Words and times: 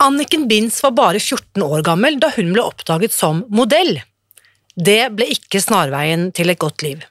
Anniken 0.00 0.48
Binds 0.48 0.82
var 0.82 0.90
bare 0.90 1.20
14 1.20 1.62
år 1.62 1.82
gammel 1.84 2.14
da 2.20 2.30
hun 2.32 2.54
ble 2.54 2.62
oppdaget 2.64 3.12
som 3.12 3.42
modell. 3.52 3.98
Det 4.72 5.10
ble 5.12 5.26
ikke 5.34 5.60
snarveien 5.60 6.30
til 6.32 6.48
et 6.48 6.60
godt 6.62 6.80
liv. 6.80 7.02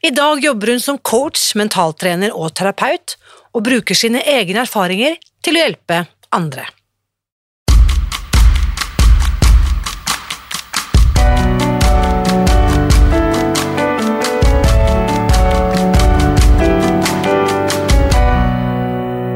I 0.00 0.08
dag 0.16 0.40
jobber 0.40 0.72
hun 0.72 0.80
som 0.80 0.96
coach, 1.04 1.52
mentaltrener 1.58 2.32
og 2.32 2.54
terapeut, 2.56 3.18
og 3.52 3.66
bruker 3.68 3.98
sine 3.98 4.24
egne 4.24 4.64
erfaringer 4.64 5.20
til 5.44 5.60
å 5.60 5.66
hjelpe 5.66 6.00
andre. 6.32 6.64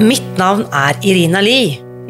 Mitt 0.02 0.39
navn 0.41 0.64
er 0.73 0.96
Irina 1.04 1.45
Lie. 1.45 1.91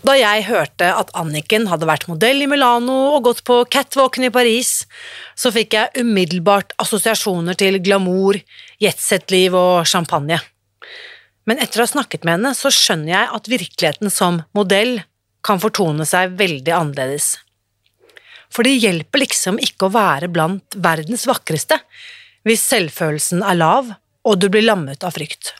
Da 0.00 0.14
jeg 0.16 0.46
hørte 0.48 0.86
at 0.96 1.10
Anniken 1.18 1.66
hadde 1.68 1.88
vært 1.88 2.06
modell 2.08 2.40
i 2.40 2.48
Milano 2.48 2.96
og 3.16 3.26
gått 3.26 3.42
på 3.44 3.58
catwalken 3.68 4.24
i 4.24 4.32
Paris, 4.32 4.86
så 5.36 5.52
fikk 5.52 5.76
jeg 5.76 6.04
umiddelbart 6.06 6.72
assosiasjoner 6.80 7.58
til 7.60 7.76
glamour, 7.84 8.38
jetset-liv 8.80 9.56
og 9.56 9.84
champagne. 9.90 10.40
Men 11.44 11.60
etter 11.60 11.82
å 11.82 11.84
ha 11.84 11.92
snakket 11.92 12.24
med 12.24 12.38
henne, 12.38 12.54
så 12.56 12.72
skjønner 12.72 13.12
jeg 13.12 13.30
at 13.36 13.52
virkeligheten 13.52 14.12
som 14.14 14.40
modell 14.56 15.02
kan 15.44 15.60
fortone 15.60 16.06
seg 16.08 16.32
veldig 16.40 16.72
annerledes. 16.76 17.34
For 18.50 18.66
det 18.66 18.80
hjelper 18.80 19.22
liksom 19.22 19.60
ikke 19.62 19.88
å 19.88 19.94
være 19.94 20.30
blant 20.32 20.80
verdens 20.80 21.26
vakreste 21.28 21.76
hvis 22.48 22.64
selvfølelsen 22.72 23.44
er 23.44 23.58
lav 23.60 23.92
og 24.24 24.40
du 24.40 24.48
blir 24.52 24.64
lammet 24.64 25.04
av 25.04 25.12
frykt. 25.16 25.54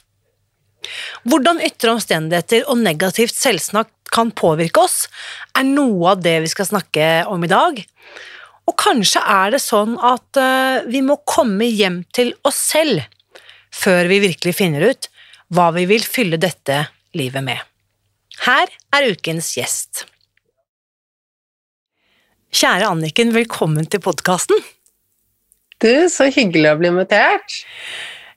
Hvordan 1.29 1.63
ytre 1.65 1.95
omstendigheter 1.97 2.67
og 2.71 2.81
negativt 2.83 3.37
selvsnakk 3.37 3.93
kan 4.11 4.33
påvirke 4.35 4.83
oss, 4.83 5.05
er 5.55 5.67
noe 5.69 6.15
av 6.15 6.25
det 6.25 6.41
vi 6.45 6.51
skal 6.51 6.69
snakke 6.71 7.09
om 7.31 7.45
i 7.47 7.51
dag. 7.51 7.79
Og 8.71 8.77
kanskje 8.79 9.23
er 9.23 9.55
det 9.55 9.63
sånn 9.63 9.97
at 9.99 10.39
uh, 10.39 10.83
vi 10.91 11.03
må 11.03 11.21
komme 11.27 11.67
hjem 11.67 12.03
til 12.15 12.35
oss 12.47 12.59
selv 12.73 13.03
før 13.75 14.11
vi 14.11 14.23
virkelig 14.27 14.57
finner 14.59 14.91
ut 14.91 15.11
hva 15.55 15.71
vi 15.75 15.87
vil 15.91 16.03
fylle 16.07 16.39
dette 16.43 16.85
livet 17.19 17.43
med. 17.47 17.59
Her 18.47 18.71
er 18.95 19.11
ukens 19.11 19.53
gjest. 19.59 20.05
Kjære 22.51 22.89
Anniken, 22.91 23.35
velkommen 23.35 23.87
til 23.91 24.03
podkasten. 24.03 24.59
Du, 25.81 25.93
så 26.13 26.27
hyggelig 26.31 26.73
å 26.73 26.79
bli 26.81 26.91
invitert. 26.91 27.61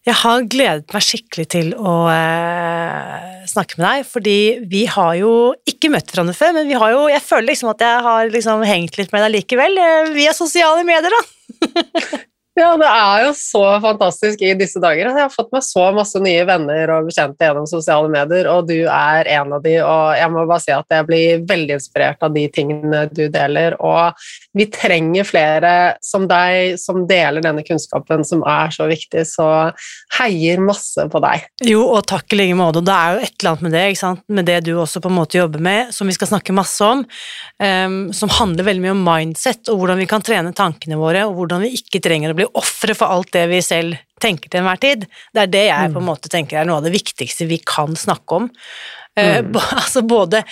Jeg 0.03 0.19
har 0.19 0.41
gledet 0.51 0.91
meg 0.91 1.03
skikkelig 1.05 1.45
til 1.53 1.69
å 1.79 1.93
eh, 2.11 3.45
snakke 3.47 3.77
med 3.79 3.85
deg, 3.85 4.09
fordi 4.09 4.35
vi 4.67 4.81
har 4.91 5.13
jo 5.15 5.31
ikke 5.69 5.93
møtt 5.93 6.11
hverandre 6.11 6.35
før, 6.35 6.51
men 6.57 6.67
vi 6.67 6.75
har 6.75 6.91
jo, 6.91 7.05
jeg 7.07 7.23
føler 7.23 7.47
liksom 7.53 7.71
at 7.71 7.85
jeg 7.85 8.01
har 8.09 8.33
liksom 8.33 8.65
hengt 8.67 8.99
litt 8.99 9.15
med 9.15 9.23
deg 9.23 9.37
likevel, 9.37 9.79
eh, 9.79 10.11
via 10.17 10.35
sosiale 10.35 10.83
medier, 10.87 11.15
da. 11.15 12.19
Ja, 12.53 12.75
det 12.77 12.85
er 12.85 13.23
jo 13.25 13.31
så 13.33 13.63
fantastisk 13.81 14.41
i 14.45 14.51
disse 14.53 14.77
dager. 14.77 15.07
Jeg 15.09 15.17
har 15.17 15.31
fått 15.33 15.49
meg 15.55 15.63
så 15.65 15.87
masse 15.95 16.19
nye 16.21 16.43
venner 16.45 16.91
og 16.93 17.07
bekjente 17.07 17.47
gjennom 17.47 17.65
sosiale 17.65 18.11
medier, 18.13 18.45
og 18.51 18.67
du 18.69 18.83
er 18.85 19.29
en 19.39 19.55
av 19.57 19.63
de, 19.63 19.79
og 19.81 20.13
jeg 20.19 20.29
må 20.29 20.43
bare 20.45 20.61
si 20.61 20.73
at 20.75 20.93
jeg 20.93 21.07
blir 21.07 21.41
veldig 21.49 21.73
inspirert 21.79 22.21
av 22.21 22.35
de 22.35 22.43
tingene 22.53 23.07
du 23.09 23.23
deler, 23.33 23.73
og 23.81 24.13
vi 24.53 24.67
trenger 24.69 25.25
flere 25.25 25.71
som 26.05 26.27
deg 26.29 26.77
som 26.77 27.07
deler 27.09 27.41
denne 27.41 27.63
kunnskapen 27.65 28.21
som 28.27 28.45
er 28.45 28.69
så 28.75 28.85
viktig, 28.91 29.25
så 29.25 29.47
heier 30.19 30.61
masse 30.61 31.07
på 31.09 31.23
deg. 31.25 31.49
Jo, 31.65 31.87
og 31.95 32.05
takk 32.13 32.37
i 32.37 32.41
like 32.43 32.59
måte. 32.59 32.85
Det 32.85 32.93
er 32.93 33.17
jo 33.17 33.25
et 33.25 33.33
eller 33.33 33.53
annet 33.55 33.65
med 33.65 33.75
det, 33.79 33.83
ikke 33.95 34.03
sant? 34.03 34.23
med 34.33 34.45
det 34.45 34.59
du 34.67 34.71
også 34.77 35.01
på 35.01 35.09
en 35.09 35.17
måte 35.17 35.41
jobber 35.41 35.61
med, 35.63 35.89
som 35.95 36.05
vi 36.05 36.13
skal 36.13 36.29
snakke 36.29 36.53
masse 36.53 36.85
om, 36.85 37.01
um, 37.01 37.97
som 38.13 38.37
handler 38.37 38.69
veldig 38.69 38.85
mye 38.85 38.93
om 38.93 39.03
mindset, 39.09 39.73
og 39.73 39.81
hvordan 39.81 40.05
vi 40.05 40.09
kan 40.13 40.21
trene 40.21 40.53
tankene 40.53 41.01
våre, 41.01 41.25
og 41.25 41.33
hvordan 41.41 41.65
vi 41.65 41.73
ikke 41.81 42.01
trenger 42.03 42.29
å 42.29 42.37
bli 42.37 42.42
ofre 42.45 42.95
for 42.97 43.13
alt 43.13 43.33
det 43.35 43.47
vi 43.51 43.61
selv 43.63 43.97
tenker 44.23 44.49
til 44.51 44.61
enhver 44.61 44.81
tid. 44.81 45.07
Det 45.33 45.45
er 45.45 45.51
det 45.51 45.65
jeg 45.67 45.91
på 45.91 45.99
en 45.99 46.05
mm. 46.05 46.11
måte 46.11 46.31
tenker 46.31 46.61
er 46.61 46.69
noe 46.69 46.79
av 46.81 46.87
det 46.87 46.93
viktigste 46.95 47.47
vi 47.49 47.59
kan 47.63 47.97
snakke 47.99 48.39
om. 48.39 48.47
Uh, 49.19 49.41
mm. 49.45 49.57
altså 49.81 50.03
både, 50.07 50.43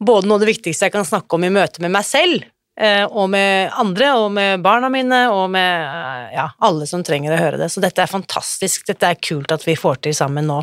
både 0.00 0.28
noe 0.28 0.40
av 0.40 0.46
det 0.46 0.54
viktigste 0.54 0.88
jeg 0.88 0.96
kan 0.96 1.08
snakke 1.08 1.36
om 1.36 1.46
i 1.46 1.52
møte 1.52 1.84
med 1.84 1.92
meg 1.94 2.06
selv, 2.08 2.46
uh, 2.80 3.04
og 3.06 3.30
med 3.34 3.74
andre, 3.82 4.14
og 4.22 4.32
med 4.36 4.64
barna 4.64 4.90
mine, 4.92 5.20
og 5.34 5.46
med 5.52 5.84
uh, 5.84 6.32
ja, 6.34 6.48
alle 6.66 6.88
som 6.90 7.04
trenger 7.06 7.36
å 7.36 7.42
høre 7.42 7.60
det. 7.60 7.70
Så 7.72 7.84
dette 7.84 8.02
er 8.04 8.10
fantastisk, 8.10 8.86
dette 8.88 9.12
er 9.12 9.20
kult 9.20 9.52
at 9.54 9.66
vi 9.68 9.78
får 9.78 10.02
til 10.06 10.16
sammen 10.16 10.50
nå. 10.50 10.62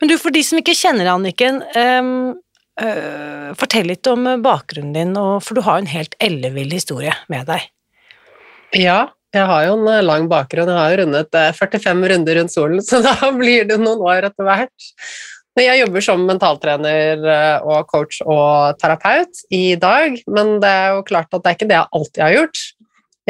Men 0.00 0.12
du, 0.12 0.16
for 0.20 0.34
de 0.34 0.44
som 0.46 0.60
ikke 0.60 0.76
kjenner 0.78 1.12
Anniken, 1.12 1.60
um, 1.74 2.32
uh, 2.80 3.50
fortell 3.58 3.90
litt 3.92 4.06
om 4.10 4.36
bakgrunnen 4.44 4.96
din, 4.96 5.18
for 5.42 5.58
du 5.58 5.64
har 5.66 5.82
en 5.82 5.90
helt 5.90 6.16
ellevill 6.22 6.72
historie 6.74 7.16
med 7.32 7.50
deg. 7.50 7.70
Ja, 8.74 9.04
jeg 9.34 9.50
har 9.50 9.66
jo 9.66 9.76
en 9.76 10.06
lang 10.06 10.26
bakgrunn. 10.30 10.70
Jeg 10.70 10.78
har 10.78 10.94
jo 10.94 11.04
rundet 11.04 11.38
45 11.58 12.08
runder 12.14 12.40
rundt 12.40 12.54
solen, 12.54 12.82
så 12.88 13.02
da 13.04 13.30
blir 13.36 13.68
det 13.68 13.80
noen 13.82 14.02
år 14.04 14.30
etter 14.30 14.48
hvert. 14.48 14.90
Jeg 15.54 15.78
jobber 15.84 16.02
som 16.02 16.24
mentaltrener 16.26 17.20
eh, 17.30 17.66
og 17.68 17.86
coach 17.86 18.18
og 18.26 18.74
terapeut 18.80 19.44
i 19.54 19.76
dag, 19.78 20.16
men 20.26 20.56
det 20.62 20.70
er 20.70 20.96
jo 20.96 21.04
klart 21.06 21.30
at 21.30 21.44
det 21.44 21.50
er 21.50 21.58
ikke 21.58 21.68
det 21.70 21.78
jeg 21.78 21.94
alltid 21.98 22.24
har 22.24 22.34
gjort. 22.34 22.62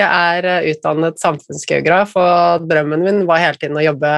Jeg 0.01 0.09
er 0.09 0.49
eh, 0.49 0.71
utdannet 0.73 1.21
samfunnsgeograf, 1.21 2.17
og 2.17 2.65
drømmen 2.71 3.05
min 3.05 3.23
var 3.29 3.45
hele 3.45 3.61
tiden 3.61 3.77
å 3.77 3.85
jobbe 3.85 4.15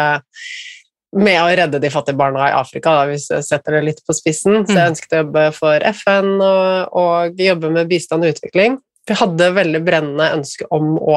med 1.16 1.40
å 1.40 1.50
redde 1.58 1.80
de 1.82 1.90
fattige 1.90 2.18
barna 2.18 2.46
i 2.50 2.54
Afrika, 2.54 2.94
da, 2.94 3.10
hvis 3.10 3.26
jeg 3.32 3.44
setter 3.46 3.78
det 3.78 3.84
litt 3.88 4.02
på 4.06 4.14
spissen. 4.14 4.62
Så 4.62 4.76
jeg 4.76 4.82
mm. 4.84 4.90
ønsket 4.92 5.14
å 5.16 5.22
jobbe 5.24 5.44
for 5.56 5.86
FN 5.98 6.32
og, 6.36 6.96
og 7.02 7.42
jobbe 7.42 7.72
med 7.74 7.90
bistand 7.90 8.26
og 8.26 8.36
utvikling. 8.36 8.78
Vi 9.06 9.14
hadde 9.14 9.52
veldig 9.54 9.80
brennende 9.86 10.32
ønske 10.34 10.66
om 10.74 10.96
å, 10.98 11.16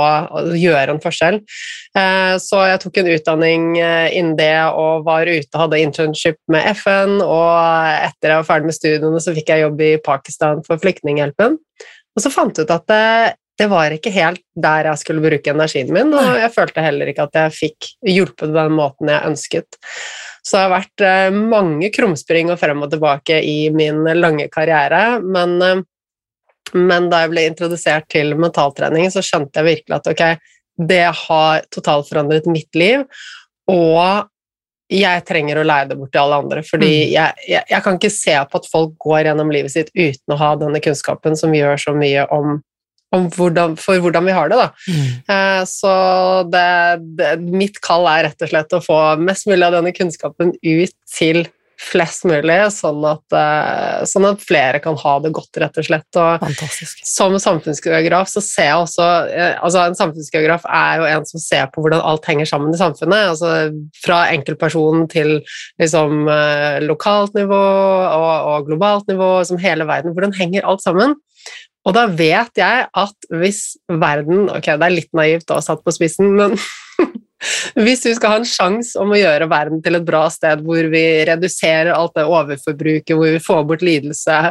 gjøre 0.53 0.93
en 0.93 1.01
forskjell. 1.01 1.39
Eh, 1.97 2.35
så 2.41 2.61
jeg 2.69 2.81
tok 2.83 3.01
en 3.01 3.11
utdanning 3.15 3.65
eh, 3.81 4.13
innen 4.19 4.37
det 4.37 4.53
og 4.69 5.07
var 5.07 5.29
ute 5.29 5.49
og 5.49 5.63
hadde 5.65 5.81
internship 5.81 6.37
med 6.53 6.69
FN. 6.77 7.17
Og 7.25 7.49
etter 8.05 8.33
jeg 8.33 8.41
var 8.43 8.47
ferdig 8.51 8.69
med 8.69 8.77
studiene, 8.77 9.23
så 9.23 9.33
fikk 9.35 9.53
jeg 9.53 9.65
jobb 9.65 9.83
i 9.85 9.91
Pakistan 10.05 10.63
for 10.67 10.81
Flyktninghjelpen. 10.81 11.57
Og 12.17 12.23
så 12.23 12.33
fant 12.33 12.57
jeg 12.57 12.69
ut 12.69 12.75
at 12.77 12.87
det, 12.91 13.35
det 13.59 13.69
var 13.71 13.93
ikke 13.95 14.13
helt 14.13 14.43
der 14.59 14.91
jeg 14.91 15.01
skulle 15.01 15.23
bruke 15.23 15.53
energien 15.53 15.91
min, 15.95 16.13
og 16.13 16.39
jeg 16.39 16.53
følte 16.53 16.83
heller 16.83 17.09
ikke 17.11 17.27
at 17.29 17.37
jeg 17.41 17.55
fikk 17.57 17.91
hjulpet 18.07 18.49
på 18.49 18.55
den 18.55 18.75
måten 18.75 19.11
jeg 19.11 19.33
ønsket. 19.33 19.79
Så 20.45 20.55
det 20.55 20.65
har 20.65 20.75
vært 20.77 21.05
eh, 21.05 21.29
mange 21.35 21.89
krumspring 21.93 22.51
og 22.53 22.59
frem 22.61 22.85
og 22.85 22.93
tilbake 22.93 23.41
i 23.45 23.57
min 23.73 24.05
lange 24.19 24.47
karriere, 24.53 25.19
men 25.23 25.57
men 26.77 27.09
da 27.11 27.23
jeg 27.23 27.33
ble 27.33 27.45
introdusert 27.49 28.09
til 28.11 28.35
mentaltrening, 28.39 29.09
så 29.13 29.23
skjønte 29.25 29.61
jeg 29.61 29.69
virkelig 29.69 29.97
at 29.99 30.09
ok, 30.13 30.25
det 30.89 31.05
har 31.25 31.63
totalt 31.73 32.07
forandret 32.07 32.47
mitt 32.49 32.69
liv, 32.79 33.05
og 33.69 34.29
jeg 34.89 35.21
trenger 35.27 35.59
å 35.61 35.65
leie 35.67 35.85
det 35.89 35.97
bort 35.99 36.09
til 36.13 36.23
alle 36.23 36.39
andre. 36.41 36.63
fordi 36.65 36.89
mm. 36.89 37.11
jeg, 37.13 37.43
jeg, 37.45 37.65
jeg, 37.69 37.81
kan 37.85 37.99
ikke 37.99 38.13
se 38.13 38.33
på 38.49 38.61
at 38.61 38.71
folk 38.71 38.95
går 39.05 39.29
gjennom 39.29 39.53
livet 39.53 39.73
sitt 39.73 39.91
uten 39.93 40.33
å 40.33 40.39
ha 40.39 40.55
denne 40.57 40.81
kunnskapen 40.81 41.37
som 41.37 41.53
gjør 41.53 41.77
så 41.77 41.93
mye 41.97 42.25
om, 42.33 42.57
om 43.13 43.27
hvordan, 43.35 43.77
for 43.77 44.01
hvordan 44.01 44.25
vi 44.25 44.33
har 44.33 44.49
det. 44.49 44.65
Mm. 44.89 45.05
Eh, 45.35 45.61
så 45.69 45.93
det, 46.49 46.65
det, 47.21 47.35
mitt 47.45 47.77
kall 47.85 48.09
er 48.09 48.25
rett 48.29 48.47
og 48.47 48.51
slett 48.53 48.75
å 48.79 48.81
få 48.81 48.99
mest 49.21 49.49
mulig 49.49 49.67
av 49.67 49.77
denne 49.77 49.93
kunnskapen 49.93 50.55
ut 50.57 50.97
til 51.13 51.43
flest 51.79 52.25
mulig, 52.27 52.57
sånn 52.75 52.99
at, 53.07 53.35
eh, 53.35 54.01
sånn 54.09 54.27
at 54.27 54.41
flere 54.43 54.81
kan 54.83 54.97
ha 54.99 55.13
det 55.23 55.31
godt, 55.35 55.59
rett 55.61 55.79
og 55.79 55.87
slett. 55.87 56.07
Og 56.19 56.43
Fantastisk. 56.43 56.99
som 57.07 57.37
samfunnsgeograf 57.39 58.27
så 58.31 58.43
ser 58.43 58.67
jeg 58.67 58.81
også 58.83 59.07
eh, 59.31 59.55
altså 59.63 59.85
En 59.87 59.97
samfunnsgeograf 59.97 60.67
er 60.67 60.99
jo 60.99 61.07
en 61.07 61.29
som 61.29 61.43
ser 61.43 61.69
på 61.71 61.83
hvordan 61.83 62.03
alt 62.03 62.27
henger 62.27 62.49
sammen 62.49 62.75
i 62.75 62.81
samfunnet. 62.81 63.31
altså 63.31 63.71
Fra 64.03 64.25
enkeltperson 64.33 65.07
til 65.11 65.39
liksom 65.79 66.27
eh, 66.27 66.81
lokalt 66.83 67.37
nivå 67.37 67.63
og, 67.63 68.35
og 68.51 68.69
globalt 68.69 69.07
nivå, 69.11 69.31
som 69.47 69.61
hele 69.61 69.87
verden. 69.87 70.13
Hvordan 70.13 70.35
henger 70.35 70.67
alt 70.67 70.83
sammen? 70.83 71.15
Og 71.87 71.95
da 71.95 72.05
vet 72.11 72.59
jeg 72.59 72.87
at 72.91 73.29
hvis 73.31 73.63
verden 73.87 74.49
Ok, 74.51 74.67
det 74.67 74.85
er 74.85 74.93
litt 74.93 75.13
naivt 75.15 75.47
da, 75.49 75.61
satt 75.63 75.81
på 75.85 75.95
spissen, 75.95 76.35
men 76.35 76.59
hvis 77.83 78.05
vi 78.07 78.15
skal 78.17 78.33
ha 78.33 78.39
en 78.41 78.47
sjanse 78.47 78.99
om 78.99 79.13
å 79.13 79.19
gjøre 79.19 79.49
verden 79.51 79.83
til 79.83 79.99
et 79.99 80.07
bra 80.07 80.25
sted 80.33 80.63
hvor 80.65 80.89
vi 80.91 81.03
reduserer 81.29 81.93
alt 81.95 82.15
det 82.17 82.27
overforbruket, 82.27 83.15
hvor 83.15 83.35
vi 83.35 83.43
får 83.43 83.63
bort 83.69 83.85
lidelse, 83.85 84.41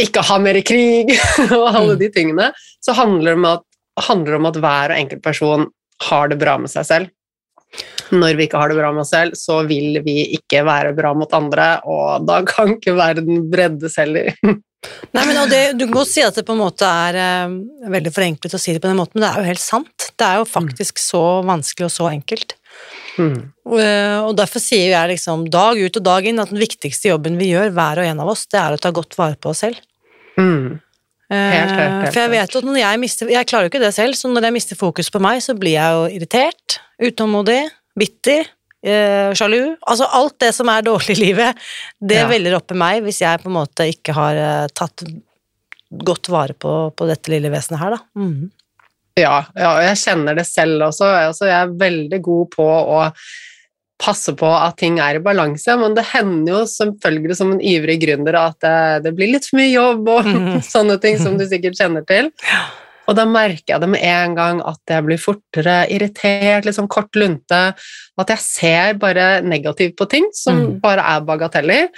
ikke 0.00 0.24
ha 0.30 0.38
mer 0.42 0.60
krig 0.66 1.12
og 1.58 1.66
alle 1.68 1.96
de 2.00 2.10
tingene, 2.12 2.50
så 2.82 2.96
handler 2.96 3.34
det 3.34 3.38
om 3.38 3.48
at, 3.54 3.64
det 4.26 4.36
om 4.36 4.50
at 4.50 4.60
hver 4.62 4.94
og 4.94 5.02
enkelt 5.02 5.24
person 5.24 5.66
har 6.08 6.30
det 6.30 6.38
bra 6.40 6.56
med 6.60 6.72
seg 6.72 6.86
selv. 6.88 7.10
Når 8.10 8.38
vi 8.38 8.48
ikke 8.48 8.58
har 8.58 8.72
det 8.72 8.78
bra 8.80 8.90
med 8.90 9.04
oss 9.04 9.12
selv, 9.14 9.36
så 9.38 9.60
vil 9.68 10.00
vi 10.02 10.16
ikke 10.34 10.64
være 10.66 10.94
bra 10.96 11.12
mot 11.14 11.30
andre, 11.36 11.68
og 11.86 12.26
da 12.26 12.40
kan 12.48 12.74
ikke 12.74 12.96
verden 12.98 13.44
breddes 13.52 13.98
heller. 14.00 14.32
Nei, 15.12 15.24
men 15.26 15.36
og 15.42 15.50
det, 15.50 15.74
Du 15.76 15.84
kan 15.84 15.98
godt 15.98 16.12
si 16.12 16.22
at 16.24 16.36
det 16.38 16.46
på 16.48 16.54
en 16.54 16.62
måte 16.62 16.88
er 16.88 17.18
uh, 17.20 17.56
veldig 17.92 18.12
forenklet 18.14 18.56
å 18.56 18.60
si 18.60 18.72
det 18.72 18.80
på 18.82 18.88
den 18.88 19.00
måten, 19.00 19.18
men 19.18 19.26
det 19.26 19.30
er 19.32 19.42
jo 19.42 19.50
helt 19.50 19.62
sant. 19.62 20.10
Det 20.16 20.26
er 20.26 20.40
jo 20.40 20.48
faktisk 20.48 21.02
så 21.02 21.24
vanskelig 21.46 21.90
og 21.90 21.94
så 21.94 22.08
enkelt. 22.12 22.56
Mm. 23.18 23.50
Eh, 23.76 24.18
og 24.24 24.36
derfor 24.38 24.62
sier 24.62 24.92
jeg 24.94 25.10
liksom 25.12 25.48
dag 25.52 25.78
ut 25.80 25.98
og 25.98 26.04
dag 26.06 26.28
inn 26.28 26.40
at 26.40 26.52
den 26.52 26.62
viktigste 26.62 27.10
jobben 27.10 27.36
vi 27.40 27.50
gjør, 27.50 27.72
hver 27.76 28.00
og 28.00 28.08
en 28.08 28.22
av 28.22 28.30
oss, 28.32 28.46
det 28.50 28.60
er 28.60 28.76
å 28.76 28.80
ta 28.80 28.92
godt 28.94 29.16
vare 29.18 29.36
på 29.40 29.52
oss 29.52 29.64
selv. 29.66 29.80
Mm. 30.38 30.78
Eh, 31.30 31.36
Helt, 31.36 31.74
helt, 31.74 31.96
helt 32.02 32.14
For 32.14 32.22
jeg 32.22 32.32
vet 32.32 32.54
at 32.58 32.64
når 32.66 32.78
jeg 32.80 32.98
mister 32.98 33.28
Jeg 33.30 33.46
klarer 33.46 33.66
jo 33.66 33.70
ikke 33.70 33.82
det 33.82 33.92
selv, 33.94 34.16
så 34.18 34.26
når 34.30 34.48
jeg 34.48 34.54
mister 34.56 34.78
fokus 34.78 35.10
på 35.12 35.20
meg, 35.22 35.42
så 35.44 35.54
blir 35.58 35.76
jeg 35.76 35.98
jo 35.98 36.06
irritert, 36.16 36.80
utålmodig, 36.98 37.60
bitter, 37.98 38.48
eh, 38.84 39.32
sjalu. 39.36 39.76
Altså 39.86 40.08
alt 40.20 40.38
det 40.42 40.52
som 40.56 40.70
er 40.72 40.86
dårlig 40.86 41.16
i 41.18 41.24
livet, 41.24 41.66
det 42.00 42.22
Ja. 42.22 42.28
veller 42.30 42.56
opp 42.58 42.70
i 42.72 42.78
meg 42.78 43.02
hvis 43.04 43.20
jeg 43.22 43.42
på 43.42 43.50
en 43.50 43.58
måte 43.58 43.88
ikke 43.90 44.14
har 44.16 44.36
eh, 44.36 44.70
tatt 44.74 45.04
godt 45.90 46.30
vare 46.30 46.54
på, 46.54 46.72
på 46.94 47.06
dette 47.10 47.32
lille 47.32 47.50
vesenet 47.50 47.80
her, 47.80 47.96
da. 47.96 48.02
Mm. 48.16 48.50
Ja, 49.18 49.44
ja, 49.58 49.70
jeg 49.82 49.98
kjenner 50.00 50.36
det 50.38 50.46
selv 50.46 50.86
også. 50.86 51.08
Altså, 51.26 51.48
jeg 51.50 51.58
er 51.58 51.78
veldig 51.80 52.20
god 52.22 52.50
på 52.54 52.64
å 52.64 53.00
passe 54.00 54.32
på 54.38 54.48
at 54.48 54.78
ting 54.80 54.96
er 55.02 55.18
i 55.18 55.22
balanse, 55.22 55.74
men 55.76 55.92
det 55.96 56.06
hender 56.14 56.54
jo 56.54 56.60
selvfølgelig 56.70 57.36
som 57.36 57.50
en 57.52 57.60
ivrig 57.60 57.98
gründer 58.00 58.38
at 58.38 58.56
det, 58.64 58.76
det 59.04 59.12
blir 59.18 59.34
litt 59.34 59.48
for 59.50 59.60
mye 59.60 59.72
jobb 59.74 60.08
og 60.08 60.30
mm. 60.30 60.54
sånne 60.74 60.96
ting 61.02 61.18
som 61.20 61.36
du 61.36 61.44
sikkert 61.48 61.76
kjenner 61.76 62.06
til. 62.08 62.30
Og 63.10 63.16
da 63.18 63.26
merker 63.26 63.74
jeg 63.74 63.82
det 63.82 63.90
med 63.90 64.04
en 64.06 64.36
gang 64.38 64.60
at 64.62 64.92
jeg 64.92 65.02
blir 65.06 65.18
fortere 65.18 65.80
irritert, 65.90 66.68
sånn 66.70 66.90
kort 66.90 67.16
lunte, 67.18 67.62
at 67.74 68.34
jeg 68.36 68.44
ser 68.44 69.00
bare 69.02 69.40
negativt 69.42 69.96
på 69.98 70.06
ting 70.10 70.28
som 70.36 70.60
mm. 70.60 70.76
bare 70.84 71.02
er 71.16 71.24
bagateller. 71.26 71.88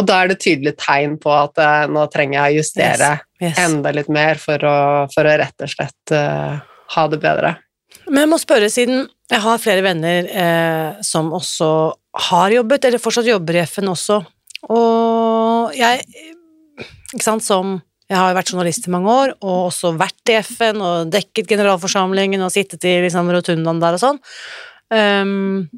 Og 0.00 0.08
da 0.08 0.22
er 0.22 0.32
det 0.32 0.40
tydelig 0.42 0.72
tegn 0.80 1.18
på 1.20 1.30
at 1.36 1.60
eh, 1.62 1.84
nå 1.92 2.08
trenger 2.10 2.38
jeg 2.40 2.54
å 2.56 2.58
justere 2.62 3.12
Yes. 3.42 3.58
enda 3.58 3.90
litt 3.90 4.06
mer 4.12 4.38
for 4.38 4.62
å, 4.62 4.78
for 5.10 5.26
å 5.26 5.32
rett 5.40 5.64
og 5.64 5.70
slett 5.72 6.12
uh, 6.14 6.60
ha 6.94 7.02
det 7.10 7.18
bedre. 7.22 7.56
Men 8.06 8.22
jeg 8.22 8.30
må 8.30 8.38
spørre, 8.38 8.68
siden 8.70 9.08
jeg 9.32 9.42
har 9.42 9.58
flere 9.58 9.82
venner 9.82 10.28
eh, 10.28 11.00
som 11.02 11.32
også 11.34 11.70
har 12.30 12.54
jobbet, 12.54 12.86
eller 12.86 13.02
fortsatt 13.02 13.26
jobber 13.26 13.58
i 13.58 13.64
FN 13.66 13.90
også, 13.90 14.20
og 14.70 15.74
jeg, 15.74 16.04
ikke 17.10 17.24
sant, 17.24 17.42
som 17.42 17.80
jeg 18.10 18.18
har 18.18 18.30
jo 18.30 18.36
vært 18.36 18.50
journalist 18.52 18.88
i 18.88 18.92
mange 18.92 19.12
år, 19.12 19.36
og 19.40 19.68
også 19.68 19.94
vært 19.98 20.32
i 20.32 20.38
FN, 20.44 20.82
og 20.84 21.12
dekket 21.12 21.48
generalforsamlingen, 21.52 22.42
og 22.44 22.52
sittet 22.54 22.84
i 22.88 22.98
liksom, 23.06 23.30
rotundaen 23.32 23.80
der 23.82 23.96
og 23.96 24.02
sånn. 24.02 24.20
Um, 24.92 25.70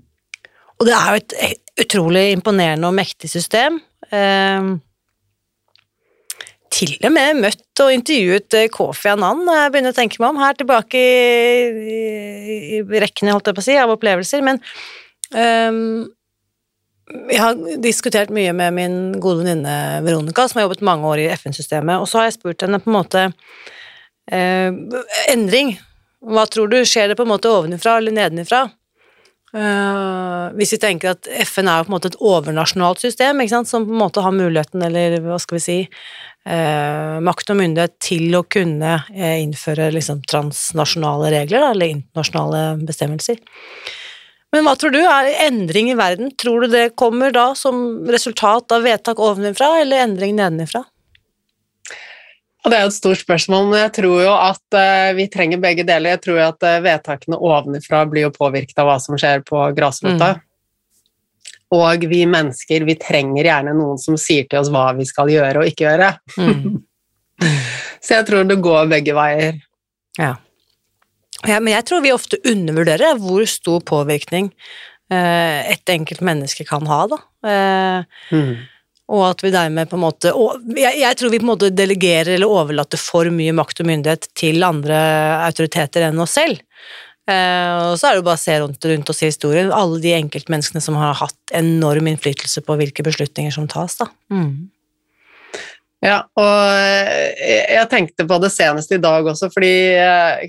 og 0.81 0.88
det 0.88 0.97
er 0.97 1.11
jo 1.12 1.21
et 1.21 1.85
utrolig 1.85 2.25
imponerende 2.35 2.88
og 2.91 2.97
mektig 2.97 3.31
system. 3.31 3.79
Um, 4.11 4.76
til 6.75 6.97
og 7.06 7.12
med 7.15 7.38
møtt 7.38 7.82
og 7.85 7.93
intervjuet 7.94 8.56
eh, 8.59 8.71
Kofi 8.73 9.12
Annan, 9.12 9.44
jeg 9.47 9.71
begynner 9.71 9.94
å 9.94 9.97
tenke 9.97 10.19
meg 10.19 10.32
om, 10.32 10.41
her 10.43 10.56
tilbake 10.59 10.99
i, 10.99 11.94
i, 11.94 12.59
i 12.81 12.82
rekkene, 12.82 13.35
holdt 13.35 13.50
jeg 13.50 13.59
på 13.59 13.62
å 13.62 13.67
si, 13.69 13.76
av 13.79 13.93
opplevelser, 13.94 14.43
men 14.43 14.59
øhm, 15.38 16.09
jeg 17.12 17.40
har 17.40 17.58
diskutert 17.84 18.30
mye 18.32 18.52
med 18.56 18.76
min 18.76 18.94
gode 19.20 19.42
venninne 19.42 20.04
Veronica, 20.06 20.46
som 20.48 20.60
har 20.60 20.68
jobbet 20.68 20.84
mange 20.86 21.08
år 21.08 21.24
i 21.24 21.26
FN-systemet, 21.36 22.00
og 22.00 22.08
så 22.08 22.20
har 22.20 22.30
jeg 22.30 22.38
spurt 22.38 22.64
henne 22.64 22.80
på 22.80 22.88
en 22.90 22.96
måte 22.96 23.24
eh, 24.32 24.70
Endring, 25.32 25.74
hva 26.24 26.46
tror 26.48 26.70
du? 26.72 26.78
Skjer 26.88 27.10
det 27.10 27.18
på 27.18 27.26
en 27.26 27.34
måte 27.34 27.52
ovenifra 27.52 27.98
eller 28.00 28.16
nedenifra? 28.16 28.64
Eh, 29.54 30.44
hvis 30.58 30.72
vi 30.74 30.80
tenker 30.82 31.12
at 31.12 31.28
FN 31.46 31.68
er 31.70 31.84
på 31.84 31.92
en 31.92 31.94
måte 31.94 32.10
et 32.10 32.18
overnasjonalt 32.18 33.02
system, 33.04 33.42
som 33.52 33.84
på 33.86 33.92
en 33.92 34.00
måte 34.00 34.24
har 34.24 34.34
muligheten, 34.34 34.82
eller 34.82 35.20
hva 35.22 35.38
skal 35.42 35.60
vi 35.60 35.62
si, 35.62 35.76
eh, 36.48 37.18
makt 37.22 37.52
og 37.52 37.60
myndighet 37.60 37.98
til 38.02 38.34
å 38.34 38.42
kunne 38.50 38.96
uh, 39.04 39.36
innføre 39.38 39.92
liksom 39.94 40.24
transnasjonale 40.26 41.30
regler, 41.36 41.60
da, 41.60 41.70
eller 41.70 41.92
internasjonale 41.98 42.64
bestemmelser. 42.88 43.38
Men 44.54 44.68
hva 44.68 44.76
tror 44.78 44.92
du, 44.94 45.00
er 45.02 45.32
endring 45.48 45.88
i 45.90 45.98
verden, 45.98 46.30
tror 46.38 46.62
du 46.62 46.70
det 46.70 46.92
kommer 46.94 47.32
da 47.34 47.48
som 47.58 48.04
resultat 48.06 48.70
av 48.74 48.84
vedtak 48.86 49.18
ovenifra, 49.18 49.72
eller 49.82 50.04
endring 50.04 50.36
nedenifra? 50.38 50.84
Og 52.64 52.70
Det 52.70 52.78
er 52.78 52.84
jo 52.86 52.92
et 52.92 52.96
stort 52.96 53.20
spørsmål, 53.20 53.66
men 53.72 53.82
jeg 53.82 53.92
tror 53.98 54.20
jo 54.22 54.30
at 54.32 54.76
uh, 54.78 55.10
vi 55.18 55.26
trenger 55.32 55.60
begge 55.60 55.84
deler. 55.84 56.14
Jeg 56.14 56.22
tror 56.24 56.38
jo 56.38 56.46
at 56.46 56.64
uh, 56.64 56.78
vedtakene 56.86 57.36
ovenifra 57.36 58.04
blir 58.08 58.28
jo 58.28 58.32
påvirket 58.36 58.78
av 58.80 58.88
hva 58.88 58.96
som 59.02 59.18
skjer 59.20 59.42
på 59.44 59.66
grasrota. 59.76 60.30
Mm. 60.38 60.46
Og 61.74 62.06
vi 62.08 62.22
mennesker, 62.30 62.86
vi 62.86 62.96
trenger 63.00 63.50
gjerne 63.50 63.74
noen 63.76 64.00
som 64.00 64.16
sier 64.20 64.46
til 64.48 64.62
oss 64.62 64.70
hva 64.72 64.86
vi 64.96 65.04
skal 65.08 65.34
gjøre 65.34 65.60
og 65.60 65.68
ikke 65.72 65.88
gjøre. 65.88 66.14
Mm. 66.38 66.78
Så 68.04 68.20
jeg 68.20 68.28
tror 68.30 68.46
det 68.48 68.62
går 68.62 68.88
begge 68.94 69.18
veier. 69.18 69.60
Ja. 70.20 70.36
Ja. 71.49 71.61
Men 71.61 71.76
jeg 71.76 71.88
tror 71.88 72.05
vi 72.05 72.14
ofte 72.14 72.41
undervurderer 72.50 73.19
hvor 73.23 73.44
stor 73.50 73.82
påvirkning 73.87 74.50
eh, 75.12 75.73
et 75.75 75.94
enkelt 75.94 76.25
menneske 76.25 76.67
kan 76.69 76.87
ha, 76.91 77.00
da. 77.11 77.20
Mm. 78.35 78.55
Og 79.14 79.25
at 79.29 79.43
vi 79.44 79.52
dermed 79.52 79.91
på 79.91 79.99
en 79.99 80.05
måte 80.06 80.31
jeg, 80.32 80.94
jeg, 80.96 81.17
tror 81.20 81.32
vi 81.32 81.41
på 81.43 81.44
en 81.44 81.50
måte 81.50 81.69
delegerer 81.76 82.38
eller 82.38 82.49
overlater 82.49 83.00
for 83.00 83.29
mye 83.29 83.52
makt 83.56 83.82
og 83.85 83.91
myndighet 83.91 84.31
til 84.32 84.64
andre 84.64 84.97
autoriteter 85.45 86.07
enn 86.09 86.23
oss 86.25 86.38
selv. 86.38 86.62
Eh, 87.25 87.71
og 87.88 87.97
så 87.97 88.09
er 88.09 88.16
det 88.16 88.21
jo 88.21 88.26
bare 88.26 88.37
å 88.37 88.42
se 88.42 88.54
rundt, 88.61 88.87
rundt 88.90 89.11
oss 89.12 89.23
i 89.23 89.30
historien, 89.30 89.73
alle 89.73 90.00
de 90.02 90.12
enkeltmenneskene 90.16 90.83
som 90.85 90.97
har 91.00 91.16
hatt 91.23 91.54
enorm 91.57 92.11
innflytelse 92.11 92.61
på 92.64 92.76
hvilke 92.80 93.04
beslutninger 93.07 93.54
som 93.54 93.68
tas, 93.71 93.97
da. 94.00 94.11
Mm. 94.33 94.68
Ja, 96.04 96.18
og 96.37 97.38
jeg 97.40 97.88
tenkte 97.88 98.26
på 98.28 98.37
det 98.42 98.50
senest 98.52 98.92
i 98.92 99.00
dag 99.00 99.25
også, 99.30 99.49
fordi 99.52 99.73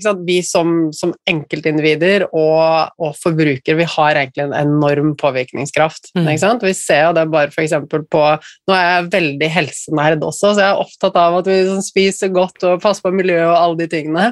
sant, 0.04 0.20
vi 0.28 0.42
som, 0.44 0.90
som 0.92 1.14
enkeltindivider 1.30 2.26
og, 2.28 2.92
og, 3.00 3.14
forbrukere, 3.16 3.78
vi 3.78 3.86
har 3.88 4.20
egentlig 4.20 4.44
en 4.44 4.56
enorm 4.58 5.14
påvirkningskraft. 5.16 6.10
Mm. 6.18 6.28
Vi 6.60 6.74
ser 6.76 7.06
jo 7.06 7.14
det 7.16 7.24
bare 7.32 7.48
f.eks. 7.54 7.72
på 7.88 8.24
Nå 8.68 8.76
er 8.76 8.84
jeg 8.84 9.08
veldig 9.14 9.48
helsenerd 9.54 10.26
også, 10.26 10.52
så 10.52 10.60
jeg 10.60 10.74
er 10.74 10.82
opptatt 10.82 11.16
av 11.20 11.38
at 11.40 11.48
vi 11.48 11.56
liksom, 11.62 11.84
spiser 11.86 12.34
godt 12.36 12.66
og 12.68 12.82
passer 12.84 13.06
på 13.06 13.14
miljøet 13.16 13.48
og 13.48 13.56
alle 13.56 13.80
de 13.80 13.88
tingene. 13.96 14.26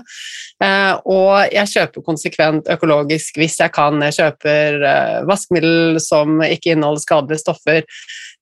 Eh, 0.64 0.92
og 1.10 1.54
jeg 1.54 1.72
kjøper 1.72 2.04
konsekvent 2.06 2.68
økologisk 2.74 3.40
hvis 3.40 3.56
jeg 3.62 3.72
kan. 3.74 4.02
Jeg 4.10 4.18
kjøper 4.18 4.84
eh, 4.90 5.22
vaskemiddel 5.28 6.02
som 6.04 6.42
ikke 6.44 6.74
inneholder 6.74 7.04
skadelige 7.04 7.44
stoffer, 7.46 7.80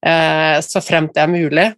eh, 0.07 0.59
så 0.67 0.83
fremt 0.85 1.15
det 1.15 1.25
er 1.25 1.33
mulig. 1.33 1.69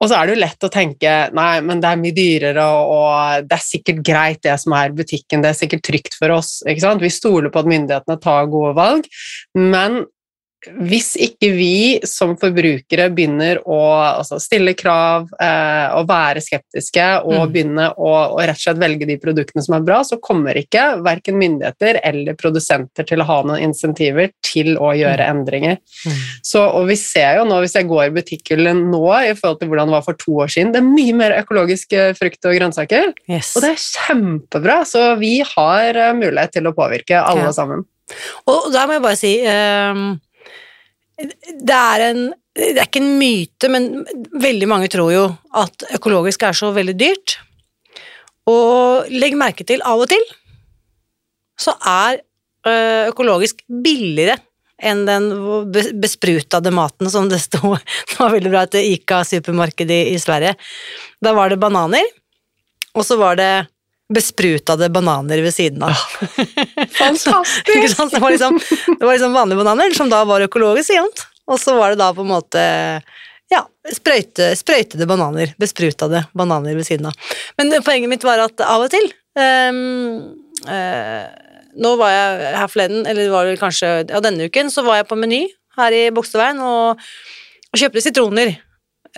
Og 0.00 0.08
så 0.08 0.16
er 0.16 0.26
det 0.26 0.34
jo 0.34 0.40
lett 0.40 0.64
å 0.64 0.72
tenke 0.72 1.14
nei, 1.36 1.50
men 1.64 1.82
det 1.82 1.90
er 1.90 1.98
mye 2.00 2.16
dyrere, 2.16 2.62
og, 2.64 2.92
og 2.96 3.48
det 3.50 3.56
er 3.58 3.66
sikkert 3.66 4.00
greit 4.06 4.40
det 4.46 4.54
som 4.62 4.72
er 4.78 4.94
butikken, 4.96 5.44
det 5.44 5.50
er 5.52 5.58
sikkert 5.58 5.84
trygt 5.84 6.16
for 6.16 6.32
oss. 6.38 6.54
ikke 6.64 6.86
sant? 6.86 7.04
Vi 7.04 7.12
stoler 7.12 7.52
på 7.52 7.60
at 7.60 7.68
myndighetene 7.68 8.16
tar 8.22 8.48
gode 8.52 8.72
valg, 8.78 9.10
men 9.58 10.00
hvis 10.68 11.14
ikke 11.20 11.48
vi 11.54 11.76
som 12.06 12.34
forbrukere 12.40 13.06
begynner 13.14 13.62
å 13.64 13.78
altså, 14.20 14.36
stille 14.42 14.74
krav 14.76 15.30
eh, 15.40 15.94
og 15.96 16.08
være 16.10 16.42
skeptiske 16.44 17.06
og 17.24 17.46
mm. 17.46 17.52
begynne 17.54 17.86
å, 17.96 18.10
og 18.34 18.42
rett 18.42 18.58
og 18.58 18.64
slett 18.66 18.82
velge 18.82 19.08
de 19.08 19.16
produktene 19.22 19.64
som 19.64 19.78
er 19.78 19.86
bra, 19.86 20.02
så 20.04 20.20
kommer 20.20 20.58
ikke 20.60 21.00
verken 21.04 21.38
myndigheter 21.40 22.02
eller 22.04 22.36
produsenter 22.40 23.08
til 23.08 23.24
å 23.24 23.28
ha 23.30 23.40
noen 23.48 23.70
insentiver 23.70 24.34
til 24.44 24.74
å 24.76 24.92
gjøre 24.98 25.24
mm. 25.24 25.32
endringer. 25.32 25.80
Mm. 26.04 26.22
Så, 26.52 26.64
og 26.66 26.88
vi 26.90 26.98
ser 27.00 27.40
jo 27.40 27.48
nå, 27.48 27.62
hvis 27.64 27.78
jeg 27.80 27.88
går 27.88 28.06
i 28.10 28.14
butikkhyllen 28.20 28.86
nå 28.92 29.04
i 29.30 29.34
forhold 29.38 29.62
til 29.62 29.72
hvordan 29.72 29.88
det 29.88 29.96
var 29.96 30.08
for 30.10 30.20
to 30.20 30.40
år 30.44 30.52
siden, 30.52 30.74
det 30.76 30.82
er 30.82 30.90
mye 30.90 31.18
mer 31.22 31.38
økologiske 31.40 32.10
frukt 32.20 32.50
og 32.50 32.58
grønnsaker, 32.58 33.14
yes. 33.32 33.54
og 33.56 33.64
det 33.64 33.74
er 33.74 33.84
kjempebra. 33.86 34.82
Så 34.88 35.06
vi 35.20 35.38
har 35.56 36.04
mulighet 36.18 36.58
til 36.58 36.68
å 36.68 36.76
påvirke 36.76 37.16
alle 37.20 37.48
ja. 37.48 37.54
sammen. 37.56 37.86
Og 38.50 38.72
da 38.74 38.84
må 38.88 38.96
jeg 38.98 39.06
bare 39.06 39.18
si 39.18 39.38
um 39.46 40.10
det 41.20 41.76
er 41.76 42.06
en 42.10 42.20
Det 42.56 42.74
er 42.74 42.88
ikke 42.88 43.00
en 43.00 43.12
myte, 43.20 43.68
men 43.70 43.84
veldig 44.42 44.66
mange 44.68 44.88
tror 44.90 45.12
jo 45.14 45.22
at 45.54 45.84
økologisk 45.94 46.42
er 46.42 46.56
så 46.58 46.72
veldig 46.74 46.96
dyrt. 46.98 47.36
Og 48.50 49.06
legg 49.14 49.36
merke 49.38 49.64
til, 49.64 49.80
av 49.86 50.02
og 50.02 50.10
til 50.10 50.24
så 51.60 51.74
er 51.86 52.18
øh, 52.66 53.10
økologisk 53.12 53.62
billigere 53.68 54.38
enn 54.80 55.04
den 55.06 55.28
be- 55.72 55.92
besprutede 56.00 56.72
maten 56.72 57.10
som 57.12 57.28
det 57.28 57.38
sto 57.44 57.74
Det 57.76 58.16
var 58.18 58.32
veldig 58.34 58.52
bra 58.52 58.62
etter 58.66 58.80
Ica 58.82 59.20
av 59.20 59.28
supermarkedet 59.28 60.00
i 60.10 60.18
Sverige. 60.20 60.54
Da 61.22 61.34
var 61.36 61.52
det 61.52 61.60
bananer, 61.60 62.06
og 62.96 63.04
så 63.06 63.18
var 63.20 63.36
det 63.38 63.52
besprutede 64.10 64.90
bananer 64.92 65.42
ved 65.44 65.54
siden 65.54 65.84
av. 65.86 65.96
Fantastisk! 67.00 67.70
Ikke 67.70 67.90
sant? 67.92 68.14
Det 68.14 68.22
var, 68.22 68.34
liksom, 68.34 68.58
det 68.98 69.04
var 69.04 69.14
liksom 69.14 69.36
vanlige 69.36 69.62
bananer, 69.62 69.94
som 69.96 70.10
da 70.10 70.24
var 70.28 70.44
økologisk, 70.46 70.92
jevnt. 70.94 71.26
Og 71.50 71.60
så 71.62 71.74
var 71.78 71.94
det 71.94 72.00
da 72.02 72.10
på 72.14 72.24
en 72.24 72.32
måte 72.32 72.64
ja, 73.50 73.64
sprøyte, 73.94 74.52
sprøytede 74.58 75.06
bananer, 75.10 75.54
besprutede 75.60 76.24
bananer 76.36 76.76
ved 76.78 76.86
siden 76.86 77.10
av. 77.10 77.36
Men 77.58 77.74
poenget 77.86 78.12
mitt 78.12 78.26
var 78.26 78.42
at 78.44 78.62
av 78.66 78.86
og 78.86 78.92
til 78.92 79.10
um, 79.38 79.80
uh, 80.70 81.22
Nå 81.80 81.92
var 82.00 82.10
jeg 82.10 82.54
her 82.58 82.70
forleden, 82.70 83.04
eller 83.06 83.28
var 83.30 83.46
det 83.46 83.60
kanskje 83.60 83.90
ja, 84.02 84.18
denne 84.22 84.48
uken, 84.50 84.72
så 84.74 84.82
var 84.82 84.98
jeg 84.98 85.06
på 85.06 85.18
Meny 85.18 85.44
her 85.78 85.94
i 85.94 86.00
Bogstadveien 86.14 86.58
og, 86.66 86.98
og 87.70 87.78
kjøpte 87.78 88.02
sitroner. 88.02 88.56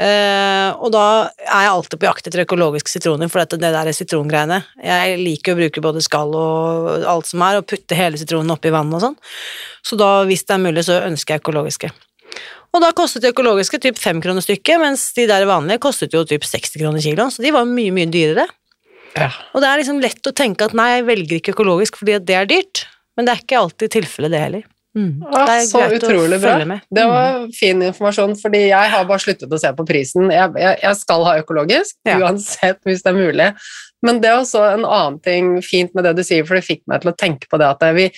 Eh, 0.01 0.69
og 0.81 0.89
da 0.95 1.05
er 1.45 1.67
jeg 1.67 1.73
alltid 1.73 2.01
på 2.01 2.07
jakt 2.09 2.29
etter 2.29 2.45
økologiske 2.47 2.95
sitroner, 2.95 3.29
for 3.29 3.45
det 3.45 3.59
der 3.61 3.77
er 3.77 3.93
sitrongreiene 3.93 4.63
Jeg 4.81 5.19
liker 5.21 5.53
å 5.53 5.59
bruke 5.59 5.83
både 5.85 6.01
skall 6.01 6.33
og 6.39 7.05
alt 7.13 7.29
som 7.29 7.45
er, 7.45 7.61
og 7.61 7.69
putte 7.69 7.99
hele 7.99 8.21
sitronen 8.21 8.55
oppi 8.55 8.73
vannet 8.73 8.97
og 8.97 9.05
sånn. 9.05 9.19
Så 9.85 9.99
da, 10.01 10.23
hvis 10.29 10.47
det 10.49 10.57
er 10.57 10.65
mulig, 10.65 10.87
så 10.89 11.03
ønsker 11.05 11.37
jeg 11.37 11.45
økologiske. 11.45 11.93
Og 12.73 12.81
da 12.81 12.89
kostet 12.97 13.27
de 13.27 13.33
økologiske 13.35 13.83
typ 13.85 14.01
fem 14.01 14.23
kroner 14.25 14.45
stykket, 14.45 14.81
mens 14.81 15.11
de 15.17 15.27
der 15.29 15.45
vanlige 15.49 15.83
kostet 15.85 16.17
jo 16.17 16.25
typ 16.25 16.47
60 16.49 16.81
kroner 16.81 17.05
kiloen, 17.05 17.33
så 17.35 17.45
de 17.45 17.53
var 17.53 17.69
mye, 17.69 17.93
mye 17.93 18.09
dyrere. 18.09 18.49
Ja. 19.13 19.29
Og 19.53 19.61
det 19.61 19.69
er 19.69 19.83
liksom 19.83 20.01
lett 20.01 20.25
å 20.25 20.33
tenke 20.33 20.65
at 20.65 20.77
nei, 20.77 20.89
jeg 20.95 21.09
velger 21.11 21.37
ikke 21.37 21.53
økologisk 21.53 21.99
fordi 22.01 22.17
det 22.25 22.39
er 22.39 22.49
dyrt, 22.49 22.87
men 23.13 23.29
det 23.29 23.35
er 23.35 23.43
ikke 23.45 23.61
alltid 23.61 23.93
tilfellet 23.99 24.33
det 24.33 24.41
heller. 24.41 24.65
Mm. 24.93 25.23
Er 25.25 25.63
så 25.65 25.87
utrolig 25.97 26.39
bra. 26.43 26.59
Mm. 26.61 26.75
Det 26.93 27.05
var 27.09 27.47
fin 27.57 27.81
informasjon, 27.83 28.35
fordi 28.41 28.67
jeg 28.69 28.91
har 28.93 29.07
bare 29.09 29.25
sluttet 29.25 29.53
å 29.53 29.61
se 29.61 29.71
på 29.79 29.87
prisen. 29.89 30.29
Jeg, 30.35 30.53
jeg, 30.61 30.79
jeg 30.83 30.99
skal 31.01 31.25
ha 31.29 31.39
økologisk, 31.41 31.97
Ja. 32.09 32.19
uansett 32.21 32.83
hvis 32.85 33.03
det 33.05 33.13
er 33.15 33.17
mulig. 33.17 33.49
Men 34.03 34.19
det 34.21 34.29
er 34.33 34.41
også 34.41 34.65
en 34.75 34.85
annen 34.85 35.21
ting 35.23 35.53
fint 35.63 35.95
med 35.95 36.05
det 36.05 36.17
du 36.19 36.25
sier, 36.27 36.45
for 36.45 36.59
det 36.59 36.67
fikk 36.67 36.83
meg 36.91 37.05
til 37.05 37.13
å 37.13 37.17
tenke 37.17 37.49
på 37.49 37.61
det 37.63 37.69
at 37.71 37.85
vi, 37.97 38.09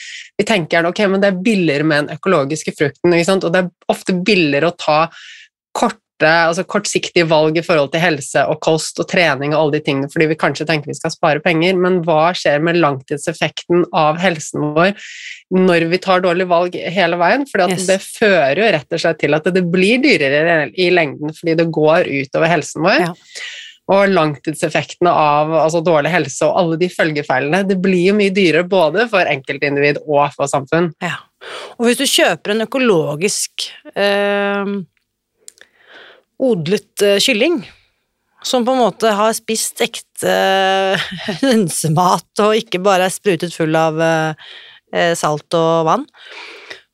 vi 0.41 0.47
tenker 0.49 0.89
ok, 0.89 1.05
men 1.13 1.23
det 1.23 1.31
er 1.31 1.43
billigere 1.45 1.87
med 1.87 2.07
den 2.09 2.17
økologiske 2.19 2.73
frukten, 2.79 3.13
og 3.13 3.53
det 3.53 3.61
er 3.61 3.71
ofte 3.93 4.17
billigere 4.25 4.73
å 4.73 4.79
ta 4.81 4.99
korte, 6.25 6.49
altså 6.49 6.65
kortsiktige 6.65 7.27
valg 7.29 7.59
i 7.59 7.65
forhold 7.65 7.93
til 7.93 8.03
helse 8.03 8.45
og 8.49 8.61
kost 8.65 8.99
og 9.01 9.09
trening 9.09 9.55
og 9.55 9.61
alle 9.61 9.79
de 9.79 9.85
tingene, 9.85 10.11
fordi 10.11 10.29
vi 10.31 10.39
kanskje 10.39 10.67
tenker 10.67 10.91
vi 10.91 10.97
skal 10.97 11.13
spare 11.13 11.41
penger, 11.45 11.77
men 11.77 12.03
hva 12.05 12.33
skjer 12.35 12.63
med 12.65 12.79
langtidseffekten 12.81 13.87
av 13.93 14.19
helsen 14.23 14.73
vår 14.75 14.95
når 15.55 15.89
vi 15.91 15.99
tar 16.03 16.23
dårlige 16.25 16.51
valg 16.51 16.75
hele 16.75 17.19
veien? 17.21 17.47
For 17.47 17.65
Yes. 17.65 17.87
det 17.87 18.01
fører 18.03 18.59
jo 18.59 18.71
rett 18.71 18.93
og 18.93 19.01
slett 19.01 19.19
til 19.21 19.35
at 19.35 19.45
det 19.55 19.65
blir 19.71 20.01
dyrere 20.03 20.71
i 20.77 20.91
lengden 20.91 21.33
fordi 21.33 21.55
det 21.57 21.71
går 21.73 22.09
utover 22.09 22.51
helsen 22.51 22.85
vår. 22.85 23.01
Ja. 23.07 23.13
Og 23.95 24.09
langtidseffektene 24.09 25.11
av 25.13 25.53
altså 25.61 25.83
dårlig 25.85 26.13
helse 26.13 26.47
og 26.47 26.57
alle 26.57 26.79
de 26.81 26.89
følgefeilene, 26.89 27.67
det 27.69 27.77
blir 27.85 28.11
jo 28.11 28.17
mye 28.17 28.33
dyrere 28.33 28.65
både 28.65 29.05
for 29.13 29.29
enkeltindivid 29.29 30.01
og 30.07 30.33
for 30.37 30.49
samfunn. 30.49 30.93
Ja. 31.05 31.19
Og 31.77 31.89
hvis 31.89 32.01
du 32.01 32.07
kjøper 32.09 32.55
en 32.55 32.65
økologisk 32.65 33.67
eh, 33.93 34.73
odlet 36.43 37.05
eh, 37.05 37.19
kylling, 37.23 37.63
som 38.45 38.65
på 38.67 38.75
en 38.75 38.83
måte 38.85 39.13
har 39.17 39.35
spist 39.37 39.83
ekte 39.85 40.31
eh, 40.31 41.11
hønsemat 41.45 42.45
og 42.45 42.57
ikke 42.61 42.83
bare 42.85 43.09
er 43.09 43.15
sprutet 43.15 43.55
full 43.57 43.75
av 43.79 44.01
eh, 44.03 44.49
eh, 44.95 45.13
salt 45.19 45.57
og 45.59 45.85
vann, 45.89 46.09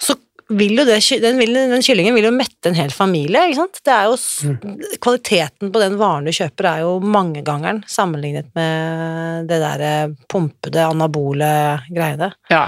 så 0.00 0.16
vil 0.50 0.80
jo 0.80 0.84
det, 0.86 0.98
den, 1.22 1.38
vil, 1.38 1.54
den 1.54 1.84
kyllingen 1.84 2.16
vil 2.16 2.26
jo 2.26 2.32
mette 2.34 2.70
en 2.70 2.78
hel 2.78 2.90
familie, 2.94 3.44
ikke 3.46 3.60
sant? 3.60 3.80
Det 3.86 3.92
er 3.94 4.08
jo, 4.10 4.16
mm. 4.50 4.96
Kvaliteten 5.02 5.70
på 5.70 5.82
den 5.82 5.98
varen 6.00 6.26
du 6.26 6.34
kjøper 6.34 6.70
er 6.72 6.82
jo 6.82 6.96
mangegangeren 7.04 7.84
sammenlignet 7.90 8.50
med 8.58 9.46
det 9.50 9.60
der 9.62 9.86
eh, 9.86 10.16
pumpede, 10.30 10.88
anabole 10.88 11.52
greiene. 11.90 12.32
Ja. 12.50 12.66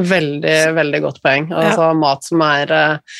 Veldig, 0.00 0.56
veldig 0.76 1.00
godt 1.02 1.18
poeng. 1.20 1.50
Altså 1.52 1.90
mat 1.98 2.24
som 2.24 2.42
er 2.46 2.70
eh, 2.72 3.16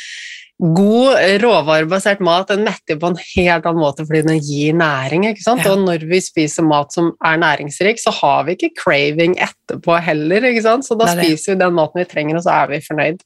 god, 0.60 1.16
råvarebasert 1.40 2.20
mat, 2.24 2.50
den 2.50 2.66
metter 2.66 2.98
på 3.00 3.10
en 3.10 3.18
helt 3.22 3.64
annen 3.68 3.80
måte 3.80 4.04
fordi 4.04 4.20
den 4.26 4.40
gir 4.44 4.74
næring. 4.76 5.24
ikke 5.30 5.44
sant? 5.44 5.64
Ja. 5.64 5.72
Og 5.72 5.86
når 5.86 6.04
vi 6.10 6.20
spiser 6.20 6.66
mat 6.68 6.92
som 6.92 7.12
er 7.24 7.40
næringsrik, 7.40 8.00
så 8.02 8.12
har 8.20 8.44
vi 8.44 8.56
ikke 8.58 8.74
craving 8.82 9.38
etterpå 9.40 9.96
heller. 10.04 10.44
ikke 10.50 10.64
sant? 10.66 10.84
Så 10.84 10.98
da 10.98 11.08
Det 11.08 11.22
det. 11.22 11.30
spiser 11.30 11.54
vi 11.54 11.60
den 11.64 11.74
maten 11.78 12.02
vi 12.02 12.08
trenger, 12.10 12.36
og 12.36 12.44
så 12.44 12.50
er 12.58 12.66
vi 12.74 12.82
fornøyd. 12.84 13.22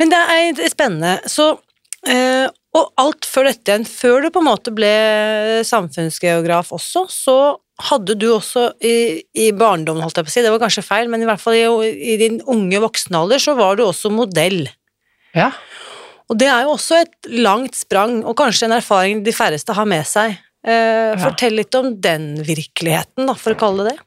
Men 0.00 0.10
det 0.14 0.22
er 0.38 0.68
spennende. 0.72 1.18
Så, 1.28 1.50
øh, 2.08 2.48
og 2.74 2.92
alt 2.98 3.28
før 3.28 3.50
dette 3.50 3.70
igjen, 3.70 3.84
før 3.86 4.24
du 4.24 4.30
på 4.30 4.40
en 4.42 4.48
måte 4.48 4.72
ble 4.74 4.94
samfunnsgeograf 5.66 6.72
også, 6.74 7.04
så 7.12 7.36
hadde 7.90 8.14
du 8.18 8.28
også 8.30 8.68
i, 8.86 9.22
i 9.34 9.50
barndommen, 9.52 10.02
holdt 10.02 10.16
jeg 10.20 10.26
på 10.26 10.30
å 10.30 10.34
si, 10.36 10.42
det 10.46 10.52
var 10.54 10.62
kanskje 10.62 10.84
feil, 10.86 11.08
men 11.10 11.24
i 11.24 11.28
hvert 11.28 11.42
fall 11.42 11.56
i, 11.58 11.64
i 12.14 12.16
din 12.20 12.40
unge 12.46 12.80
voksne 12.84 13.18
alder, 13.18 13.42
så 13.42 13.56
var 13.58 13.76
du 13.76 13.84
også 13.86 14.12
modell. 14.14 14.68
Ja. 15.34 15.50
Og 16.34 16.40
det 16.42 16.48
er 16.50 16.64
jo 16.66 16.72
også 16.74 16.96
et 17.04 17.28
langt 17.30 17.76
sprang, 17.78 18.16
og 18.26 18.34
kanskje 18.34 18.66
en 18.66 18.74
erfaring 18.74 19.20
de 19.22 19.30
færreste 19.30 19.76
har 19.76 19.86
med 19.86 20.02
seg. 20.08 20.34
Eh, 20.66 21.12
Fortell 21.22 21.54
litt 21.60 21.76
om 21.78 21.92
den 22.02 22.32
virkeligheten, 22.42 23.28
da, 23.28 23.36
for 23.38 23.54
å 23.54 23.60
kalle 23.60 23.84
det 23.86 23.92
det. 23.92 24.02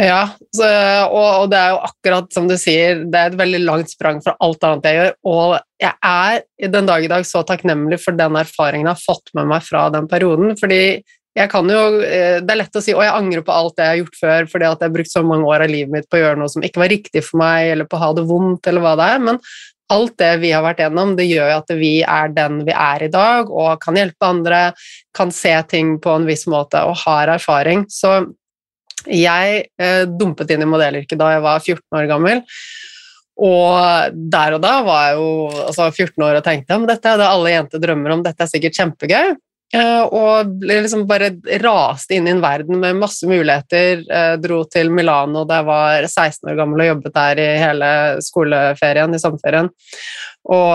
Ja, 0.00 0.20
så, 0.54 0.68
og, 1.10 1.24
og 1.42 1.48
det 1.52 1.58
er 1.58 1.72
jo 1.74 1.80
akkurat 1.90 2.30
som 2.32 2.46
du 2.48 2.54
sier, 2.56 3.02
det 3.02 3.18
er 3.18 3.32
et 3.32 3.40
veldig 3.40 3.58
langt 3.66 3.90
sprang 3.90 4.22
fra 4.24 4.32
alt 4.40 4.62
annet 4.64 4.86
jeg 4.86 4.96
gjør, 4.96 5.10
og 5.28 5.56
jeg 5.82 5.92
er 6.06 6.70
den 6.76 6.88
dag 6.88 7.04
i 7.04 7.10
dag 7.10 7.26
så 7.28 7.42
takknemlig 7.44 7.98
for 8.00 8.16
den 8.16 8.38
erfaringen 8.40 8.88
jeg 8.88 8.96
har 8.96 9.02
fått 9.02 9.34
med 9.36 9.50
meg 9.50 9.66
fra 9.66 9.88
den 9.92 10.06
perioden, 10.08 10.54
fordi 10.60 10.80
jeg 11.38 11.50
kan 11.52 11.68
jo, 11.70 11.82
eh, 12.02 12.40
det 12.42 12.52
er 12.52 12.58
lett 12.58 12.76
å 12.76 12.82
si 12.82 12.94
at 12.94 13.04
jeg 13.06 13.14
angrer 13.14 13.44
på 13.46 13.54
alt 13.54 13.76
det 13.78 13.84
jeg 13.86 13.92
har 13.92 14.00
gjort 14.00 14.20
før, 14.20 14.48
fordi 14.50 14.66
at 14.66 14.80
jeg 14.80 14.88
har 14.88 14.94
brukt 14.96 15.12
så 15.12 15.22
mange 15.26 15.46
år 15.46 15.64
av 15.66 15.70
livet 15.70 15.92
mitt 15.94 16.08
på 16.10 16.18
å 16.18 16.22
gjøre 16.24 16.40
noe 16.40 16.50
som 16.50 16.64
ikke 16.66 16.82
var 16.82 16.90
riktig 16.90 17.22
for 17.26 17.42
meg, 17.42 17.68
eller 17.74 17.86
på 17.86 17.98
å 17.98 18.02
ha 18.02 18.08
det 18.18 18.24
vondt, 18.26 18.66
eller 18.66 18.84
hva 18.84 18.96
det 18.98 19.06
er, 19.14 19.22
men 19.28 19.38
alt 19.90 20.16
det 20.22 20.30
vi 20.42 20.50
har 20.54 20.64
vært 20.64 20.82
gjennom, 20.84 21.14
det 21.18 21.26
gjør 21.26 21.48
jo 21.50 21.60
at 21.60 21.72
vi 21.78 21.94
er 22.02 22.34
den 22.34 22.60
vi 22.66 22.74
er 22.74 23.06
i 23.06 23.10
dag, 23.12 23.50
og 23.50 23.80
kan 23.82 23.98
hjelpe 23.98 24.26
andre, 24.26 24.60
kan 25.16 25.32
se 25.34 25.54
ting 25.70 25.96
på 26.02 26.14
en 26.18 26.28
viss 26.28 26.46
måte, 26.50 26.82
og 26.86 26.98
har 27.04 27.32
erfaring. 27.34 27.86
Så 27.90 28.20
jeg 29.10 29.64
eh, 29.80 30.04
dumpet 30.06 30.50
inn 30.52 30.62
i 30.62 30.68
modellyrket 30.68 31.18
da 31.18 31.34
jeg 31.34 31.44
var 31.46 31.62
14 31.62 32.00
år 32.00 32.08
gammel. 32.10 32.42
Og 33.40 34.16
der 34.30 34.56
og 34.58 34.62
da 34.62 34.72
var 34.84 35.04
jeg 35.08 35.16
jo 35.16 35.28
altså 35.64 35.86
14 35.88 36.26
år 36.26 36.40
og 36.40 36.44
tenkte 36.44 36.76
at 36.76 36.90
dette 36.90 37.14
er 37.14 37.22
det 37.22 37.30
alle 37.30 37.54
jenter 37.54 37.82
drømmer 37.82 38.14
om, 38.14 38.24
dette 38.26 38.44
er 38.44 38.50
sikkert 38.50 38.76
kjempegøy. 38.76 39.38
Eh, 39.70 40.02
og 40.02 40.64
liksom 40.66 41.04
bare 41.06 41.28
raste 41.62 42.16
inn 42.16 42.26
i 42.26 42.32
en 42.32 42.42
verden 42.42 42.80
med 42.82 42.98
masse 42.98 43.26
muligheter. 43.30 44.02
Eh, 44.02 44.32
dro 44.42 44.64
til 44.66 44.90
Milano 44.90 45.44
da 45.46 45.60
jeg 45.60 45.68
var 45.68 46.06
16 46.08 46.50
år 46.50 46.58
gammel 46.58 46.82
og 46.82 46.88
jobbet 46.88 47.14
der 47.14 47.42
i 47.44 47.46
hele 47.60 47.90
skoleferien, 48.26 49.14
i 49.14 49.22
sommerferien. 49.22 49.70
Og, 50.50 50.74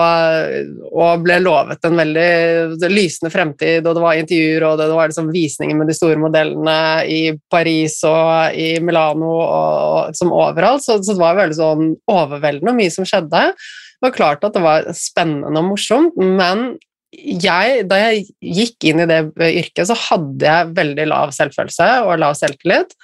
og 0.94 1.24
ble 1.26 1.36
lovet 1.42 1.84
en 1.84 1.98
veldig 1.98 2.88
lysende 2.88 3.32
fremtid, 3.34 3.84
og 3.84 3.98
det 3.98 4.04
var 4.04 4.20
intervjuer 4.20 4.64
og 4.64 4.76
det 4.78 4.86
var 4.94 5.10
liksom 5.10 5.32
visninger 5.34 5.76
med 5.76 5.90
de 5.90 5.96
store 5.98 6.20
modellene 6.22 6.78
i 7.10 7.20
Paris 7.52 7.98
og 8.06 8.56
i 8.56 8.76
Milano 8.80 9.32
og, 9.34 9.48
og 9.50 10.16
som 10.16 10.32
overalt, 10.32 10.86
så, 10.86 11.00
så 11.02 11.18
det 11.18 11.20
var 11.20 11.36
veldig 11.42 11.58
sånn 11.58 11.90
overveldende 12.14 12.72
og 12.72 12.78
mye 12.78 12.94
som 12.94 13.08
skjedde. 13.10 13.50
Det 13.52 14.06
var 14.06 14.16
klart 14.16 14.46
at 14.46 14.56
det 14.56 14.64
var 14.64 14.88
spennende 14.96 15.60
og 15.60 15.72
morsomt, 15.74 16.16
men 16.16 16.76
jeg, 17.14 17.84
da 17.88 17.98
jeg 18.00 18.24
gikk 18.40 18.88
inn 18.90 19.04
i 19.04 19.08
det 19.08 19.20
yrket, 19.36 19.86
så 19.88 19.96
hadde 20.08 20.46
jeg 20.48 20.72
veldig 20.76 21.06
lav 21.10 21.34
selvfølelse 21.34 21.90
og 22.06 22.16
lav 22.22 22.36
selvtillit, 22.38 22.96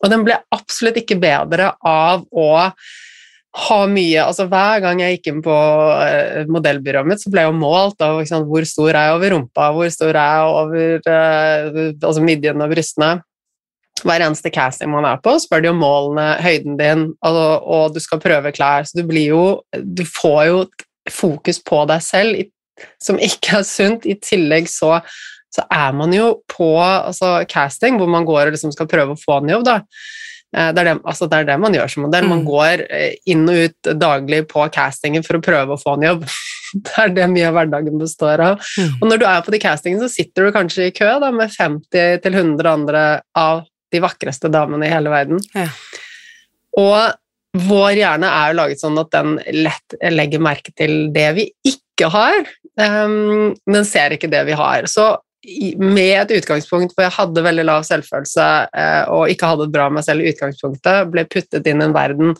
og 0.00 0.12
den 0.12 0.24
ble 0.24 0.36
absolutt 0.54 1.00
ikke 1.00 1.18
bedre 1.20 1.74
av 1.86 2.24
å 2.30 2.50
ha 3.50 3.78
mye 3.90 4.22
altså 4.22 4.44
Hver 4.46 4.82
gang 4.84 5.00
jeg 5.02 5.16
gikk 5.16 5.32
inn 5.32 5.40
på 5.42 5.54
eh, 6.04 6.44
modellbyrået 6.50 7.08
mitt, 7.08 7.22
så 7.22 7.32
ble 7.32 7.42
jeg 7.42 7.50
jo 7.50 7.56
målt 7.58 8.04
av 8.06 8.20
sant, 8.28 8.46
hvor 8.46 8.66
stor 8.68 8.92
er 8.92 9.08
jeg 9.08 9.16
over 9.16 9.34
rumpa, 9.34 9.72
hvor 9.74 9.90
stor 9.90 10.14
er 10.14 10.36
jeg 10.36 10.52
over 10.60 11.10
eh, 11.16 11.80
altså 11.96 12.22
midjen 12.22 12.62
og 12.62 12.70
brystene. 12.70 13.10
Hver 14.00 14.24
eneste 14.24 14.52
casting 14.54 14.92
man 14.94 15.04
er 15.04 15.18
på, 15.20 15.34
spør 15.42 15.64
de 15.64 15.72
om 15.72 15.82
målene, 15.82 16.28
høyden 16.40 16.78
din, 16.78 17.02
og, 17.26 17.40
og 17.66 17.96
du 17.96 18.00
skal 18.00 18.22
prøve 18.22 18.54
klær. 18.54 18.86
Så 18.88 19.00
du 19.00 19.04
blir 19.10 19.34
jo 19.34 19.42
Du 19.74 20.06
får 20.08 20.40
jo 20.46 20.62
fokus 21.10 21.58
på 21.66 21.82
deg 21.90 22.06
selv 22.06 22.38
i, 22.38 22.46
som 23.02 23.18
ikke 23.20 23.58
er 23.60 23.66
sunt. 23.68 24.06
I 24.06 24.16
tillegg 24.22 24.68
så, 24.70 24.98
så 25.54 25.64
er 25.72 25.92
man 25.96 26.12
jo 26.14 26.32
på 26.50 26.70
altså, 26.80 27.40
casting, 27.50 27.98
hvor 28.00 28.08
man 28.10 28.24
går 28.28 28.46
og 28.48 28.56
liksom 28.56 28.72
skal 28.76 28.88
prøve 28.90 29.16
å 29.16 29.20
få 29.20 29.40
en 29.42 29.54
jobb, 29.56 29.64
da. 29.68 29.80
Eh, 30.56 30.72
Det 30.74 30.82
er, 30.82 30.84
det, 30.90 30.94
altså 31.06 31.28
det 31.30 31.38
er 31.40 31.44
det 31.52 31.58
man 31.62 31.74
gjør 31.76 31.90
som 31.92 32.02
modell. 32.08 32.26
Man 32.26 32.40
Mm. 32.44 32.46
går 32.50 32.86
eh, 32.90 33.12
inn 33.30 33.44
og 33.48 33.60
ut 33.66 33.90
daglig 34.00 34.44
på 34.50 34.64
castingen 34.74 35.22
for 35.26 35.38
å 35.38 35.42
prøve 35.44 35.76
å 35.76 35.80
få 35.82 35.94
en 35.98 36.08
jobb. 36.10 36.24
Det 36.70 36.92
er 37.02 37.08
det 37.10 37.24
mye 37.32 37.48
av 37.48 37.54
hverdagen 37.56 37.98
består 37.98 38.38
av. 38.44 38.60
Mm. 38.78 38.90
Og 39.02 39.08
når 39.10 39.18
du 39.18 39.24
er 39.26 39.40
på 39.42 39.50
de 39.50 39.58
castingene, 39.58 40.04
så 40.06 40.12
sitter 40.20 40.44
du 40.46 40.52
kanskje 40.54 40.84
i 40.86 40.92
kø 40.94 41.08
da, 41.18 41.30
med 41.34 41.50
50-100 41.50 42.68
andre 42.70 43.00
av 43.34 43.64
de 43.90 43.98
vakreste 44.04 44.46
damene 44.54 44.86
i 44.86 44.92
hele 44.92 45.10
verden. 45.10 45.40
Ja. 45.50 45.64
Og 46.78 47.64
vår 47.66 47.96
hjerne 47.98 48.30
er 48.30 48.52
jo 48.52 48.58
laget 48.60 48.82
sånn 48.84 49.00
at 49.02 49.10
den 49.10 49.32
lett 49.64 49.96
legger 50.14 50.38
merke 50.46 50.70
til 50.78 51.08
det 51.10 51.26
vi 51.40 51.48
ikke 51.66 52.12
har. 52.14 52.46
Um, 52.80 53.50
den 53.68 53.84
ser 53.84 54.16
ikke 54.16 54.30
det 54.32 54.46
vi 54.48 54.56
har. 54.56 54.88
Så 54.88 55.12
med 55.80 56.18
et 56.18 56.32
utgangspunkt 56.36 56.92
hvor 56.92 57.06
jeg 57.06 57.14
hadde 57.16 57.42
veldig 57.44 57.62
lav 57.64 57.84
selvfølelse 57.88 58.46
eh, 58.76 59.04
og 59.08 59.30
ikke 59.32 59.48
hadde 59.48 59.64
det 59.64 59.72
bra 59.72 59.86
med 59.88 60.00
meg 60.00 60.04
selv 60.04 60.20
i 60.20 60.32
utgangspunktet, 60.34 61.08
ble 61.08 61.24
puttet 61.32 61.68
inn 61.70 61.80
i 61.80 61.86
en 61.86 61.94
verden 61.96 62.34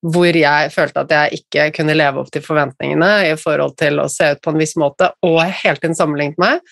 hvor 0.00 0.38
jeg 0.40 0.70
følte 0.72 1.02
at 1.02 1.12
jeg 1.12 1.42
ikke 1.42 1.66
kunne 1.76 1.96
leve 1.98 2.22
opp 2.22 2.30
til 2.32 2.44
forventningene 2.44 3.10
i 3.28 3.34
forhold 3.40 3.76
til 3.76 4.00
å 4.00 4.06
se 4.12 4.30
ut 4.32 4.40
på 4.40 4.54
en 4.54 4.60
viss 4.62 4.72
måte, 4.80 5.10
og 5.26 5.42
hele 5.44 5.76
tiden 5.82 5.98
sammenlignet 5.98 6.40
meg, 6.40 6.62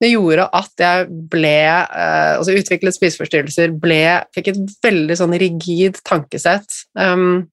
det 0.00 0.10
gjorde 0.12 0.48
at 0.60 0.84
jeg 0.84 1.08
ble 1.32 1.56
eh, 1.62 2.34
altså 2.34 2.56
utviklet 2.60 2.96
spiseforstyrrelser, 2.96 3.72
ble, 3.80 4.02
fikk 4.36 4.52
et 4.52 4.60
veldig 4.84 5.16
sånn 5.22 5.36
rigid 5.40 6.02
tankesett. 6.08 6.82
Um, 6.98 7.48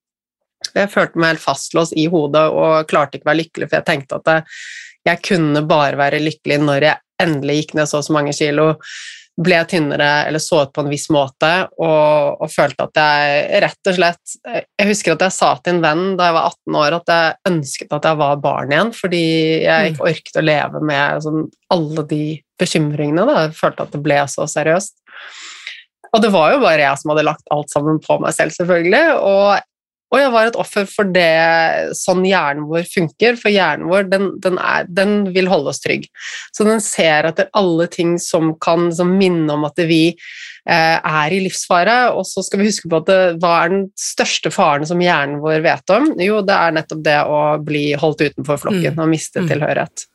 jeg 0.74 0.91
følte 0.91 1.22
meg 1.22 1.36
helt 1.36 1.43
fastlåst 1.43 1.96
i 1.96 2.07
hodet 2.12 2.43
og 2.51 2.88
klarte 2.89 3.15
ikke 3.15 3.29
å 3.29 3.31
være 3.31 3.41
lykkelig, 3.43 3.69
for 3.69 3.79
jeg 3.79 3.88
tenkte 3.88 4.19
at 4.19 4.31
jeg 5.07 5.23
kunne 5.25 5.63
bare 5.67 5.99
være 5.99 6.23
lykkelig 6.23 6.59
når 6.63 6.89
jeg 6.89 7.03
endelig 7.23 7.61
gikk 7.61 7.77
ned 7.79 7.89
så 7.89 8.01
og 8.01 8.07
så 8.07 8.15
mange 8.15 8.33
kilo, 8.37 8.73
ble 9.37 9.57
tynnere 9.69 10.25
eller 10.25 10.41
så 10.41 10.63
ut 10.65 10.71
på 10.73 10.81
en 10.81 10.89
viss 10.89 11.07
måte, 11.13 11.49
og, 11.77 12.41
og 12.41 12.49
følte 12.49 12.87
at 12.87 12.97
jeg 12.97 13.61
rett 13.67 13.89
og 13.91 13.97
slett 13.99 14.33
Jeg 14.49 14.87
husker 14.89 15.13
at 15.13 15.25
jeg 15.27 15.35
sa 15.35 15.51
til 15.61 15.75
en 15.75 15.83
venn 15.83 16.03
da 16.17 16.29
jeg 16.29 16.37
var 16.39 16.47
18 16.49 16.79
år 16.81 16.97
at 16.97 17.11
jeg 17.13 17.51
ønsket 17.51 17.93
at 17.99 18.07
jeg 18.09 18.19
var 18.23 18.41
barn 18.41 18.73
igjen, 18.73 18.93
fordi 18.97 19.23
jeg 19.67 19.93
ikke 19.93 20.09
orket 20.09 20.41
å 20.41 20.45
leve 20.45 20.83
med 20.89 21.23
sånn, 21.27 21.45
alle 21.73 22.05
de 22.09 22.23
bekymringene. 22.57 23.27
Da. 23.29 23.45
Jeg 23.45 23.57
følte 23.59 23.85
at 23.85 23.93
det 23.93 24.01
ble 24.01 24.19
så 24.33 24.47
seriøst. 24.49 24.97
Og 26.15 26.23
det 26.23 26.31
var 26.33 26.53
jo 26.55 26.61
bare 26.63 26.81
jeg 26.81 27.01
som 27.01 27.13
hadde 27.13 27.27
lagt 27.27 27.53
alt 27.53 27.73
sammen 27.73 27.99
på 28.01 28.17
meg 28.23 28.33
selv, 28.33 28.55
selvfølgelig. 28.57 29.03
Og, 29.21 29.67
og 30.07 30.19
jeg 30.21 30.31
var 30.31 30.47
et 30.47 30.55
offer 30.59 30.85
for 30.87 31.09
det 31.11 31.93
sånn 31.99 32.23
hjernen 32.27 32.67
vår 32.69 32.85
funker, 32.87 33.35
for 33.35 33.51
hjernen 33.51 33.89
vår 33.91 34.07
den, 34.07 34.29
den, 34.43 34.55
er, 34.57 34.87
den 34.87 35.33
vil 35.35 35.49
holde 35.51 35.73
oss 35.73 35.81
trygg. 35.83 36.07
Så 36.55 36.63
den 36.67 36.79
ser 36.83 37.27
etter 37.27 37.49
alle 37.57 37.89
ting 37.91 38.15
som 38.21 38.53
kan 38.63 38.87
som 38.95 39.11
minne 39.19 39.51
om 39.57 39.67
at 39.67 39.79
vi 39.89 40.13
eh, 40.13 40.97
er 40.97 41.35
i 41.35 41.41
livsfare, 41.43 41.97
og 42.15 42.23
så 42.29 42.43
skal 42.45 42.63
vi 42.63 42.69
huske 42.71 42.87
på 42.91 43.01
at 43.03 43.11
det, 43.11 43.21
hva 43.43 43.53
er 43.65 43.73
den 43.75 43.85
største 43.99 44.51
faren 44.55 44.87
som 44.87 45.03
hjernen 45.03 45.41
vår 45.43 45.59
vet 45.67 45.95
om? 45.97 46.13
Jo, 46.23 46.39
det 46.45 46.55
er 46.55 46.77
nettopp 46.79 47.03
det 47.03 47.19
å 47.27 47.41
bli 47.63 47.87
holdt 47.99 48.29
utenfor 48.29 48.63
flokken 48.63 48.95
Mm. 48.95 49.03
og 49.03 49.09
miste 49.11 49.43
Mm. 49.43 49.49
tilhørighet. 49.51 50.07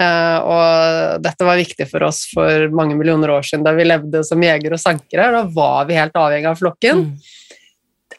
Uh, 0.00 0.38
og 0.48 1.22
dette 1.24 1.44
var 1.44 1.58
viktig 1.60 1.84
for 1.90 2.06
oss 2.06 2.22
for 2.32 2.68
mange 2.72 2.96
millioner 2.96 3.28
år 3.34 3.44
siden 3.44 3.64
da 3.66 3.74
vi 3.76 3.84
levde 3.84 4.22
som 4.24 4.40
jegere 4.40 4.78
og 4.78 4.80
sankere. 4.80 5.28
Da 5.34 5.42
var 5.44 5.84
vi 5.88 5.98
helt 5.98 6.16
avhengig 6.16 6.48
av 6.48 6.56
flokken. 6.60 7.02
Mm. 7.04 7.12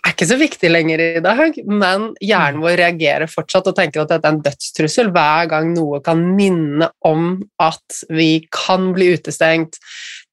Er 0.04 0.12
ikke 0.12 0.28
så 0.28 0.36
viktig 0.36 0.68
lenger 0.68 1.00
i 1.00 1.22
dag, 1.24 1.58
men 1.64 2.10
hjernen 2.20 2.60
vår 2.60 2.76
reagerer 2.82 3.30
fortsatt 3.32 3.70
og 3.72 3.76
tenker 3.78 4.02
at 4.02 4.10
dette 4.12 4.28
er 4.28 4.34
en 4.36 4.42
dødstrussel 4.44 5.12
hver 5.16 5.48
gang 5.54 5.70
noe 5.72 6.02
kan 6.04 6.20
minne 6.36 6.90
om 7.08 7.38
at 7.64 8.02
vi 8.12 8.44
kan 8.52 8.90
bli 8.96 9.14
utestengt, 9.16 9.78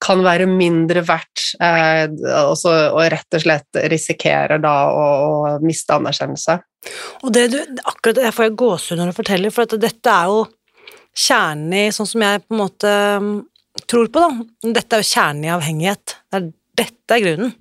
kan 0.02 0.24
være 0.26 0.48
mindre 0.50 1.04
verdt, 1.06 1.52
eh, 1.62 2.10
og, 2.42 2.56
så, 2.58 2.72
og 2.90 3.04
rett 3.14 3.38
og 3.38 3.44
slett 3.44 3.78
risikerer 3.92 4.58
da 4.64 4.74
å, 4.90 5.04
å 5.06 5.52
miste 5.62 5.94
anerkjennelse. 5.94 6.56
Og 7.22 7.30
det 7.36 7.44
du, 7.52 7.60
akkurat 7.92 8.24
jeg 8.24 8.34
får 8.40 8.56
gåsehud 8.58 8.98
når 8.98 9.12
du 9.12 9.18
forteller, 9.20 9.54
for 9.54 9.68
at 9.68 9.76
dette 9.84 10.16
er 10.16 10.32
jo 10.32 10.40
kjernen 11.28 11.76
i, 11.78 11.84
sånn 11.94 12.10
som 12.10 12.24
jeg 12.26 12.42
på 12.42 12.56
en 12.56 12.62
måte 12.64 12.96
mm, 13.22 13.30
tror 13.86 14.10
på, 14.10 14.24
da. 14.26 14.72
Dette 14.80 14.98
er 14.98 15.04
jo 15.04 15.12
kjernen 15.12 15.46
i 15.46 15.54
avhengighet. 15.54 16.16
Det 16.26 16.40
er, 16.40 16.50
dette 16.82 17.14
er 17.14 17.24
grunnen 17.28 17.54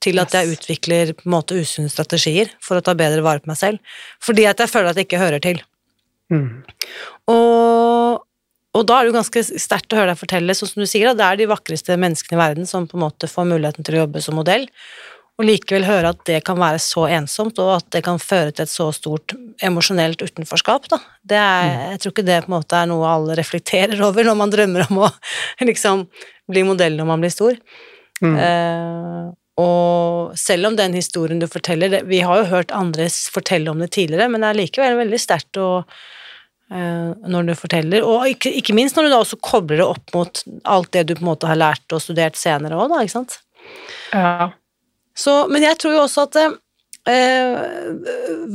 til 0.00 0.20
at 0.22 0.32
jeg 0.34 0.54
utvikler 0.54 1.12
på 1.16 1.26
en 1.26 1.34
måte 1.34 1.58
usunne 1.60 1.92
strategier 1.92 2.50
for 2.64 2.78
å 2.78 2.84
ta 2.84 2.94
bedre 2.96 3.24
vare 3.24 3.42
på 3.44 3.50
meg 3.50 3.60
selv. 3.60 3.98
Fordi 4.24 4.46
at 4.48 4.62
jeg 4.62 4.72
føler 4.72 4.92
at 4.92 5.00
jeg 5.00 5.08
ikke 5.08 5.20
hører 5.20 5.44
til. 5.44 5.60
Mm. 6.32 6.62
Og, 7.30 8.22
og 8.78 8.86
da 8.86 8.96
er 8.96 9.06
det 9.06 9.12
jo 9.12 9.18
ganske 9.18 9.44
sterkt 9.50 9.92
å 9.92 10.00
høre 10.00 10.14
deg 10.14 10.20
fortelle, 10.20 10.56
sånn 10.56 10.72
som 10.72 10.82
du 10.82 10.88
sier, 10.88 11.10
at 11.10 11.20
det 11.20 11.26
er 11.26 11.40
de 11.40 11.48
vakreste 11.50 11.98
menneskene 12.00 12.38
i 12.38 12.42
verden 12.42 12.68
som 12.70 12.88
på 12.88 12.98
en 12.98 13.06
måte 13.08 13.30
får 13.30 13.48
muligheten 13.50 13.86
til 13.86 13.98
å 13.98 14.04
jobbe 14.04 14.22
som 14.24 14.38
modell, 14.38 14.68
og 15.40 15.46
likevel 15.48 15.86
høre 15.88 16.10
at 16.12 16.20
det 16.28 16.42
kan 16.44 16.58
være 16.60 16.80
så 16.84 17.06
ensomt, 17.16 17.58
og 17.62 17.78
at 17.78 17.86
det 17.94 18.02
kan 18.04 18.20
føre 18.20 18.52
til 18.52 18.66
et 18.66 18.72
så 18.72 18.90
stort 18.92 19.32
emosjonelt 19.64 20.20
utenforskap, 20.20 20.90
da. 20.92 20.98
Det 21.32 21.38
er, 21.40 21.70
jeg 21.94 22.02
tror 22.02 22.14
ikke 22.14 22.26
det 22.28 22.42
på 22.44 22.50
en 22.50 22.56
måte 22.58 22.76
er 22.76 22.90
noe 22.90 23.08
alle 23.08 23.36
reflekterer 23.38 24.02
over 24.04 24.28
når 24.28 24.36
man 24.36 24.52
drømmer 24.52 24.84
om 24.88 25.00
å 25.06 25.08
liksom 25.70 26.04
bli 26.50 26.64
modell 26.68 26.98
når 26.98 27.08
man 27.08 27.24
blir 27.24 27.32
stor. 27.32 27.56
Mm. 28.20 28.36
Eh, 28.36 29.30
og 29.60 30.38
selv 30.38 30.70
om 30.70 30.78
den 30.78 30.94
historien 30.96 31.40
du 31.40 31.46
forteller 31.50 31.92
det, 31.92 32.04
Vi 32.08 32.22
har 32.24 32.40
jo 32.40 32.50
hørt 32.52 32.72
andre 32.72 33.08
fortelle 33.10 33.70
om 33.70 33.82
det 33.82 33.92
tidligere, 33.96 34.30
men 34.30 34.42
det 34.42 34.50
er 34.50 34.60
likevel 34.62 34.96
veldig 35.02 35.20
sterkt 35.20 35.60
eh, 35.60 37.10
når 37.34 37.50
du 37.50 37.54
forteller. 37.58 38.06
Og 38.06 38.28
ikke, 38.30 38.52
ikke 38.62 38.76
minst 38.76 38.96
når 38.96 39.08
du 39.08 39.12
da 39.12 39.20
også 39.24 39.40
kobler 39.42 39.82
det 39.82 39.88
opp 39.88 40.16
mot 40.16 40.42
alt 40.64 40.92
det 40.96 41.06
du 41.08 41.14
på 41.16 41.24
en 41.24 41.32
måte 41.32 41.50
har 41.50 41.60
lært 41.60 41.96
og 41.96 42.02
studert 42.04 42.40
senere 42.40 42.78
òg, 42.78 42.88
da, 42.92 43.04
ikke 43.04 43.18
sant. 43.18 43.38
Ja. 44.14 44.50
Så, 45.16 45.44
men 45.52 45.64
jeg 45.66 45.78
tror 45.80 45.96
jo 45.98 46.04
også 46.06 46.26
at 46.28 46.40
eh, 47.10 47.56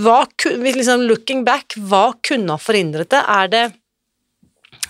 hva, 0.02 0.20
liksom 0.56 1.06
Looking 1.10 1.44
back, 1.48 1.78
hva 1.78 2.08
kunne 2.26 2.56
ha 2.56 2.62
forhindret 2.62 3.12
det? 3.14 3.22
Er 3.22 3.52
det 3.52 3.66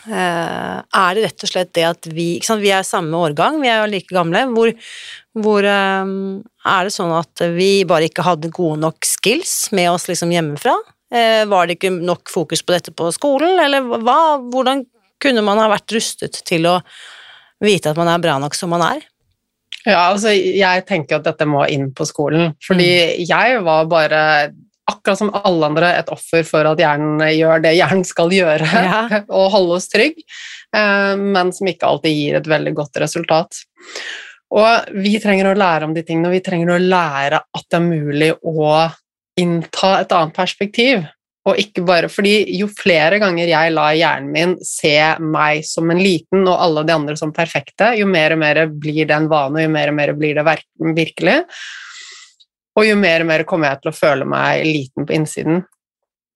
er 0.10 1.16
det 1.18 1.24
rett 1.26 1.46
og 1.46 1.50
slett 1.50 1.72
det 1.76 1.86
at 1.88 2.10
vi 2.14 2.36
ikke 2.36 2.50
sant, 2.50 2.64
Vi 2.64 2.74
er 2.74 2.86
samme 2.86 3.18
årgang, 3.18 3.62
vi 3.64 3.72
er 3.72 3.82
jo 3.84 3.92
like 3.92 4.14
gamle. 4.14 4.44
Hvor, 4.54 4.74
hvor 5.46 5.68
eh, 5.70 6.12
er 6.76 6.88
det 6.88 6.94
sånn 6.96 7.14
at 7.16 7.46
vi 7.56 7.70
bare 7.90 8.10
ikke 8.10 8.26
hadde 8.26 8.54
gode 8.54 8.82
nok 8.84 9.08
skills 9.08 9.72
med 9.76 9.92
oss 9.94 10.10
liksom 10.12 10.34
hjemmefra? 10.36 10.76
Eh, 11.14 11.44
var 11.50 11.68
det 11.68 11.78
ikke 11.78 11.94
nok 11.96 12.30
fokus 12.34 12.64
på 12.66 12.76
dette 12.76 12.94
på 12.96 13.10
skolen, 13.14 13.60
eller 13.62 13.86
hva? 14.02 14.38
Hvordan 14.52 14.86
kunne 15.22 15.44
man 15.46 15.62
ha 15.62 15.70
vært 15.72 15.94
rustet 15.96 16.42
til 16.48 16.66
å 16.70 16.80
vite 17.64 17.92
at 17.92 18.00
man 18.00 18.10
er 18.12 18.24
bra 18.24 18.38
nok 18.42 18.58
som 18.58 18.74
man 18.74 18.84
er? 18.86 19.06
Ja, 19.86 20.08
altså 20.10 20.32
jeg 20.34 20.86
tenker 20.90 21.20
at 21.20 21.28
dette 21.28 21.46
må 21.46 21.62
inn 21.70 21.92
på 21.94 22.08
skolen, 22.10 22.56
fordi 22.66 23.22
jeg 23.22 23.60
var 23.66 23.86
bare 23.90 24.22
akkurat 25.06 25.22
som 25.22 25.32
alle 25.38 25.70
andre 25.70 25.94
et 26.02 26.10
offer 26.10 26.44
for 26.48 26.66
at 26.66 26.82
hjernen 26.82 27.22
gjør 27.30 27.62
det 27.62 27.76
hjernen 27.78 28.06
skal 28.08 28.34
gjøre, 28.34 28.66
Ja. 28.66 29.22
og 29.38 29.52
holde 29.54 29.78
oss 29.78 29.90
trygg, 29.94 30.18
eh, 30.76 31.16
men 31.16 31.54
som 31.54 31.70
ikke 31.70 31.86
alltid 31.86 32.18
gir 32.18 32.40
et 32.40 32.50
veldig 32.50 32.74
godt 32.74 32.98
resultat. 33.06 33.62
Og 34.56 34.94
vi 34.98 35.18
trenger 35.22 35.52
å 35.52 35.58
lære 35.58 35.86
om 35.86 35.94
de 35.94 36.04
tingene, 36.06 36.30
og 36.30 36.38
vi 36.38 36.44
trenger 36.46 36.74
å 36.74 36.82
lære 36.82 37.42
at 37.46 37.68
det 37.70 37.78
er 37.78 37.86
mulig 37.86 38.32
å 38.42 38.72
innta 39.38 40.00
et 40.02 40.16
annet 40.16 40.36
perspektiv. 40.36 41.06
Og 41.46 41.60
ikke 41.62 41.84
bare 41.86 42.10
fordi 42.10 42.58
jo 42.58 42.66
flere 42.74 43.20
ganger 43.22 43.52
jeg 43.52 43.74
lar 43.76 43.94
hjernen 43.94 44.32
min 44.34 44.54
se 44.66 44.98
meg 45.22 45.62
som 45.68 45.92
en 45.94 46.02
liten 46.02 46.48
og 46.48 46.56
alle 46.58 46.86
de 46.88 46.96
andre 46.96 47.18
som 47.20 47.34
perfekte, 47.36 47.92
jo 48.00 48.08
mer 48.10 48.34
og 48.34 48.42
mer 48.42 48.64
blir 48.72 49.06
det 49.06 49.14
en 49.14 49.30
vane, 49.30 49.60
og 49.60 49.68
jo 49.68 49.74
mer 49.76 49.92
og 49.92 50.00
mer 50.00 50.14
blir 50.18 50.40
det 50.40 50.56
virkelig. 50.98 51.44
Og 52.76 52.88
jo 52.90 52.98
mer 53.00 53.24
og 53.24 53.30
mer 53.32 53.46
kommer 53.48 53.72
jeg 53.72 53.84
til 53.84 53.92
å 53.92 53.96
føle 53.96 54.28
meg 54.28 54.66
liten 54.68 55.08
på 55.08 55.16
innsiden. 55.16 55.64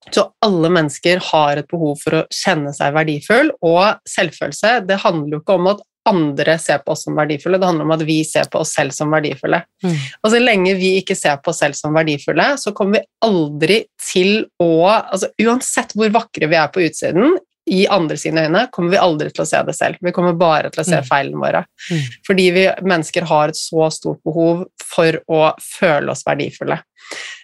Så 0.08 0.24
alle 0.42 0.70
mennesker 0.72 1.20
har 1.30 1.60
et 1.60 1.68
behov 1.68 1.98
for 2.00 2.22
å 2.22 2.26
kjenne 2.32 2.72
seg 2.74 2.94
verdifull, 2.96 3.52
og 3.60 4.00
selvfølelse 4.08 4.78
det 4.88 5.02
handler 5.02 5.36
jo 5.36 5.42
ikke 5.42 5.58
om 5.60 5.72
at 5.74 5.82
andre 6.08 6.54
ser 6.58 6.80
på 6.80 6.94
oss 6.94 7.04
som 7.04 7.18
verdifulle, 7.18 7.58
det 7.60 7.68
handler 7.68 7.86
om 7.86 7.92
at 7.94 8.04
vi 8.08 8.22
ser 8.24 8.48
på 8.50 8.62
oss 8.62 8.72
selv 8.74 8.94
som 8.96 9.12
verdifulle. 9.12 9.60
Mm. 9.84 9.98
Og 10.22 10.32
så 10.32 10.40
lenge 10.40 10.72
vi 10.78 10.94
ikke 11.02 11.16
ser 11.18 11.36
på 11.44 11.52
oss 11.52 11.60
selv 11.60 11.76
som 11.76 11.94
verdifulle, 11.94 12.46
så 12.60 12.72
kommer 12.76 12.98
vi 12.98 13.28
aldri 13.28 13.82
til 14.00 14.46
å 14.62 14.72
altså 14.88 15.28
Uansett 15.44 15.92
hvor 15.96 16.12
vakre 16.14 16.48
vi 16.50 16.58
er 16.58 16.72
på 16.72 16.82
utsiden, 16.86 17.36
i 17.70 17.84
andre 17.86 18.16
sine 18.18 18.46
øyne, 18.48 18.64
kommer 18.74 18.90
vi 18.90 18.96
aldri 19.00 19.30
til 19.32 19.44
å 19.44 19.48
se 19.48 19.62
det 19.66 19.74
selv. 19.78 19.96
Vi 20.02 20.12
kommer 20.12 20.32
bare 20.38 20.70
til 20.70 20.82
å 20.82 20.86
se 20.86 20.96
Mm. 21.00 21.06
feilene 21.06 21.40
våre. 21.40 21.64
Mm. 21.90 22.04
Fordi 22.26 22.50
vi 22.52 22.64
mennesker 22.82 23.22
har 23.30 23.48
et 23.48 23.54
så 23.54 23.90
stort 23.92 24.18
behov 24.24 24.66
for 24.82 25.12
å 25.30 25.54
føle 25.62 26.10
oss 26.10 26.24
verdifulle. 26.26 26.80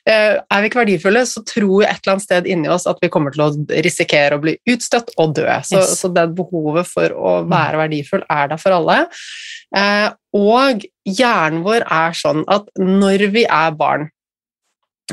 Eh, 0.06 0.38
Er 0.50 0.62
vi 0.62 0.68
ikke 0.68 0.84
verdifulle, 0.84 1.22
så 1.26 1.42
tror 1.44 1.80
vi 1.80 1.84
et 1.86 1.98
eller 2.02 2.12
annet 2.14 2.22
sted 2.22 2.46
inni 2.46 2.68
oss 2.68 2.86
at 2.86 2.98
vi 3.02 3.08
kommer 3.08 3.32
til 3.32 3.42
å 3.42 3.82
risikere 3.82 4.36
å 4.36 4.40
bli 4.42 4.56
utstøtt 4.68 5.10
og 5.18 5.34
dø. 5.34 5.46
Så, 5.62 5.78
Yes. 5.78 6.00
så 6.00 6.12
det 6.14 6.34
behovet 6.36 6.86
for 6.86 7.08
å 7.08 7.46
være 7.48 7.76
verdifull 7.88 8.22
er 8.30 8.48
der 8.48 8.56
for 8.58 8.70
alle. 8.72 9.06
Eh, 9.74 10.10
Og 10.34 10.82
hjernen 11.08 11.62
vår 11.64 11.82
er 11.90 12.12
sånn 12.12 12.44
at 12.46 12.66
når 12.78 13.30
vi 13.32 13.44
er 13.46 13.70
barn, 13.72 14.10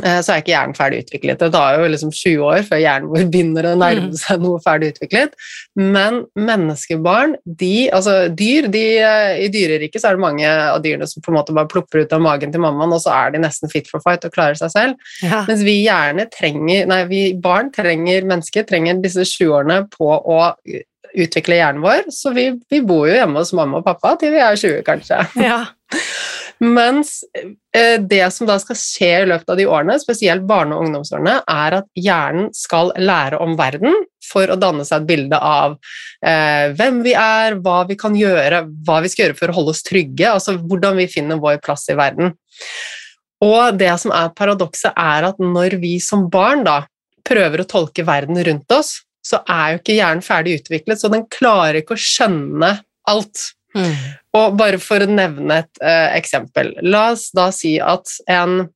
så 0.02 0.34
er 0.34 0.42
ikke 0.42 0.54
hjernen 0.54 0.78
ferdig 0.78 1.04
utviklet. 1.04 1.42
Det 1.42 1.52
tar 1.54 1.78
jo 1.78 1.90
liksom 1.92 2.12
20 2.14 2.46
år 2.48 2.64
før 2.66 2.82
hjernen 2.82 3.10
vår 3.12 3.28
begynner 3.34 3.68
å 3.70 3.74
nærme 3.78 4.18
seg 4.18 4.42
noe 4.42 4.62
ferdig 4.64 4.94
utviklet. 4.96 5.36
Men 5.78 6.24
menneskebarn, 6.34 7.36
de, 7.46 7.90
altså 7.94 8.16
dyr 8.34 8.70
de, 8.74 8.84
eh, 9.06 9.44
I 9.46 9.52
dyreriket 9.54 10.02
så 10.02 10.10
er 10.10 10.18
det 10.18 10.26
mange 10.26 10.50
av 10.50 10.80
dyrene 10.84 11.08
som 11.10 11.22
på 11.22 11.30
en 11.30 11.38
måte 11.38 11.56
bare 11.56 11.70
plopper 11.70 12.04
ut 12.04 12.16
av 12.16 12.24
magen 12.26 12.54
til 12.54 12.64
mammaen, 12.64 12.96
og 12.96 13.04
så 13.04 13.14
er 13.14 13.36
de 13.36 13.44
nesten 13.44 13.72
fit 13.72 13.90
for 13.92 14.04
fight 14.06 14.26
og 14.26 14.34
klarer 14.34 14.58
seg 14.60 14.74
selv. 14.74 15.12
Ja. 15.22 15.44
Mens 15.50 15.62
vi 15.68 15.78
gjerne 15.84 16.26
trenger, 16.34 16.90
nei, 16.90 17.04
vi 17.12 17.22
barn 17.44 17.70
trenger, 17.76 18.26
mennesker 18.30 18.66
trenger 18.70 19.04
disse 19.04 19.28
sju 19.30 19.52
årene 19.52 19.84
på 19.94 20.10
å 20.10 20.42
utvikle 21.14 21.60
hjernen 21.60 21.84
vår, 21.84 22.08
så 22.14 22.34
vi, 22.34 22.48
vi 22.74 22.82
bor 22.82 23.06
jo 23.06 23.14
hjemme 23.14 23.44
hos 23.44 23.54
mamma 23.54 23.82
og 23.82 23.86
pappa 23.86 24.16
til 24.18 24.34
vi 24.34 24.42
er 24.42 24.58
20, 24.58 24.82
kanskje. 24.88 25.22
ja. 25.46 25.66
Mens 26.64 27.26
eh, 27.76 28.00
det 28.00 28.24
som 28.32 28.48
da 28.48 28.56
skal 28.62 28.78
skje 28.80 29.12
i 29.24 29.28
løpet 29.28 29.50
av 29.52 29.58
de 29.60 29.66
årene, 29.68 29.98
spesielt 30.00 30.46
barne- 30.48 30.78
og 30.78 30.86
ungdomsårene, 30.86 31.36
er 31.50 31.78
at 31.82 31.90
hjernen 32.00 32.48
skal 32.56 32.94
lære 32.96 33.40
om 33.44 33.58
verden 33.60 33.98
for 34.24 34.48
å 34.48 34.56
danne 34.60 34.86
seg 34.88 35.02
et 35.02 35.10
bilde 35.10 35.40
av 35.44 35.76
eh, 36.24 36.72
hvem 36.78 37.02
vi 37.04 37.16
er, 37.20 37.58
hva 37.60 37.82
vi 37.90 37.98
kan 38.00 38.16
gjøre, 38.16 38.64
hva 38.88 39.02
vi 39.04 39.12
skal 39.12 39.28
gjøre 39.28 39.40
for 39.42 39.52
å 39.52 39.58
holde 39.58 39.74
oss 39.76 39.84
trygge, 39.84 40.30
altså 40.30 40.56
hvordan 40.62 41.02
vi 41.02 41.10
finner 41.12 41.42
vår 41.44 41.60
plass 41.66 41.84
i 41.92 41.98
verden. 42.00 42.32
Og 43.44 43.76
det 43.76 43.92
som 44.00 44.14
er 44.16 44.32
paradokset, 44.38 44.94
er 44.96 45.28
at 45.34 45.42
når 45.44 45.76
vi 45.82 45.98
som 46.00 46.30
barn 46.32 46.64
da 46.64 46.84
prøver 47.28 47.64
å 47.64 47.68
tolke 47.68 48.06
verden 48.08 48.40
rundt 48.46 48.72
oss, 48.72 49.02
så 49.24 49.42
er 49.50 49.74
jo 49.74 49.82
ikke 49.82 49.98
hjernen 49.98 50.24
ferdig 50.24 50.62
utviklet, 50.62 51.00
så 51.00 51.12
den 51.12 51.28
klarer 51.32 51.82
ikke 51.82 51.98
å 51.98 52.06
skjønne 52.08 52.72
alt. 53.12 53.50
Mm. 53.74 53.94
Og 54.40 54.56
bare 54.58 54.80
for 54.82 55.04
å 55.04 55.10
nevne 55.10 55.64
et 55.64 55.84
eh, 55.84 56.16
eksempel. 56.20 56.74
La 56.86 57.12
oss 57.14 57.30
da 57.36 57.50
si 57.54 57.76
at 57.82 58.10
en, 58.32 58.68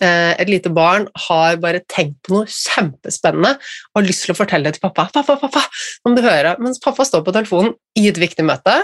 eh, 0.00 0.32
et 0.38 0.48
lite 0.48 0.72
barn 0.72 1.08
har 1.28 1.56
bare 1.62 1.82
tenkt 1.88 2.20
på 2.26 2.36
noe 2.38 2.50
kjempespennende 2.50 3.56
og 3.56 4.00
har 4.00 4.08
lyst 4.08 4.26
til 4.26 4.34
å 4.34 4.38
fortelle 4.38 4.68
det 4.68 4.78
til 4.78 4.86
pappa. 4.86 5.08
Pappa, 5.14 5.36
pappa, 5.40 5.64
om 6.08 6.16
du 6.16 6.22
hører, 6.24 6.60
Mens 6.62 6.80
pappa 6.82 7.04
står 7.08 7.24
på 7.26 7.34
telefonen 7.36 7.74
i 7.98 8.08
et 8.08 8.20
viktig 8.20 8.44
møte, 8.48 8.78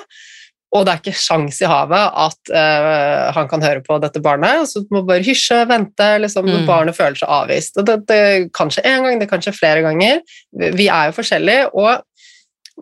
og 0.77 0.83
det 0.85 0.93
er 0.93 0.99
ikke 1.01 1.17
sjans 1.17 1.63
i 1.65 1.69
havet 1.71 2.17
at 2.27 2.51
eh, 2.53 3.31
han 3.33 3.47
kan 3.49 3.63
høre 3.65 3.81
på 3.87 3.97
dette 4.03 4.21
barnet, 4.21 4.67
så 4.69 4.83
du 4.85 4.91
må 4.93 5.01
bare 5.09 5.25
hysje, 5.25 5.63
vente, 5.71 6.09
liksom, 6.21 6.45
Mm. 6.45 6.67
barnet 6.69 6.97
føler 6.97 7.17
seg 7.17 7.31
avvist. 7.33 7.79
Og 7.81 7.87
det, 7.89 7.95
det 8.11 8.51
kanskje 8.53 8.85
én 8.85 9.07
gang, 9.07 9.17
det 9.21 9.31
kanskje 9.31 9.57
flere 9.57 9.81
ganger. 9.87 10.21
Vi 10.53 10.71
vi 10.77 10.91
er 10.93 11.09
jo 11.09 11.17
forskjellige, 11.17 11.71
og 11.73 12.05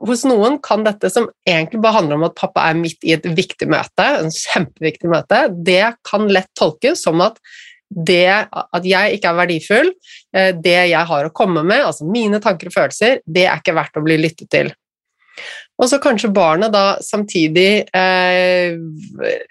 hos 0.05 0.25
noen 0.29 0.59
kan 0.65 0.85
dette 0.87 1.11
som 1.13 1.29
egentlig 1.49 1.81
bare 1.85 1.99
handler 2.01 2.19
om 2.19 2.27
at 2.29 2.37
pappa 2.39 2.67
er 2.69 2.79
midt 2.79 3.05
i 3.07 3.15
et 3.17 3.27
viktig 3.37 3.69
møte, 3.71 4.07
en 4.21 4.33
kjempeviktig 4.33 5.11
møte, 5.13 5.47
det 5.67 5.97
kan 6.07 6.29
lett 6.33 6.51
tolkes 6.59 7.05
som 7.07 7.23
at 7.25 7.41
det 7.87 8.27
at 8.51 8.87
jeg 8.87 9.17
ikke 9.17 9.31
er 9.31 9.39
verdifull, 9.39 9.93
eh, 10.35 10.51
det 10.59 10.79
jeg 10.91 11.07
har 11.11 11.29
å 11.29 11.35
komme 11.35 11.63
med, 11.63 11.85
altså 11.87 12.09
mine 12.09 12.41
tanker 12.43 12.71
og 12.71 12.75
følelser, 12.75 13.21
det 13.25 13.47
er 13.47 13.61
ikke 13.61 13.77
verdt 13.77 14.01
å 14.01 14.05
bli 14.05 14.19
lyttet 14.19 14.51
til. 14.53 14.73
Og 15.77 15.91
så 15.91 16.01
kanskje 16.01 16.33
barnet 16.35 16.73
da 16.73 16.97
samtidig 17.05 17.87
eh, 17.95 18.77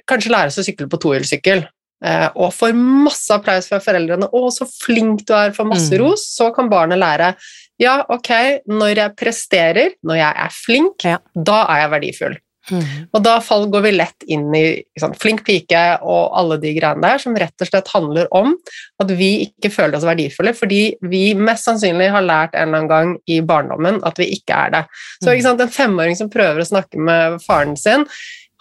kanskje 0.09 0.33
lærer 0.33 0.53
seg 0.53 0.63
å 0.63 0.67
sykle 0.67 0.89
på 0.91 0.99
tohjulssykkel. 1.03 1.63
Eh, 2.05 2.27
og 2.35 2.53
får 2.53 2.75
masse 2.77 3.33
applaus 3.33 3.67
fra 3.71 3.79
foreldrene. 3.81 4.29
'Å, 4.29 4.41
så 4.53 4.67
flink 4.69 5.25
du 5.25 5.33
er', 5.33 5.55
får 5.55 5.65
masse 5.71 5.91
Mm. 5.91 5.99
ros. 6.03 6.21
Så 6.37 6.53
kan 6.53 6.69
barnet 6.69 6.99
lære 7.01 7.35
ja, 7.79 8.05
ok, 8.07 8.61
når 8.69 8.95
jeg 8.95 9.15
presterer, 9.19 9.89
når 10.05 10.15
jeg 10.15 10.33
er 10.45 10.49
flink, 10.53 11.03
Ja. 11.03 11.17
da 11.35 11.65
er 11.67 11.81
jeg 11.81 11.91
verdifull. 11.91 12.37
Mm. 12.71 13.07
Og 13.13 13.21
da 13.21 13.39
fall, 13.45 13.67
går 13.69 13.81
vi 13.83 13.91
lett 13.91 14.23
inn 14.27 14.47
i 14.55 14.83
ikke 14.97 15.15
flink 15.21 15.43
pike 15.45 15.99
og 16.01 16.31
alle 16.33 16.57
de 16.57 16.71
greiene 16.73 17.01
der, 17.03 17.19
som 17.21 17.35
rett 17.35 17.53
og 17.61 17.67
slett 17.67 17.87
handler 17.93 18.27
om 18.31 18.55
at 18.99 19.07
vi 19.11 19.45
ikke 19.51 19.69
føler 19.71 19.97
oss 19.99 20.07
verdifulle, 20.07 20.53
fordi 20.57 20.95
vi 21.03 21.33
mest 21.35 21.65
sannsynlig 21.67 22.09
har 22.09 22.25
lært 22.25 22.55
en 22.55 22.69
eller 22.73 22.77
annen 22.79 22.87
gang 22.89 23.17
i 23.27 23.41
barndommen 23.41 24.01
at 24.03 24.17
vi 24.17 24.31
ikke 24.39 24.55
er 24.65 24.69
det. 24.71 24.85
Så 25.21 25.35
ikke 25.35 25.43
sant, 25.43 25.61
en 25.61 25.67
femåring 25.69 26.17
som 26.17 26.29
prøver 26.29 26.63
å 26.63 26.69
snakke 26.71 26.97
med 26.97 27.39
faren 27.45 27.77
sin, 27.77 28.07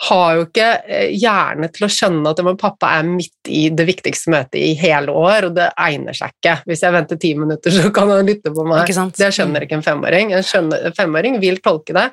har 0.09 0.37
jo 0.37 0.45
ikke 0.47 0.69
eh, 0.85 1.11
hjerne 1.17 1.69
til 1.73 1.87
å 1.87 1.90
skjønne 1.93 2.33
at 2.33 2.43
men 2.45 2.59
pappa 2.61 2.90
er 2.99 3.09
midt 3.09 3.51
i 3.51 3.67
det 3.73 3.87
viktigste 3.88 4.33
møtet 4.35 4.59
i 4.61 4.73
hele 4.79 5.14
år, 5.14 5.49
og 5.49 5.59
det 5.59 5.71
egner 5.81 6.17
seg 6.17 6.35
ikke. 6.35 6.59
Hvis 6.69 6.85
jeg 6.85 6.97
venter 6.97 7.21
ti 7.21 7.33
minutter, 7.38 7.75
så 7.75 7.93
kan 7.95 8.12
han 8.12 8.29
lytte 8.29 8.53
på 8.55 8.67
meg. 8.69 8.88
Det 9.19 9.31
skjønner 9.35 9.67
ikke 9.67 9.79
en 9.81 9.87
femåring. 9.87 10.35
En, 10.37 10.47
skjønner, 10.47 10.90
femåring 10.97 11.38
vil 11.43 11.61
tolke 11.64 11.97
det 11.97 12.09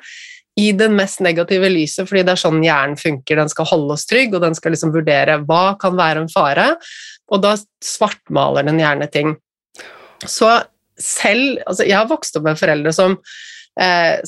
i 0.60 0.68
det 0.76 0.88
mest 0.92 1.22
negative 1.24 1.70
lyset, 1.72 2.04
fordi 2.08 2.26
det 2.28 2.34
er 2.34 2.42
sånn 2.42 2.60
hjernen 2.64 2.98
funker. 3.00 3.40
Den 3.40 3.52
skal 3.52 3.70
holde 3.70 3.96
oss 3.96 4.04
trygg, 4.08 4.34
og 4.36 4.44
den 4.44 4.56
skal 4.56 4.74
liksom 4.74 4.92
vurdere 4.94 5.38
hva 5.48 5.78
kan 5.80 5.96
være 5.96 6.24
en 6.24 6.32
fare, 6.32 6.74
og 7.32 7.40
da 7.44 7.54
svartmaler 7.84 8.68
den 8.68 8.80
gjerne 8.82 9.08
ting. 9.12 9.34
Så 10.28 10.50
selv 11.02 11.62
Altså, 11.66 11.86
jeg 11.88 11.96
har 11.96 12.10
vokst 12.10 12.36
opp 12.36 12.44
med 12.46 12.58
foreldre 12.60 12.92
som 12.94 13.16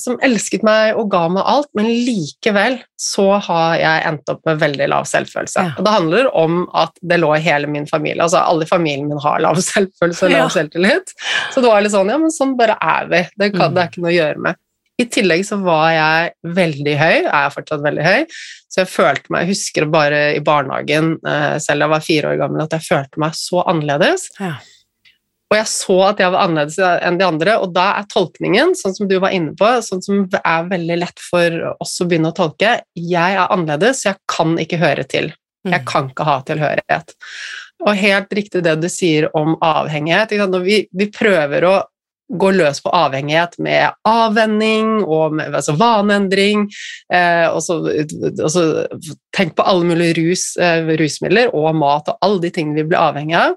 som 0.00 0.16
elsket 0.24 0.62
meg 0.64 0.96
og 0.96 1.10
ga 1.12 1.26
meg 1.28 1.42
alt, 1.44 1.68
men 1.76 1.84
likevel 2.06 2.78
så 2.96 3.26
har 3.44 3.74
jeg 3.76 4.04
endt 4.08 4.30
opp 4.32 4.40
med 4.48 4.58
veldig 4.62 4.86
lav 4.88 5.04
selvfølelse. 5.10 5.64
Ja. 5.66 5.74
Og 5.76 5.84
det 5.84 5.92
handler 5.92 6.30
om 6.34 6.62
at 6.72 6.96
det 7.02 7.18
lå 7.20 7.34
i 7.36 7.42
hele 7.44 7.68
min 7.68 7.84
familie. 7.86 8.22
Altså 8.24 8.40
alle 8.40 8.64
i 8.64 8.70
familien 8.70 9.08
min 9.10 9.20
har 9.20 9.42
lav 9.44 9.60
selvfølelse 9.72 10.24
og 10.26 10.32
lav 10.32 10.46
Ja. 10.46 10.48
selvtillit. 10.56 11.12
Så 11.52 11.60
det 11.60 11.68
var 11.68 11.84
litt 11.84 11.92
sånn, 11.92 12.08
ja, 12.08 12.16
men 12.18 12.32
sånn 12.32 12.56
bare 12.56 12.78
er 12.80 13.06
vi. 13.12 13.22
Det, 13.36 13.52
kan, 13.52 13.68
Mm. 13.70 13.74
det 13.74 13.82
er 13.82 13.88
ikke 13.92 14.02
noe 14.06 14.12
å 14.14 14.18
gjøre 14.18 14.38
med. 14.48 14.56
I 14.96 15.04
tillegg 15.10 15.40
så 15.44 15.56
var 15.60 15.88
jeg 15.90 16.32
veldig 16.54 16.92
høy, 17.00 17.16
er 17.26 17.40
jeg 17.44 17.52
fortsatt 17.56 17.80
veldig 17.82 18.04
høy, 18.06 18.26
så 18.70 18.80
jeg 18.84 18.90
følte 18.92 19.32
meg, 19.34 19.42
jeg 19.42 19.50
husker 19.56 19.86
bare 19.90 20.20
i 20.36 20.42
barnehagen, 20.46 21.16
eh, 21.26 21.58
selv 21.58 21.82
da 21.82 21.84
jeg 21.88 21.90
var 21.90 22.04
fire 22.06 22.30
år 22.30 22.38
gammel, 22.38 22.62
at 22.62 22.76
jeg 22.78 22.86
følte 22.86 23.18
meg 23.18 23.32
så 23.34 23.64
annerledes. 23.66 24.28
Ja. 24.38 24.52
Og 25.54 25.60
jeg 25.60 25.70
så 25.70 25.96
at 26.08 26.18
jeg 26.18 26.34
var 26.34 26.48
annerledes 26.48 26.80
enn 27.06 27.18
de 27.20 27.26
andre, 27.28 27.52
og 27.62 27.70
da 27.76 27.92
er 28.00 28.08
tolkningen, 28.10 28.74
sånn 28.74 28.96
som 28.96 29.06
du 29.10 29.14
var 29.22 29.30
inne 29.36 29.54
på, 29.54 29.68
sånn 29.86 30.02
som 30.02 30.24
er 30.40 30.66
veldig 30.72 30.96
lett 30.98 31.22
for 31.22 31.60
oss 31.78 31.94
å 32.02 32.08
begynne 32.10 32.32
å 32.32 32.34
tolke, 32.34 32.80
jeg 32.98 33.38
er 33.38 33.46
annerledes, 33.54 34.02
jeg 34.08 34.18
kan 34.30 34.56
ikke 34.58 34.82
høre 34.82 35.06
til. 35.06 35.30
Jeg 35.64 35.80
Mm. 35.80 35.86
kan 35.86 36.10
ikke 36.10 36.24
ha 36.26 36.40
tilhørighet. 36.42 37.14
Og 37.86 37.96
helt 37.96 38.34
riktig 38.34 38.64
det 38.64 38.80
du 38.82 38.88
sier 38.88 39.30
om 39.34 39.54
avhengighet. 39.62 40.34
Når 40.50 40.64
vi, 40.64 40.88
vi 40.92 41.06
prøver 41.06 41.64
å 41.64 41.84
gå 42.32 42.50
løs 42.56 42.80
på 42.82 42.90
avhengighet 42.90 43.58
med 43.62 43.92
avvenning 44.08 45.04
og 45.04 45.34
med 45.38 45.54
altså 45.54 45.74
vaneendring, 45.76 46.66
eh, 47.12 47.46
og, 47.48 47.60
så, 47.62 47.78
og 47.84 48.50
så 48.50 48.64
tenk 49.36 49.54
på 49.56 49.66
alle 49.68 49.84
mulige 49.84 50.16
rus, 50.18 50.56
eh, 50.56 50.82
rusmidler 50.98 51.52
og 51.54 51.74
mat 51.76 52.08
og 52.08 52.18
alle 52.24 52.40
de 52.40 52.50
tingene 52.50 52.80
vi 52.80 52.88
blir 52.88 53.00
avhengig 53.00 53.36
av. 53.38 53.56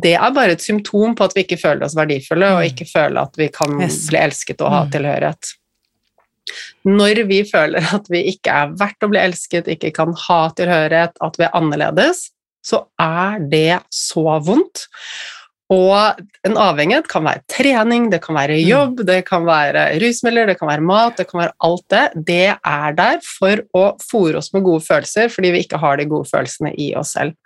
Det 0.00 0.14
er 0.16 0.30
bare 0.32 0.52
et 0.56 0.62
symptom 0.64 1.14
på 1.14 1.24
at 1.24 1.34
vi 1.36 1.42
ikke 1.44 1.60
føler 1.60 1.84
oss 1.84 1.94
verdifulle 1.98 2.46
og 2.54 2.62
Mm. 2.62 2.68
ikke 2.70 2.86
føler 2.88 3.20
at 3.22 3.34
vi 3.36 3.48
kan 3.48 3.80
Yes. 3.80 4.06
bli 4.08 4.18
elsket 4.18 4.60
og 4.62 4.70
ha 4.70 4.84
Mm. 4.84 4.90
tilhørighet. 4.90 5.52
Når 6.84 7.26
vi 7.28 7.42
føler 7.44 7.94
at 7.94 8.06
vi 8.10 8.22
ikke 8.32 8.50
er 8.50 8.72
verdt 8.78 9.04
å 9.04 9.08
bli 9.10 9.18
elsket, 9.20 9.68
ikke 9.68 9.92
kan 9.94 10.12
ha 10.28 10.48
tilhørighet, 10.50 11.12
at 11.22 11.36
vi 11.38 11.44
er 11.44 11.54
annerledes, 11.54 12.30
så 12.64 12.86
er 12.98 13.38
det 13.50 13.82
så 13.90 14.24
vondt. 14.44 14.86
Og 15.72 16.20
en 16.44 16.56
avhengighet 16.58 17.06
kan 17.10 17.24
være 17.24 17.42
trening, 17.50 18.08
det 18.12 18.20
kan 18.24 18.36
være 18.36 18.58
jobb, 18.66 19.02
det 19.08 19.20
kan 19.28 19.46
være 19.46 19.84
rusmidler, 20.02 20.50
det 20.50 20.58
kan 20.60 20.68
være 20.68 20.84
mat, 20.84 21.16
det 21.16 21.28
kan 21.30 21.40
være 21.44 21.54
alt 21.64 21.84
det. 21.92 22.02
Det 22.28 22.48
er 22.52 22.96
der 22.98 23.20
for 23.24 23.62
å 23.78 23.84
fòre 24.02 24.40
oss 24.40 24.50
med 24.52 24.66
gode 24.66 24.84
følelser, 24.84 25.30
fordi 25.32 25.52
vi 25.54 25.62
ikke 25.64 25.80
har 25.80 26.00
de 26.00 26.08
gode 26.10 26.28
følelsene 26.28 26.74
i 26.76 26.90
oss 26.98 27.14
selv. 27.16 27.36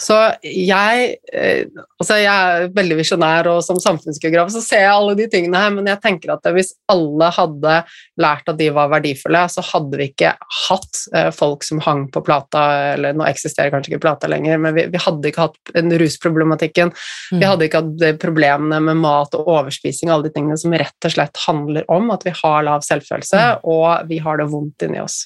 Så 0.00 0.18
jeg, 0.44 1.16
eh, 1.32 1.64
altså 1.98 2.18
jeg 2.20 2.30
er 2.30 2.68
veldig 2.76 2.98
visjonær, 3.00 3.48
og 3.54 3.62
som 3.66 3.80
samfunnsgeograf 3.80 4.52
så 4.54 4.62
ser 4.64 4.84
jeg 4.84 4.92
alle 4.92 5.16
de 5.18 5.28
tingene 5.32 5.64
her, 5.64 5.72
men 5.74 5.88
jeg 5.90 6.02
tenker 6.04 6.34
at 6.36 6.46
hvis 6.54 6.74
alle 6.92 7.30
hadde 7.34 7.80
lært 8.20 8.52
at 8.52 8.60
de 8.60 8.70
var 8.76 8.92
verdifulle, 8.92 9.46
så 9.50 9.64
hadde 9.72 9.98
vi 9.98 10.10
ikke 10.12 10.34
hatt 10.68 11.02
eh, 11.16 11.30
folk 11.34 11.66
som 11.66 11.82
hang 11.86 12.06
på 12.14 12.22
plata, 12.26 12.66
eller 12.92 13.16
nå 13.16 13.26
eksisterer 13.30 13.72
kanskje 13.74 13.94
ikke 13.94 14.04
plata 14.04 14.30
lenger, 14.30 14.60
men 14.62 14.76
vi, 14.76 14.86
vi 14.92 15.02
hadde 15.02 15.32
ikke 15.32 15.48
hatt 15.48 15.74
den 15.74 15.96
rusproblematikken. 16.04 16.94
Vi 17.32 17.44
Mm. 17.44 17.63
Hadde 17.64 17.70
ikke 17.70 17.82
hatt 18.12 18.20
problemene 18.22 18.80
med 18.84 19.00
mat 19.02 19.34
og 19.38 19.48
overspising, 19.56 20.10
alle 20.12 20.28
de 20.28 20.34
tingene 20.34 20.58
som 20.60 20.74
rett 20.74 21.08
og 21.08 21.14
slett 21.14 21.40
handler 21.46 21.86
om 21.92 22.10
at 22.14 22.26
vi 22.26 22.34
har 22.42 22.66
lav 22.66 22.84
selvfølelse, 22.86 23.44
og 23.70 24.08
vi 24.10 24.20
har 24.24 24.40
det 24.40 24.48
vondt 24.52 24.86
inni 24.86 25.02
oss. 25.02 25.24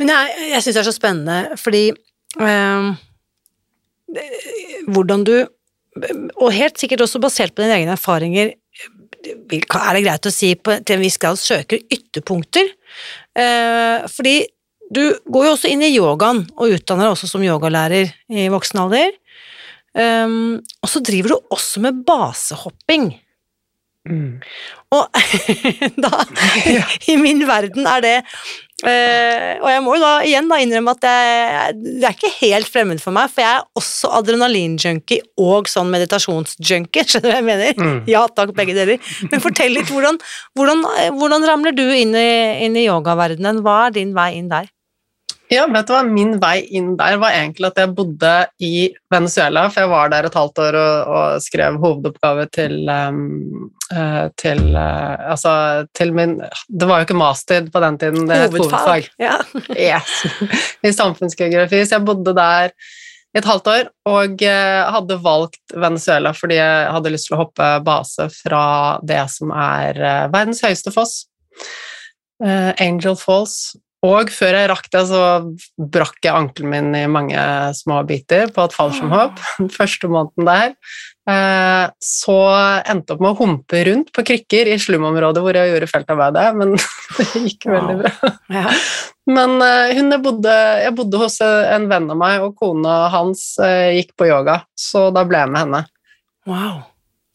Men 0.00 0.12
jeg, 0.12 0.48
jeg 0.52 0.64
syns 0.64 0.76
det 0.76 0.82
er 0.82 0.88
så 0.88 0.96
spennende, 0.96 1.58
fordi 1.60 1.82
øh, 2.40 2.92
hvordan 4.92 5.26
du 5.28 5.36
Og 6.40 6.48
helt 6.56 6.80
sikkert 6.80 7.02
også 7.04 7.20
basert 7.20 7.52
på 7.52 7.60
dine 7.60 7.74
egne 7.76 7.92
erfaringer, 7.92 8.54
er 8.56 9.92
det 9.92 10.04
greit 10.06 10.24
å 10.24 10.32
si 10.32 10.54
på, 10.56 10.78
til 10.80 10.96
en 10.96 11.02
viss 11.04 11.18
grad 11.20 11.36
søker 11.36 11.82
ytterpunkter. 11.92 12.70
Eh, 13.36 14.06
fordi 14.08 14.38
du 14.88 15.02
går 15.28 15.46
jo 15.46 15.52
også 15.52 15.68
inn 15.68 15.84
i 15.84 15.92
yogaen, 15.92 16.42
og 16.56 16.72
utdanner 16.78 17.06
deg 17.06 17.14
også 17.14 17.28
som 17.28 17.44
yogalærer 17.44 18.08
i 18.32 18.48
voksen 18.52 18.80
alder. 18.86 19.12
Ehm, 19.98 20.62
og 20.80 20.90
så 20.90 21.02
driver 21.04 21.34
du 21.34 21.54
også 21.54 21.82
med 21.84 22.02
basehopping. 22.06 23.12
Og 24.92 25.22
da, 26.04 26.10
i 27.08 27.14
min 27.20 27.44
verden, 27.46 27.86
er 27.86 28.02
det 28.02 28.16
uh, 28.82 29.52
og 29.62 29.68
jeg 29.70 29.82
må 29.84 29.94
jo 29.94 30.02
da 30.02 30.10
igjen 30.26 30.50
da 30.50 30.58
innrømme 30.58 30.94
at 30.96 31.06
jeg, 31.06 31.76
det 32.00 32.08
er 32.08 32.16
ikke 32.16 32.32
helt 32.40 32.68
fremmed 32.68 33.02
for 33.02 33.14
meg, 33.14 33.30
for 33.30 33.44
jeg 33.44 33.60
er 33.60 33.78
også 33.78 34.10
adrenalinjunkie 34.18 35.22
og 35.40 35.70
sånn 35.70 35.92
meditasjonsjunkie, 35.94 37.06
skjønner 37.08 37.28
du 37.28 37.30
hva 37.30 37.38
jeg 37.38 37.48
mener? 37.48 37.78
Mm. 37.78 38.02
Ja 38.10 38.26
takk, 38.26 38.52
begge 38.58 38.74
deler. 38.76 39.14
Men 39.30 39.44
fortell 39.44 39.78
litt, 39.78 39.92
hvordan, 39.92 40.18
hvordan, 40.58 40.84
hvordan 41.20 41.48
ramler 41.48 41.78
du 41.78 41.86
inn 41.86 42.16
i, 42.18 42.30
inn 42.66 42.76
i 42.76 42.88
yogaverdenen? 42.88 43.62
Hva 43.62 43.84
er 43.86 44.00
din 44.00 44.16
vei 44.18 44.32
inn 44.40 44.50
der? 44.50 44.66
Ja, 45.56 45.66
vet 45.68 45.88
du 45.88 45.92
hva? 45.92 46.00
Min 46.06 46.36
vei 46.40 46.62
inn 46.78 46.94
der 46.96 47.18
var 47.20 47.34
egentlig 47.36 47.68
at 47.68 47.80
jeg 47.82 47.92
bodde 47.96 48.32
i 48.64 48.88
Venezuela, 49.12 49.66
for 49.72 49.84
jeg 49.84 49.90
var 49.92 50.12
der 50.12 50.28
et 50.28 50.38
halvt 50.38 50.62
år 50.64 50.78
og, 50.80 51.12
og 51.12 51.44
skrev 51.44 51.76
hovedoppgave 51.82 52.46
til, 52.56 52.78
um, 52.88 53.68
uh, 53.92 54.26
til 54.40 54.62
uh, 54.72 55.30
Altså 55.34 55.52
til 55.96 56.14
min 56.16 56.38
Det 56.40 56.88
var 56.88 57.02
jo 57.02 57.08
ikke 57.08 57.18
master 57.20 57.68
på 57.68 57.84
den 57.84 58.00
tiden, 58.00 58.26
det 58.30 58.40
het 58.46 58.56
hovedfag. 58.56 59.10
Ja. 59.20 59.38
Yes. 59.92 60.24
I 60.82 60.92
samfunnsgeografi. 60.92 61.84
Så 61.84 61.98
jeg 61.98 62.06
bodde 62.06 62.34
der 62.36 62.72
i 63.32 63.40
et 63.40 63.48
halvt 63.48 63.68
år 63.72 63.92
og 64.08 64.42
uh, 64.44 64.80
hadde 64.96 65.20
valgt 65.24 65.76
Venezuela 65.76 66.32
fordi 66.36 66.60
jeg 66.60 66.90
hadde 66.96 67.12
lyst 67.12 67.28
til 67.28 67.36
å 67.36 67.44
hoppe 67.44 67.70
base 67.84 68.28
fra 68.40 68.64
det 69.04 69.24
som 69.36 69.52
er 69.52 70.00
verdens 70.32 70.64
høyeste 70.64 70.92
foss. 70.94 71.22
Angel 72.42 73.14
Falls, 73.14 73.76
og 74.02 74.32
før 74.34 74.56
jeg 74.58 74.68
rakk 74.72 74.88
det, 74.90 75.02
så 75.06 75.22
brakk 75.94 76.18
jeg 76.26 76.34
ankelen 76.34 76.72
min 76.72 76.98
i 76.98 77.06
mange 77.10 77.38
små 77.78 78.00
biter 78.08 78.50
på 78.50 78.64
et 78.66 78.74
fallskjermhopp 78.74 79.38
den 79.60 79.70
første 79.78 80.10
måneden 80.10 80.48
der. 80.48 80.74
Eh, 81.30 81.84
så 82.02 82.36
endte 82.90 83.12
jeg 83.12 83.14
opp 83.14 83.22
med 83.22 83.30
å 83.30 83.38
humpe 83.38 83.84
rundt 83.86 84.10
på 84.10 84.24
krykker 84.26 84.72
i 84.72 84.78
slumområdet 84.82 85.44
hvor 85.44 85.54
jeg 85.54 85.70
gjorde 85.70 85.90
feltarbeidet, 85.92 86.48
men 86.58 86.74
det 87.20 87.44
gikk 87.46 87.68
veldig 87.70 87.98
bra. 88.02 88.32
Ja. 88.50 88.76
Men 89.30 89.54
eh, 89.62 89.94
hun 89.94 90.10
jeg 90.16 90.24
bodde, 90.26 90.56
jeg 90.82 90.96
bodde 90.98 91.22
hos 91.22 91.38
en 91.46 91.86
venn 91.92 92.10
av 92.10 92.18
meg, 92.18 92.42
og 92.42 92.58
kona 92.58 93.04
hans 93.14 93.52
eh, 93.62 94.00
gikk 94.00 94.16
på 94.18 94.32
yoga, 94.32 94.64
så 94.74 95.12
da 95.14 95.22
ble 95.28 95.44
jeg 95.44 95.54
med 95.54 95.62
henne. 95.62 95.84
Wow. 96.50 96.82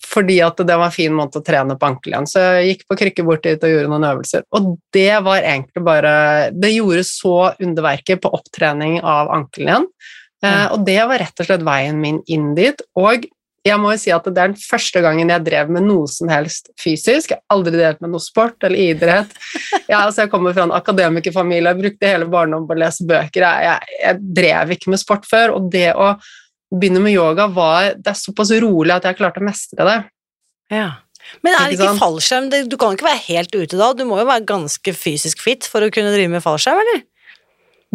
Fordi 0.05 0.38
at 0.45 0.60
det 0.62 0.75
var 0.77 0.91
en 0.91 0.93
fin 0.93 1.13
måte 1.15 1.41
å 1.41 1.45
trene 1.45 1.75
på 1.77 1.88
ankelen. 1.89 2.27
Så 2.29 2.41
jeg 2.43 2.73
gikk 2.73 2.83
på 2.88 2.99
krykke 2.99 3.25
bort 3.27 3.45
dit 3.45 3.63
og 3.65 3.73
gjorde 3.73 3.91
noen 3.91 4.05
øvelser. 4.12 4.45
Og 4.55 4.75
det 4.93 5.13
var 5.25 5.41
egentlig 5.41 5.83
bare 5.86 6.13
Det 6.53 6.69
gjorde 6.75 7.07
så 7.07 7.38
underverket 7.63 8.21
på 8.21 8.31
opptrening 8.38 8.99
av 9.01 9.33
ankelen 9.33 9.71
igjen. 9.71 9.89
Eh, 10.45 10.67
og 10.69 10.86
det 10.86 10.99
var 11.10 11.23
rett 11.23 11.41
og 11.41 11.49
slett 11.49 11.65
veien 11.65 11.97
min 12.01 12.21
inn 12.29 12.53
dit. 12.57 12.81
Og 12.99 13.25
jeg 13.67 13.81
må 13.81 13.91
jo 13.91 13.99
si 13.99 14.13
at 14.13 14.25
det 14.29 14.38
er 14.38 14.53
den 14.53 14.62
første 14.62 15.01
gangen 15.03 15.31
jeg 15.33 15.43
drev 15.43 15.71
med 15.73 15.88
noe 15.88 16.07
som 16.12 16.29
helst 16.31 16.69
fysisk. 16.79 17.33
Jeg 17.33 17.41
har 17.41 17.57
aldri 17.57 17.75
delt 17.75 17.99
med 18.03 18.13
noe 18.13 18.23
sport 18.23 18.67
eller 18.67 18.93
idrett. 18.93 19.33
Ja, 19.88 20.01
altså 20.03 20.25
jeg 20.25 20.31
kommer 20.33 20.51
fra 20.51 20.65
en 20.67 20.73
akademikerfamilie, 20.75 21.71
jeg 21.71 21.79
brukte 21.79 22.10
hele 22.10 22.25
barndommen 22.27 22.65
på 22.67 22.75
å 22.75 22.79
lese 22.81 23.05
bøker. 23.07 23.45
Jeg, 23.45 23.67
jeg, 23.69 23.99
jeg 24.01 24.33
drev 24.36 24.73
ikke 24.75 24.91
med 24.91 24.99
sport 24.99 25.23
før, 25.29 25.53
og 25.55 25.69
det 25.71 25.93
å 25.95 26.10
begynne 26.73 26.99
med 27.03 27.13
yoga 27.15 27.47
var 27.47 27.93
Det 27.95 28.12
er 28.12 28.17
såpass 28.19 28.51
rolig 28.62 28.91
at 28.95 29.06
jeg 29.08 29.17
klarte 29.19 29.39
å 29.39 29.45
mestre 29.47 29.86
det. 29.88 29.97
Ja. 30.73 30.88
Men 31.43 31.53
er 31.58 31.67
det 31.69 31.77
Ikke 31.77 31.89
ikke 31.91 31.99
fallskjerm? 32.01 32.49
Du 32.71 32.77
kan 32.80 32.95
ikke 32.95 33.08
være 33.08 33.23
helt 33.27 33.56
ute 33.56 33.80
da? 33.80 33.91
Du 33.95 34.03
må 34.08 34.19
jo 34.21 34.27
være 34.30 34.45
ganske 34.47 34.93
fysisk 34.95 35.41
fit 35.43 35.67
for 35.67 35.84
å 35.84 35.91
kunne 35.91 36.13
drive 36.15 36.32
med 36.32 36.43
fallskjerm, 36.43 36.80
eller? 36.84 37.01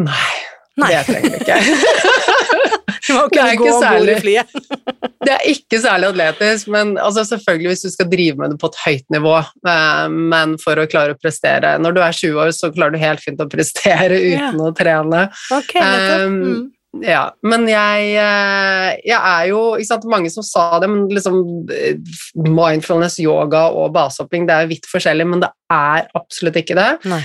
Nei, 0.02 0.32
Nei. 0.80 0.88
det 0.92 1.02
trenger 1.08 1.36
jeg 1.36 1.42
ikke. 1.44 2.78
Du 3.02 3.16
må 3.16 3.24
kunne 3.32 3.56
gå 3.58 3.66
om 3.66 3.82
bord 3.82 4.08
i 4.12 4.14
flyet. 4.22 4.52
Det 5.26 5.32
er 5.34 5.44
ikke 5.50 5.78
særlig 5.82 6.08
atletisk, 6.12 6.68
men 6.72 6.92
altså 7.02 7.24
selvfølgelig 7.26 7.72
hvis 7.72 7.82
du 7.84 7.90
skal 7.92 8.08
drive 8.10 8.38
med 8.40 8.52
det 8.54 8.58
på 8.62 8.68
et 8.70 8.78
høyt 8.84 9.04
nivå, 9.14 9.34
eh, 9.70 10.06
men 10.32 10.54
for 10.62 10.78
å 10.82 10.86
klare 10.90 11.14
å 11.14 11.18
prestere 11.18 11.76
Når 11.82 11.94
du 11.94 12.00
er 12.02 12.16
20 12.18 12.40
år, 12.42 12.50
så 12.56 12.70
klarer 12.74 12.94
du 12.96 13.02
helt 13.02 13.22
fint 13.22 13.42
å 13.42 13.46
prestere 13.50 14.18
uten 14.18 14.38
Ja. 14.38 14.50
å 14.66 14.70
trene. 14.74 15.24
Ok, 15.54 15.74
nettopp. 15.78 16.24
Um, 16.26 16.38
Mm. 16.42 16.62
Ja, 17.00 17.22
men 17.48 17.64
jeg, 17.70 18.08
eh, 18.20 18.88
jeg 19.08 19.16
er 19.16 19.46
jo 19.48 19.60
ikke 19.78 19.88
sant, 19.88 20.04
Mange 20.12 20.28
som 20.32 20.44
sa 20.44 20.66
det, 20.82 20.90
men 20.92 21.06
liksom 21.08 21.38
eh, 21.72 21.96
mindfulness, 22.44 23.16
yoga 23.22 23.64
og 23.72 23.94
basehopping 23.94 24.44
det 24.48 24.58
er 24.58 24.68
vidt 24.68 24.88
forskjellig, 24.90 25.24
men 25.30 25.40
det 25.44 25.48
er 25.72 26.10
absolutt 26.18 26.58
ikke 26.60 26.76
det. 26.76 26.90
Nei. 27.08 27.22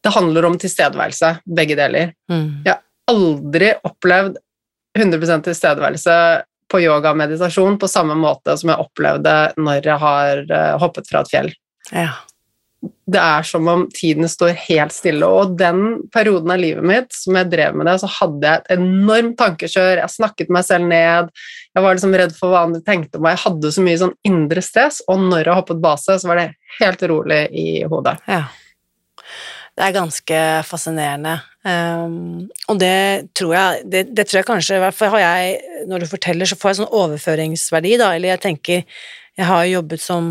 Det 0.00 0.14
handler 0.14 0.46
om 0.48 0.54
tilstedeværelse, 0.60 1.34
begge 1.58 1.76
deler. 1.76 2.14
Mm. 2.30 2.62
Aldri 3.10 3.74
opplevd 3.84 4.38
100 4.96 5.42
tilstedeværelse 5.44 6.14
på 6.70 6.80
yoga 6.84 7.12
og 7.12 7.18
meditasjon 7.18 7.78
på 7.80 7.90
samme 7.90 8.14
måte 8.18 8.54
som 8.58 8.72
jeg 8.72 8.84
opplevde 8.84 9.34
når 9.58 9.86
jeg 9.90 10.02
har 10.04 10.42
eh, 10.46 10.74
hoppet 10.80 11.10
fra 11.10 11.24
et 11.24 11.32
fjell. 11.32 11.50
Ja. 11.90 12.12
Det 12.80 13.20
er 13.20 13.44
som 13.44 13.66
om 13.68 13.82
tiden 13.92 14.28
står 14.30 14.54
helt 14.68 14.94
stille, 14.94 15.26
og 15.26 15.56
den 15.60 16.06
perioden 16.14 16.52
av 16.54 16.62
livet 16.62 16.86
mitt 16.86 17.12
som 17.12 17.36
jeg 17.36 17.50
drev 17.52 17.76
med 17.76 17.90
det, 17.90 17.98
så 18.00 18.08
hadde 18.14 18.46
jeg 18.46 18.62
et 18.62 18.70
enormt 18.78 19.36
tankekjør, 19.40 20.00
jeg 20.00 20.14
snakket 20.14 20.52
meg 20.54 20.64
selv 20.64 20.88
ned, 20.88 21.28
jeg 21.74 21.84
var 21.84 21.98
liksom 21.98 22.16
redd 22.16 22.32
for 22.38 22.54
hva 22.54 22.64
andre 22.68 22.80
tenkte 22.86 23.20
om 23.20 23.26
meg, 23.26 23.36
jeg 23.36 23.44
hadde 23.44 23.74
så 23.76 23.84
mye 23.84 24.00
sånn 24.00 24.16
indre 24.30 24.64
stress, 24.64 25.02
og 25.12 25.20
når 25.26 25.44
jeg 25.44 25.58
hoppet 25.60 25.84
base, 25.84 26.16
så 26.22 26.30
var 26.30 26.40
det 26.40 26.48
helt 26.78 27.06
rolig 27.12 27.42
i 27.52 27.68
hodet. 27.90 28.16
Ja. 28.30 28.46
Det 29.76 29.86
er 29.86 29.96
ganske 29.96 30.38
fascinerende. 30.68 31.38
Um, 31.64 32.48
og 32.72 32.78
det 32.80 33.32
tror 33.36 33.52
jeg 33.54 33.82
det, 33.92 34.02
det 34.16 34.26
tror 34.28 34.38
jeg 34.40 34.46
kanskje 34.48 34.78
har 34.80 35.20
jeg 35.20 35.58
Når 35.88 36.00
du 36.00 36.06
forteller, 36.08 36.48
så 36.48 36.56
får 36.56 36.70
jeg 36.70 36.78
sånn 36.78 36.94
overføringsverdi, 37.00 37.98
da. 38.00 38.14
Eller 38.16 38.32
jeg 38.34 38.42
tenker 38.46 38.78
Jeg 39.36 39.48
har 39.48 39.66
jo 39.66 39.74
jobbet 39.78 40.00
som 40.00 40.30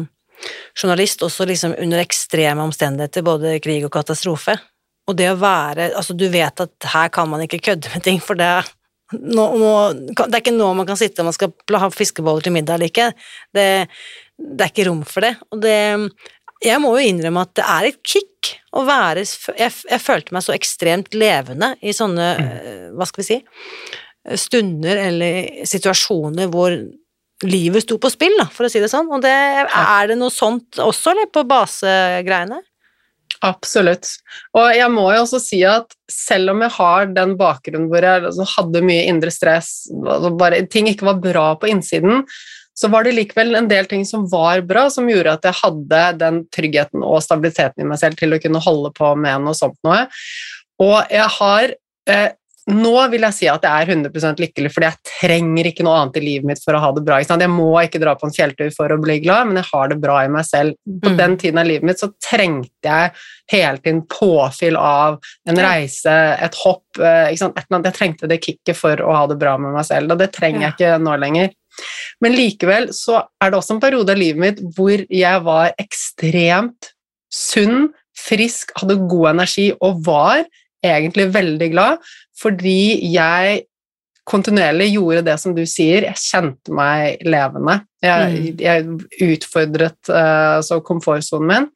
journalist 0.78 1.24
også 1.26 1.48
liksom 1.50 1.76
under 1.80 2.02
ekstreme 2.02 2.64
omstendigheter, 2.64 3.26
både 3.26 3.58
krig 3.64 3.86
og 3.88 3.94
katastrofe. 3.94 4.58
Og 5.10 5.18
det 5.18 5.32
å 5.32 5.40
være 5.42 5.90
Altså, 5.98 6.14
du 6.14 6.28
vet 6.32 6.62
at 6.62 6.92
her 6.94 7.10
kan 7.14 7.30
man 7.32 7.44
ikke 7.46 7.62
kødde 7.72 7.94
med 7.94 8.06
ting, 8.06 8.20
for 8.24 8.40
det 8.40 8.50
nå, 9.10 9.44
nå, 9.58 9.70
det 10.14 10.28
er 10.28 10.42
ikke 10.44 10.54
nå 10.54 10.68
man 10.78 10.86
kan 10.86 10.98
sitte 11.00 11.24
og 11.24 11.32
man 11.32 11.34
skal 11.34 11.80
ha 11.82 11.88
fiskeboller 11.90 12.46
til 12.46 12.54
middag 12.54 12.78
eller 12.78 12.92
ikke. 12.92 13.08
Det, 13.56 13.66
det 14.38 14.66
er 14.66 14.70
ikke 14.70 14.86
rom 14.86 15.02
for 15.08 15.26
det. 15.26 15.34
Og 15.50 15.64
det 15.64 15.78
Jeg 16.60 16.82
må 16.84 16.92
jo 16.94 17.08
innrømme 17.08 17.42
at 17.48 17.56
det 17.58 17.66
er 17.66 17.88
et 17.88 18.00
kick 18.04 18.52
å 18.76 18.84
være 18.86 19.24
Jeg, 19.24 19.72
jeg 19.90 20.02
følte 20.04 20.36
meg 20.36 20.46
så 20.46 20.54
ekstremt 20.54 21.18
levende 21.18 21.74
i 21.82 21.94
sånne, 21.96 22.28
mm. 22.38 22.98
hva 23.00 23.08
skal 23.10 23.24
vi 23.24 23.28
si, 23.32 23.40
stunder 24.38 25.00
eller 25.08 25.66
situasjoner 25.66 26.52
hvor 26.52 26.76
livet 27.46 27.86
sto 27.86 28.00
på 28.02 28.12
spill, 28.12 28.36
da, 28.40 28.48
for 28.52 28.68
å 28.68 28.72
si 28.72 28.82
det 28.82 28.92
sånn. 28.92 29.10
Og 29.14 29.24
det, 29.24 29.36
er 29.66 30.12
det 30.12 30.18
noe 30.20 30.34
sånt 30.34 30.80
også, 30.82 31.14
eller, 31.14 31.30
på 31.34 31.46
basegreiene? 31.48 32.62
Absolutt. 33.46 34.10
Og 34.58 34.68
jeg 34.76 34.92
må 34.92 35.06
jo 35.14 35.24
også 35.24 35.40
si 35.40 35.62
at 35.68 35.94
selv 36.12 36.52
om 36.54 36.64
jeg 36.66 36.76
har 36.76 37.12
den 37.16 37.38
bakgrunnen 37.40 37.88
hvor 37.92 38.04
jeg 38.04 38.26
altså, 38.28 38.48
hadde 38.58 38.84
mye 38.84 39.06
indre 39.08 39.32
stress, 39.32 39.86
altså 40.04 40.34
bare 40.40 40.66
ting 40.68 40.90
ikke 40.92 41.08
var 41.08 41.22
bra 41.24 41.46
på 41.62 41.70
innsiden, 41.72 42.26
så 42.80 42.88
var 42.92 43.04
det 43.04 43.16
likevel 43.16 43.58
en 43.60 43.68
del 43.68 43.88
ting 43.92 44.06
som 44.08 44.26
var 44.32 44.62
bra, 44.68 44.86
som 44.92 45.08
gjorde 45.12 45.36
at 45.36 45.48
jeg 45.48 45.60
hadde 45.62 46.04
den 46.20 46.42
tryggheten 46.56 47.04
og 47.04 47.24
stabiliteten 47.24 47.84
i 47.84 47.88
meg 47.88 48.00
selv 48.00 48.20
til 48.20 48.36
å 48.36 48.40
kunne 48.44 48.62
holde 48.64 48.92
på 48.96 49.14
med 49.20 49.44
noe 49.44 49.58
sånt 49.58 49.80
noe. 49.88 50.06
Og 50.80 50.98
jeg 51.12 51.28
har 51.36 51.74
eh, 52.12 52.30
Nå 52.70 52.94
vil 53.10 53.24
jeg 53.26 53.34
si 53.34 53.48
at 53.50 53.64
jeg 53.66 53.86
er 53.86 53.92
100 53.96 54.40
lykkelig, 54.40 54.70
fordi 54.74 54.88
jeg 54.90 55.10
trenger 55.10 55.70
ikke 55.70 55.86
noe 55.88 55.96
annet 56.04 56.20
i 56.20 56.24
livet 56.24 56.48
mitt 56.52 56.62
for 56.62 56.78
å 56.78 56.82
ha 56.84 56.92
det 56.94 57.04
bra. 57.08 57.18
Jeg 57.24 57.50
må 57.50 57.72
ikke 57.82 58.02
dra 58.02 58.14
på 58.20 58.28
en 58.28 58.36
fjelltur 58.36 58.70
for 58.76 58.94
å 58.94 59.00
bli 59.02 59.20
glad, 59.24 59.50
men 59.50 59.58
jeg 59.62 59.70
har 59.72 59.90
det 59.90 59.98
bra 60.04 60.20
i 60.26 60.32
meg 60.32 60.46
selv. 60.46 60.76
På 60.86 61.10
Mm. 61.10 61.18
den 61.18 61.38
tiden 61.38 61.60
av 61.60 61.66
livet 61.66 61.84
mitt 61.84 62.00
så 62.00 62.12
trengte 62.22 62.70
jeg 62.84 63.12
hele 63.50 63.78
tiden 63.78 64.04
påfyll 64.06 64.78
av 64.78 65.20
en 65.48 65.56
reise, 65.58 66.14
et 66.40 66.56
hopp 66.64 67.00
eh, 67.00 67.34
ikke 67.34 67.38
sant? 67.38 67.58
Jeg 67.58 67.94
trengte 67.94 68.28
det 68.30 68.42
kicket 68.42 68.78
for 68.78 68.96
å 68.96 69.16
ha 69.16 69.26
det 69.28 69.40
bra 69.40 69.58
med 69.58 69.74
meg 69.74 69.86
selv, 69.86 70.12
og 70.12 70.20
det 70.20 70.32
trenger 70.32 70.62
jeg 70.62 70.74
ikke 70.78 71.02
nå 71.02 71.18
lenger. 71.18 71.50
Men 72.22 72.36
likevel 72.36 72.90
så 72.94 73.24
er 73.42 73.50
det 73.50 73.58
også 73.60 73.78
en 73.78 73.84
periode 73.84 74.12
av 74.12 74.18
livet 74.20 74.40
mitt 74.40 74.62
hvor 74.76 75.06
jeg 75.10 75.44
var 75.46 75.74
ekstremt 75.80 76.94
sunn, 77.32 77.94
frisk, 78.18 78.74
hadde 78.76 79.00
god 79.08 79.30
energi 79.36 79.72
og 79.80 80.04
var 80.06 80.44
egentlig 80.86 81.28
veldig 81.34 81.72
glad 81.74 82.00
fordi 82.40 83.12
jeg 83.14 83.64
kontinuerlig 84.30 84.92
gjorde 84.94 85.26
det 85.26 85.38
som 85.42 85.56
du 85.58 85.64
sier, 85.68 86.06
jeg 86.06 86.22
kjente 86.22 86.74
meg 86.76 87.24
levende. 87.26 87.80
Jeg, 88.06 88.54
jeg 88.62 88.86
utfordret 89.26 90.12
altså 90.14 90.78
komfortsonen 90.86 91.50
min. 91.50 91.68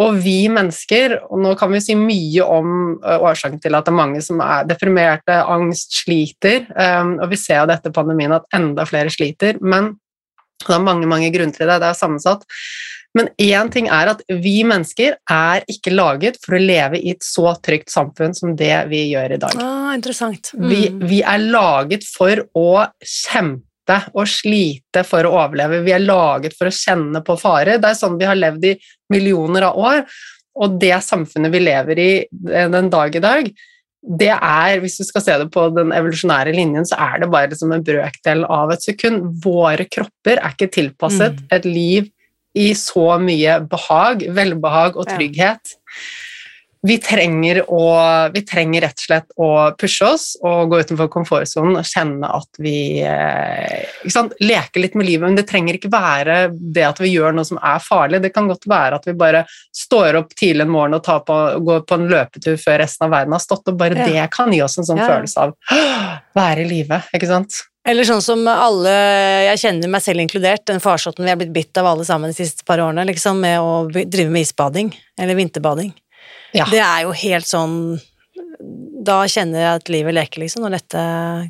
Og 0.00 0.16
vi 0.22 0.44
mennesker, 0.52 1.16
og 1.28 1.42
nå 1.42 1.54
kan 1.60 1.72
vi 1.74 1.80
si 1.84 1.96
mye 1.98 2.44
om 2.46 2.76
uh, 3.02 3.18
årsaken 3.28 3.60
til 3.60 3.76
at 3.76 3.84
det 3.84 3.92
er 3.92 3.98
mange 3.98 4.22
som 4.24 4.40
er 4.44 4.68
deprimerte, 4.68 5.34
angst, 5.50 5.98
sliter, 6.04 6.64
um, 6.72 7.18
og 7.18 7.32
vi 7.32 7.40
ser 7.40 7.60
jo 7.60 7.68
dette 7.68 7.92
pandemien 7.92 8.32
at 8.36 8.46
enda 8.56 8.86
flere 8.88 9.12
sliter, 9.12 9.58
men 9.60 9.94
det 10.62 10.76
er 10.76 10.84
mange, 10.84 11.08
mange 11.08 11.28
grunner 11.34 11.56
til 11.56 11.68
det, 11.68 11.80
det 11.82 11.90
er 11.90 11.98
sammensatt. 11.98 12.46
Men 13.18 13.30
én 13.42 13.70
ting 13.74 13.88
er 13.90 14.12
at 14.12 14.20
vi 14.28 14.60
mennesker 14.66 15.16
er 15.30 15.64
ikke 15.70 15.92
laget 15.94 16.38
for 16.44 16.54
å 16.54 16.62
leve 16.62 17.00
i 17.00 17.14
et 17.14 17.24
så 17.26 17.56
trygt 17.58 17.90
samfunn 17.90 18.36
som 18.36 18.54
det 18.58 18.76
vi 18.90 19.08
gjør 19.10 19.34
i 19.34 19.40
dag. 19.42 19.56
Ah, 19.58 19.90
interessant. 19.96 20.52
Vi, 20.54 20.88
Mm. 20.88 21.00
vi 21.08 21.22
er 21.22 21.38
laget 21.38 22.06
for 22.06 22.44
å 22.54 22.86
kjempe 23.02 23.98
og 24.14 24.28
slite 24.30 25.02
for 25.04 25.26
å 25.26 25.32
overleve. 25.40 25.82
Vi 25.82 25.90
er 25.90 26.04
laget 26.04 26.54
for 26.54 26.70
å 26.70 26.74
kjenne 26.74 27.24
på 27.26 27.38
fare. 27.40 27.80
Det 27.82 27.90
er 27.90 27.98
sånn 27.98 28.18
vi 28.18 28.28
har 28.30 28.38
levd 28.38 28.64
i 28.64 28.78
millioner 29.10 29.62
av 29.62 29.76
år. 29.76 30.06
Og 30.60 30.78
det 30.78 30.94
samfunnet 31.02 31.50
vi 31.50 31.58
lever 31.58 31.98
i 31.98 32.12
den 32.30 32.90
dag 32.90 33.14
i 33.16 33.18
dag, 33.18 33.50
det 34.00 34.30
er, 34.32 34.78
hvis 34.80 34.96
du 34.96 35.04
skal 35.04 35.22
se 35.22 35.34
det 35.42 35.50
på 35.50 35.66
den 35.74 35.90
evolusjonære 35.92 36.54
linjen, 36.54 36.86
så 36.86 36.96
er 36.96 37.20
det 37.20 37.30
bare 37.30 37.50
liksom 37.50 37.72
en 37.74 37.82
brøkdel 37.84 38.46
av 38.48 38.70
et 38.72 38.82
sekund. 38.82 39.42
Våre 39.44 39.84
kropper 39.90 40.38
er 40.38 40.54
ikke 40.54 40.70
tilpasset 40.72 41.42
mm. 41.42 41.46
et 41.50 41.68
liv 41.68 42.08
i 42.58 42.72
så 42.74 43.12
mye 43.22 43.60
behag, 43.70 44.26
velbehag 44.34 44.98
og 44.98 45.08
trygghet. 45.10 45.76
Vi 46.80 46.94
trenger, 46.96 47.58
å, 47.68 47.80
vi 48.32 48.40
trenger, 48.48 48.86
rett 48.86 48.96
og 48.96 49.04
slett 49.04 49.34
å 49.36 49.48
pushe 49.76 50.06
oss 50.14 50.24
og 50.40 50.70
gå 50.72 50.78
utenfor 50.80 51.10
komfortsonen 51.12 51.76
og 51.76 51.84
kjenne 51.84 52.30
at 52.38 52.60
vi 52.62 53.02
sant, 54.08 54.32
leker 54.40 54.80
litt 54.80 54.96
med 54.96 55.04
livet. 55.10 55.26
Men 55.26 55.36
det 55.36 55.44
trenger 55.50 55.76
ikke 55.76 55.92
være 55.92 56.38
det 56.56 56.86
at 56.88 57.02
vi 57.04 57.12
gjør 57.12 57.36
noe 57.36 57.44
som 57.44 57.60
er 57.60 57.84
farlig. 57.84 58.22
Det 58.24 58.32
kan 58.32 58.48
godt 58.48 58.64
være 58.70 58.96
at 58.96 59.10
vi 59.10 59.16
bare 59.20 59.44
står 59.76 60.22
opp 60.22 60.32
tidlig 60.32 60.64
en 60.64 60.72
morgen 60.72 60.96
og 60.96 61.04
på, 61.04 61.40
går 61.68 61.84
på 61.84 62.00
en 62.00 62.08
løpetur 62.14 62.56
før 62.64 62.80
resten 62.80 63.10
av 63.10 63.12
verden 63.18 63.36
har 63.36 63.44
stått, 63.44 63.68
og 63.68 63.80
bare 63.84 64.00
ja. 64.00 64.08
det 64.08 64.30
kan 64.32 64.56
gi 64.56 64.64
oss 64.64 64.80
en 64.80 64.88
sånn 64.88 65.04
ja. 65.04 65.10
følelse 65.12 65.44
av 65.44 65.52
å 65.52 65.82
være 66.40 66.64
i 66.64 66.70
live, 66.78 67.04
ikke 67.12 67.28
sant? 67.28 67.60
Eller 67.88 68.04
sånn 68.04 68.20
som 68.20 68.42
alle, 68.50 68.92
jeg 69.46 69.60
kjenner 69.62 69.88
meg 69.88 70.02
selv 70.04 70.20
inkludert, 70.20 70.66
den 70.68 70.82
farsotten 70.84 71.24
vi 71.24 71.32
er 71.32 71.38
blitt 71.40 71.54
bitt 71.54 71.80
av 71.80 71.88
alle 71.88 72.04
sammen 72.04 72.28
de 72.28 72.36
siste 72.36 72.66
par 72.68 72.82
årene, 72.82 73.06
liksom, 73.08 73.40
med 73.40 73.56
å 73.56 73.86
drive 73.88 74.28
med 74.28 74.44
isbading, 74.44 74.92
eller 75.20 75.38
vinterbading. 75.38 75.94
Ja. 76.52 76.66
Det 76.68 76.80
er 76.82 77.04
jo 77.06 77.12
helt 77.14 77.46
sånn 77.46 77.74
Da 79.06 79.20
kjenner 79.30 79.62
jeg 79.62 79.78
at 79.78 79.90
livet 79.92 80.12
leker, 80.12 80.42
liksom, 80.42 80.64
når 80.66 80.74
dette 80.74 81.02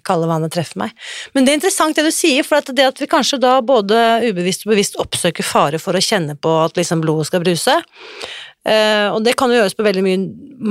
kalde 0.07 0.29
vannet 0.31 0.53
treffer 0.55 0.79
meg. 0.85 0.93
Men 1.35 1.43
det 1.43 1.51
er 1.51 1.59
interessant 1.59 1.99
det 1.99 2.05
du 2.07 2.13
sier, 2.15 2.47
for 2.47 2.61
at 2.61 2.71
det 2.77 2.85
at 2.87 3.01
vi 3.03 3.09
kanskje 3.11 3.41
da 3.43 3.57
både 3.67 3.97
ubevisst 4.29 4.63
og 4.67 4.71
bevisst 4.75 5.01
oppsøker 5.03 5.47
fare 5.47 5.81
for 5.83 5.99
å 5.99 6.05
kjenne 6.05 6.37
på 6.39 6.53
at 6.63 6.79
liksom 6.79 7.03
blodet 7.03 7.27
skal 7.27 7.43
bruse, 7.43 7.75
uh, 7.75 9.09
og 9.11 9.19
det 9.27 9.35
kan 9.41 9.51
jo 9.51 9.59
gjøres 9.59 9.75
på 9.75 9.89
veldig 9.89 10.07
mye, 10.07 10.21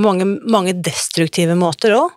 mange, 0.08 0.30
mange 0.48 0.78
destruktive 0.80 1.60
måter 1.60 1.98
òg. 1.98 2.16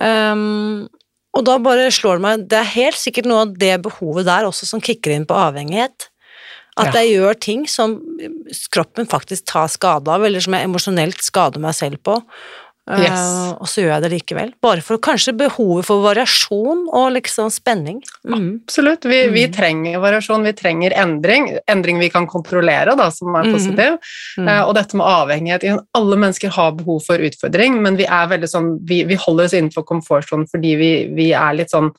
Um, 0.00 0.88
og 1.36 1.44
da 1.46 1.58
bare 1.62 1.90
slår 1.94 2.18
det 2.18 2.24
meg 2.24 2.46
Det 2.50 2.58
er 2.58 2.72
helt 2.74 2.98
sikkert 2.98 3.28
noe 3.30 3.44
av 3.46 3.52
det 3.58 3.76
behovet 3.84 4.26
der 4.26 4.48
også 4.48 4.66
som 4.66 4.82
kicker 4.82 5.14
inn 5.14 5.28
på 5.28 5.36
avhengighet. 5.38 6.08
At 6.80 6.94
jeg 6.96 7.12
gjør 7.12 7.36
ting 7.36 7.66
som 7.68 7.98
kroppen 8.72 9.08
faktisk 9.10 9.48
tar 9.50 9.68
skade 9.68 10.10
av, 10.10 10.24
eller 10.24 10.40
som 10.42 10.54
jeg 10.56 10.68
emosjonelt 10.68 11.22
skader 11.24 11.62
meg 11.62 11.74
selv 11.76 12.00
på. 12.06 12.16
Yes. 12.90 13.20
Uh, 13.20 13.50
og 13.62 13.68
så 13.70 13.84
gjør 13.84 13.92
jeg 13.92 14.02
det 14.02 14.10
likevel. 14.14 14.52
Bare 14.64 14.82
for 14.82 14.98
kanskje 15.02 15.34
behovet 15.38 15.86
for 15.86 16.02
variasjon 16.02 16.86
og 16.88 17.10
liksom 17.14 17.50
spenning. 17.54 18.00
Mm. 18.26 18.62
Absolutt. 18.64 19.04
Vi, 19.06 19.20
mm. 19.28 19.34
vi, 19.36 19.44
trenger 19.54 20.02
variasjon, 20.02 20.46
vi 20.48 20.54
trenger 20.58 20.96
endring. 20.98 21.50
Endring 21.70 22.00
vi 22.02 22.10
kan 22.10 22.26
kontrollere, 22.30 22.96
da, 22.98 23.10
som 23.14 23.34
er 23.34 23.46
mm. 23.46 23.52
positiv. 23.54 23.98
Mm. 24.38 24.46
Mm. 24.46 24.54
og 24.64 24.72
dette 24.78 24.96
med 24.98 25.06
avhengighet 25.06 25.84
Alle 25.96 26.16
mennesker 26.18 26.52
har 26.54 26.72
behov 26.78 27.02
for 27.06 27.22
utfordring, 27.22 27.78
men 27.84 27.98
vi 27.98 28.06
er 28.08 28.30
veldig 28.30 28.48
sånn 28.48 28.70
Vi, 28.88 29.02
vi 29.08 29.18
holder 29.20 29.48
oss 29.48 29.54
innenfor 29.56 29.84
komfortsonen 29.86 30.48
fordi 30.50 30.72
vi, 30.78 30.90
vi 31.14 31.30
er 31.36 31.56
litt 31.58 31.72
sånn 31.72 31.90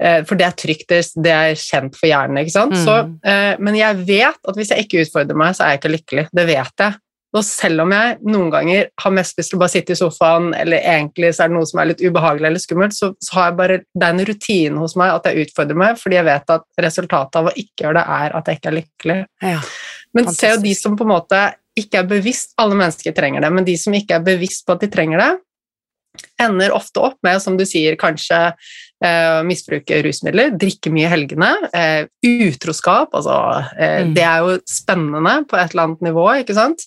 Eh, 0.00 0.22
for 0.24 0.38
det 0.40 0.46
er 0.46 0.56
trygt, 0.56 0.94
det 1.20 1.32
er 1.32 1.58
kjent 1.58 1.96
for 1.98 2.08
hjernen. 2.08 2.40
ikke 2.40 2.54
sant? 2.54 2.72
Mm. 2.72 2.84
Så, 2.86 2.96
eh, 3.28 3.54
men 3.60 3.76
jeg 3.76 4.00
vet 4.08 4.48
at 4.48 4.56
hvis 4.56 4.72
jeg 4.72 4.86
ikke 4.86 5.04
utfordrer 5.04 5.36
meg, 5.36 5.54
så 5.56 5.66
er 5.66 5.74
jeg 5.74 5.82
ikke 5.82 5.94
lykkelig. 5.96 6.26
Det 6.32 6.46
vet 6.48 6.84
jeg. 6.84 6.98
Og 7.30 7.44
selv 7.46 7.84
om 7.84 7.92
jeg 7.94 8.16
noen 8.26 8.48
ganger 8.50 8.88
har 8.98 9.12
mest 9.14 9.38
lyst 9.38 9.52
til 9.52 9.58
å 9.58 9.62
bare 9.62 9.72
sitte 9.72 9.94
i 9.94 9.98
sofaen, 9.98 10.48
eller 10.58 10.82
egentlig 10.82 11.30
så 11.36 11.44
er 11.44 11.52
det 11.52 11.56
noe 11.58 11.68
som 11.68 11.78
er 11.78 11.92
litt 11.92 12.02
ubehagelig 12.02 12.48
eller 12.48 12.62
skummelt, 12.62 12.96
så, 12.96 13.12
så 13.22 13.36
har 13.36 13.50
jeg 13.50 13.58
bare, 13.60 13.76
det 13.94 14.06
er 14.08 14.16
en 14.16 14.26
rutine 14.26 14.82
hos 14.82 14.96
meg 14.98 15.12
at 15.14 15.28
jeg 15.30 15.46
utfordrer 15.46 15.78
meg, 15.78 16.00
fordi 16.00 16.18
jeg 16.18 16.26
vet 16.26 16.54
at 16.56 16.66
resultatet 16.86 17.38
av 17.38 17.50
å 17.50 17.54
ikke 17.54 17.86
gjøre 17.86 18.00
det, 18.00 18.18
er 18.18 18.36
at 18.40 18.50
jeg 18.50 18.60
ikke 18.60 18.72
er 18.72 18.78
lykkelig. 18.80 19.18
Ja, 19.46 19.60
men 20.18 20.32
se 20.34 20.50
jo 20.50 20.62
de 20.64 20.74
som 20.74 20.98
på 20.98 21.06
en 21.06 21.12
måte 21.12 21.44
ikke 21.78 22.00
er 22.00 22.08
bevisst 22.10 22.56
Alle 22.58 22.74
mennesker 22.74 23.14
trenger 23.14 23.44
det, 23.44 23.52
men 23.54 23.64
de 23.64 23.76
som 23.78 23.94
ikke 23.94 24.18
er 24.18 24.26
bevisst 24.26 24.64
på 24.66 24.74
at 24.74 24.82
de 24.82 24.90
trenger 24.90 25.22
det, 25.22 25.30
ender 26.42 26.74
ofte 26.74 27.02
opp 27.06 27.18
med, 27.22 27.38
som 27.42 27.54
du 27.56 27.62
sier, 27.68 27.94
kanskje 28.00 28.40
eh, 29.04 29.40
misbruke 29.46 30.00
rusmidler, 30.04 30.52
drikke 30.60 30.92
mye 30.92 31.06
i 31.08 31.10
helgene, 31.10 31.50
eh, 31.76 32.02
utroskap 32.26 33.14
altså, 33.16 33.36
eh, 33.78 34.06
mm. 34.06 34.14
Det 34.16 34.24
er 34.26 34.44
jo 34.44 34.56
spennende 34.68 35.34
på 35.48 35.58
et 35.58 35.72
eller 35.72 35.88
annet 35.88 36.04
nivå, 36.10 36.26
ikke 36.42 36.56
sant? 36.56 36.84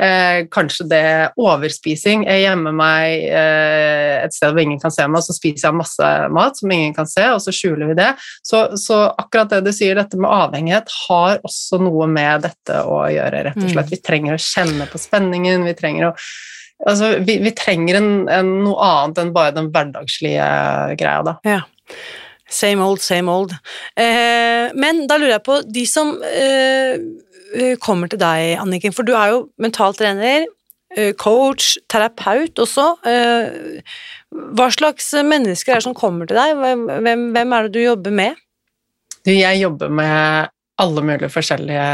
Eh, 0.00 0.44
kanskje 0.52 0.88
det 0.90 1.04
overspising. 1.40 2.24
Jeg 2.26 2.46
gjemmer 2.46 2.76
meg 2.76 3.26
eh, 3.28 4.22
et 4.24 4.34
sted 4.34 4.54
hvor 4.54 4.64
ingen 4.64 4.80
kan 4.82 4.94
se 4.94 5.06
meg, 5.06 5.20
og 5.20 5.26
så 5.26 5.36
spiser 5.36 5.68
jeg 5.68 5.78
masse 5.78 6.12
mat 6.32 6.58
som 6.58 6.74
ingen 6.74 6.96
kan 6.96 7.08
se, 7.10 7.26
og 7.34 7.42
så 7.44 7.54
skjuler 7.54 7.92
vi 7.92 7.98
det. 8.00 8.10
Så, 8.46 8.64
så 8.80 9.04
akkurat 9.10 9.52
det 9.52 9.62
du 9.66 9.72
sier, 9.74 9.98
dette 9.98 10.18
med 10.20 10.32
avhengighet, 10.32 10.90
har 11.06 11.42
også 11.46 11.82
noe 11.82 12.08
med 12.10 12.46
dette 12.48 12.82
å 12.88 13.04
gjøre, 13.12 13.46
rett 13.48 13.60
og 13.60 13.68
slett. 13.68 13.92
Mm. 13.92 13.94
Vi 13.94 14.02
trenger 14.02 14.38
å 14.38 14.42
kjenne 14.42 14.88
på 14.90 15.00
spenningen, 15.00 15.68
vi 15.68 15.76
trenger 15.78 16.10
å 16.10 16.16
altså, 16.88 17.12
vi, 17.26 17.38
vi, 17.44 17.52
trenger 17.56 18.00
en, 18.00 18.10
en, 18.32 18.52
noe 18.64 18.88
annet 18.88 19.22
enn 19.22 19.34
bare 19.34 19.54
den 19.56 19.70
hverdagslige 19.74 20.46
greia, 21.00 21.22
da. 21.26 21.36
Ja. 21.46 21.60
Same 22.52 22.84
old, 22.84 23.00
same 23.00 23.32
old. 23.32 23.54
Eh, 23.96 24.72
men 24.76 25.06
da 25.08 25.16
lurer 25.16 25.38
jeg 25.38 25.46
på, 25.46 25.60
de 25.72 25.86
som 25.88 26.14
eh, 26.28 26.98
eh 27.52 27.76
kommer 27.80 28.12
til 28.12 28.20
deg, 28.20 28.58
Anniken, 28.60 28.92
for 28.96 29.08
du 29.08 29.14
er 29.16 29.32
jo 29.32 29.46
mental 29.60 29.96
trener, 29.96 30.48
coach, 31.16 31.78
terapeut 31.88 32.58
også. 32.60 32.82
Eh, 33.08 33.80
hva 34.52 34.66
slags 34.72 35.06
mennesker 35.24 35.72
er 35.72 35.80
det 35.80 35.86
som 35.86 35.96
kommer 35.96 36.28
til 36.28 36.36
deg? 36.36 36.52
Hvem, 36.60 37.22
hvem 37.32 37.54
er 37.56 37.64
det 37.64 37.72
du 37.72 37.80
jobber 37.80 38.12
med? 38.12 38.36
Jeg 39.24 39.60
jobber 39.60 39.88
med 39.88 40.50
alle 40.82 41.04
mulige 41.04 41.30
forskjellige 41.32 41.88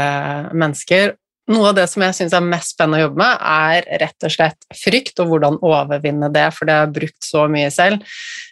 mennesker, 0.57 1.13
noe 1.49 1.71
av 1.71 1.77
det 1.77 1.85
som 1.89 2.03
jeg 2.05 2.15
syns 2.17 2.35
er 2.37 2.45
mest 2.45 2.75
spennende 2.75 2.99
å 2.99 3.07
jobbe 3.07 3.21
med, 3.23 3.41
er 3.41 3.87
rett 4.03 4.27
og 4.27 4.33
slett 4.33 4.67
frykt, 4.77 5.19
og 5.21 5.31
hvordan 5.31 5.57
overvinne 5.65 6.29
det, 6.33 6.45
for 6.55 6.69
det 6.69 6.75
har 6.75 6.87
jeg 6.87 6.95
brukt 6.99 7.25
så 7.25 7.45
mye 7.51 7.71
selv. 7.73 8.05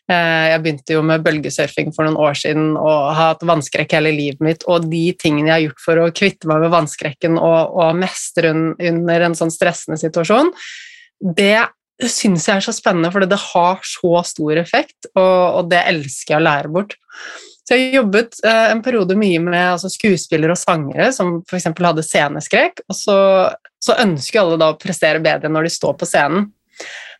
Eh, 0.09 0.45
jeg 0.53 0.63
begynte 0.63 0.97
jo 0.97 1.03
med 1.05 1.23
bølgesurfing 1.25 1.93
for 1.95 2.07
noen 2.07 2.19
år 2.27 2.37
siden 2.39 2.73
og 2.75 2.91
har 3.11 3.33
hatt 3.35 3.47
vannskrekk 3.47 3.97
hele 3.97 4.13
livet 4.15 4.43
mitt, 4.43 4.67
og 4.71 4.89
de 4.89 5.03
tingene 5.19 5.51
jeg 5.51 5.55
har 5.55 5.65
gjort 5.67 5.85
for 5.85 6.01
å 6.03 6.11
kvitte 6.15 6.49
meg 6.49 6.65
med 6.65 6.73
vannskrekken 6.73 7.39
og, 7.39 7.77
og 7.77 7.99
mestre 8.01 8.53
under 8.53 9.27
en 9.27 9.37
sånn 9.37 9.53
stressende 9.53 9.99
situasjon, 10.01 10.53
det 11.37 11.67
syns 12.05 12.45
jeg 12.45 12.59
er 12.59 12.65
så 12.65 12.73
spennende, 12.75 13.09
for 13.13 13.25
det 13.25 13.39
har 13.41 13.85
så 13.85 14.21
stor 14.25 14.61
effekt, 14.61 15.09
og, 15.15 15.61
og 15.61 15.69
det 15.71 15.85
elsker 15.93 16.35
jeg 16.35 16.41
å 16.41 16.45
lære 16.45 16.73
bort. 16.73 16.97
Så 17.67 17.75
jeg 17.75 17.97
jobbet 17.97 18.37
eh, 18.47 18.65
en 18.71 18.81
periode 18.83 19.17
mye 19.19 19.41
med 19.43 19.59
altså, 19.59 19.89
skuespillere 19.91 20.55
og 20.55 20.59
sangere 20.61 21.09
som 21.15 21.41
f.eks. 21.43 21.67
hadde 21.67 22.05
sceneskrekk, 22.05 22.85
og 22.87 22.95
så, 22.95 23.17
så, 23.83 23.97
ønsker 24.05 24.39
alle 24.39 24.59
da 24.61 24.71
å 24.71 24.77
prestere 24.79 25.19
bedre 25.23 25.51
når 25.51 25.67
de 25.67 25.73
står 25.75 25.97
på 25.99 26.07
scenen. 26.07 26.47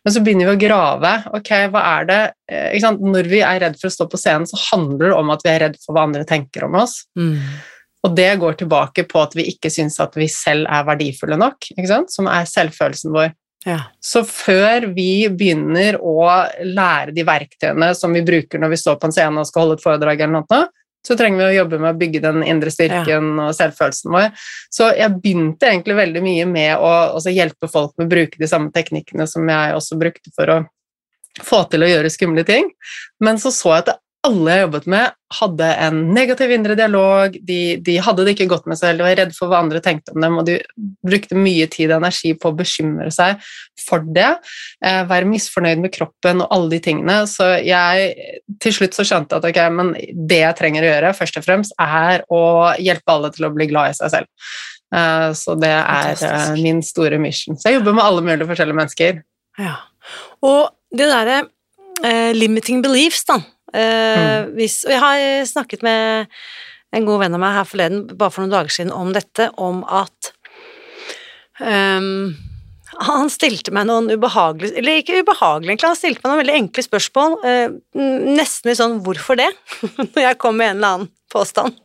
Men 0.06 0.14
så 0.14 0.22
begynner 0.24 0.48
vi 0.48 0.54
å 0.56 0.62
grave. 0.62 1.10
ok, 1.36 1.50
hva 1.74 1.82
er 1.98 2.08
det, 2.08 2.20
eh, 2.48 2.86
Når 2.96 3.28
vi 3.28 3.42
er 3.44 3.60
redd 3.60 3.76
for 3.76 3.90
å 3.90 3.96
stå 3.98 4.06
på 4.08 4.20
scenen, 4.20 4.48
så 4.48 4.60
handler 4.70 5.10
det 5.10 5.18
om 5.18 5.34
at 5.34 5.44
vi 5.44 5.52
er 5.52 5.60
redd 5.66 5.76
for 5.84 5.92
hva 5.92 6.06
andre 6.08 6.24
tenker 6.24 6.64
om 6.64 6.78
oss. 6.80 7.02
Mm. 7.18 7.36
Og 8.06 8.14
det 8.16 8.30
går 8.40 8.56
tilbake 8.62 9.04
på 9.10 9.20
at 9.20 9.34
vi 9.36 9.50
ikke 9.52 9.72
syns 9.74 9.98
at 10.00 10.16
vi 10.16 10.30
selv 10.32 10.70
er 10.70 10.86
verdifulle 10.86 11.36
nok, 11.36 11.66
som 12.08 12.30
er 12.30 12.48
selvfølelsen 12.48 13.12
vår. 13.12 13.34
Ja. 13.68 13.78
Så 14.00 14.22
før 14.24 14.88
vi 14.96 15.28
begynner 15.28 15.98
å 16.00 16.24
lære 16.64 17.12
de 17.16 17.24
verktøyene 17.28 17.92
som 17.96 18.14
vi 18.16 18.24
bruker 18.24 18.62
når 18.62 18.72
vi 18.72 18.80
står 18.80 18.96
på 19.00 19.10
en 19.10 19.14
scene 19.14 19.42
og 19.42 19.48
skal 19.48 19.66
holde 19.66 19.76
et 19.78 19.84
foredrag, 19.84 20.22
eller 20.24 20.40
noe, 20.40 20.60
så 21.06 21.16
trenger 21.16 21.40
vi 21.40 21.46
å 21.50 21.58
jobbe 21.60 21.78
med 21.80 21.92
å 21.92 21.98
bygge 21.98 22.22
den 22.24 22.42
indre 22.44 22.72
styrken 22.74 23.28
ja. 23.30 23.46
og 23.46 23.54
selvfølelsen 23.56 24.12
vår. 24.12 24.32
Så 24.74 24.90
jeg 24.96 25.20
begynte 25.22 25.70
egentlig 25.70 25.96
veldig 26.00 26.24
mye 26.24 26.48
med 26.48 26.82
å 26.82 27.22
hjelpe 27.32 27.70
folk 27.70 27.94
med 27.96 28.08
å 28.08 28.12
bruke 28.16 28.40
de 28.40 28.50
samme 28.50 28.72
teknikkene 28.74 29.28
som 29.30 29.46
jeg 29.48 29.76
også 29.76 30.00
brukte 30.00 30.34
for 30.36 30.52
å 30.52 30.58
få 31.44 31.62
til 31.70 31.84
å 31.84 31.88
gjøre 31.92 32.10
skumle 32.12 32.44
ting. 32.46 32.72
Men 33.22 33.38
så 33.40 33.52
så 33.54 33.76
jeg 33.76 33.84
at 33.84 33.92
det 33.92 33.98
alle 34.28 34.54
jeg 34.54 34.62
jobbet 34.64 34.86
med, 34.92 35.14
hadde 35.38 35.66
en 35.84 35.98
negativ 36.16 36.52
indre 36.54 36.74
dialog, 36.78 37.34
de, 37.44 37.58
de, 37.84 37.96
hadde 38.04 38.24
det 38.24 38.34
ikke 38.34 38.46
godt 38.52 38.68
med 38.68 38.78
seg 38.78 38.90
selv, 38.90 39.00
de 39.00 39.06
var 39.06 39.16
redde 39.18 39.36
for 39.36 39.50
hva 39.50 39.60
andre 39.60 39.82
tenkte 39.84 40.14
om 40.14 40.22
dem, 40.24 40.38
og 40.40 40.46
de 40.48 40.56
brukte 41.04 41.36
mye 41.36 41.66
tid 41.72 41.90
og 41.90 41.98
energi 41.98 42.32
på 42.38 42.50
å 42.50 42.56
bekymre 42.56 43.10
seg 43.14 43.42
for 43.82 44.06
det, 44.16 44.30
eh, 44.84 45.02
være 45.08 45.28
misfornøyd 45.28 45.82
med 45.84 45.92
kroppen 45.94 46.40
og 46.44 46.54
alle 46.54 46.72
de 46.74 46.80
tingene. 46.88 47.18
Så 47.30 47.50
jeg 47.64 48.14
til 48.64 48.76
slutt 48.78 48.96
så 48.96 49.06
skjønte 49.08 49.36
at 49.38 49.48
ok, 49.48 49.60
men 49.74 49.92
det 50.30 50.40
jeg 50.44 50.58
trenger 50.60 50.86
å 50.86 50.90
gjøre, 50.92 51.12
først 51.20 51.40
og 51.40 51.46
fremst, 51.48 51.76
er 51.82 52.24
å 52.32 52.42
hjelpe 52.80 53.14
alle 53.14 53.32
til 53.34 53.48
å 53.48 53.52
bli 53.54 53.68
glad 53.70 53.92
i 53.92 53.98
seg 54.00 54.14
selv. 54.16 54.32
Eh, 54.94 55.28
så 55.36 55.58
det 55.60 55.74
er 55.76 56.24
eh, 56.30 56.56
min 56.56 56.80
store 56.84 57.20
mission. 57.20 57.58
Så 57.58 57.68
jeg 57.68 57.80
jobber 57.80 58.00
med 58.00 58.06
alle 58.06 58.24
mulige 58.24 58.48
forskjellige 58.48 58.80
mennesker. 58.80 59.22
Ja. 59.60 59.76
Og 60.46 60.72
det 60.94 61.10
derre 61.10 61.42
uh, 62.00 62.32
limiting 62.32 62.80
beliefs, 62.80 63.26
da 63.28 63.42
Mm. 63.68 64.54
Hvis, 64.56 64.80
og 64.86 64.94
jeg 64.94 65.00
har 65.02 65.44
snakket 65.48 65.82
med 65.84 66.28
en 66.96 67.04
god 67.08 67.22
venn 67.22 67.36
av 67.36 67.42
meg 67.42 67.56
her 67.58 67.68
forleden, 67.68 68.04
bare 68.16 68.32
for 68.32 68.44
noen 68.44 68.54
dager 68.54 68.72
siden, 68.72 68.92
om 68.94 69.10
dette, 69.12 69.50
om 69.60 69.82
at 69.84 70.30
um, 71.60 72.30
han 73.08 73.30
stilte 73.30 73.74
meg 73.74 73.86
noen 73.86 74.08
ubehagelige 74.10 74.80
Eller 74.80 75.02
ikke 75.02 75.20
ubehagelige, 75.20 75.74
egentlig, 75.74 75.90
han 75.92 76.00
stilte 76.00 76.24
meg 76.24 76.32
noen 76.32 76.42
veldig 76.42 76.56
enkle 76.62 76.86
spørsmål. 76.86 77.36
Uh, 77.44 77.76
nesten 78.38 78.72
litt 78.72 78.80
sånn 78.80 78.98
'hvorfor 79.04 79.38
det?' 79.38 79.52
når 80.14 80.24
jeg 80.24 80.40
kom 80.40 80.58
med 80.58 80.72
en 80.72 80.80
eller 80.80 80.96
annen 80.96 81.14
påstand. 81.32 81.76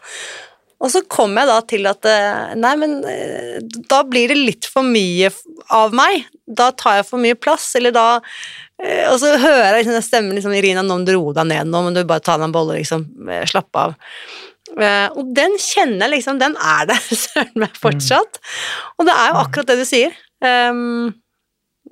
Og 0.84 0.91
så 0.91 0.99
kom 1.07 1.38
jeg 1.39 1.47
da 1.47 1.59
til 1.63 1.88
at 1.88 2.07
eh, 2.11 2.55
nei, 2.59 2.73
men 2.79 2.97
eh, 3.07 3.59
da 3.88 4.01
blir 4.03 4.34
det 4.34 4.36
litt 4.36 4.67
for 4.67 4.84
mye 4.84 5.29
av 5.71 5.95
meg. 5.95 6.25
Da 6.43 6.73
tar 6.75 6.99
jeg 6.99 7.07
for 7.07 7.23
mye 7.23 7.38
plass, 7.39 7.69
eller 7.79 7.95
da 7.95 8.07
eh, 8.19 8.25
Og 8.82 9.19
så 9.21 9.30
hører 9.38 9.67
jeg 9.67 9.76
liksom 9.84 9.93
den 9.95 10.05
stemmen 10.05 10.36
liksom, 10.38 10.53
Irina, 10.57 10.82
nå 10.84 10.97
må 10.99 11.05
du 11.07 11.13
roe 11.15 11.34
deg 11.38 11.45
ned, 11.51 11.69
nå 11.69 11.84
men 11.86 11.95
du 11.95 12.01
bare 12.09 12.24
ta 12.26 12.36
deg 12.39 12.47
en 12.49 12.55
bolle, 12.55 12.80
liksom. 12.80 13.05
eh, 13.30 13.43
Slappe 13.47 13.84
av. 13.88 13.93
Eh, 14.74 15.07
Og 15.19 15.30
den 15.38 15.55
kjenner 15.61 16.07
jeg 16.07 16.15
liksom, 16.17 16.39
den 16.41 16.57
er 16.57 16.88
der 16.89 16.99
søren 17.24 17.53
meg 17.63 17.78
fortsatt. 17.80 18.41
Og 18.97 19.07
det 19.07 19.13
er 19.15 19.30
jo 19.32 19.41
akkurat 19.43 19.69
det 19.71 19.78
du 19.84 19.86
sier. 19.88 20.15
Um, 20.43 21.13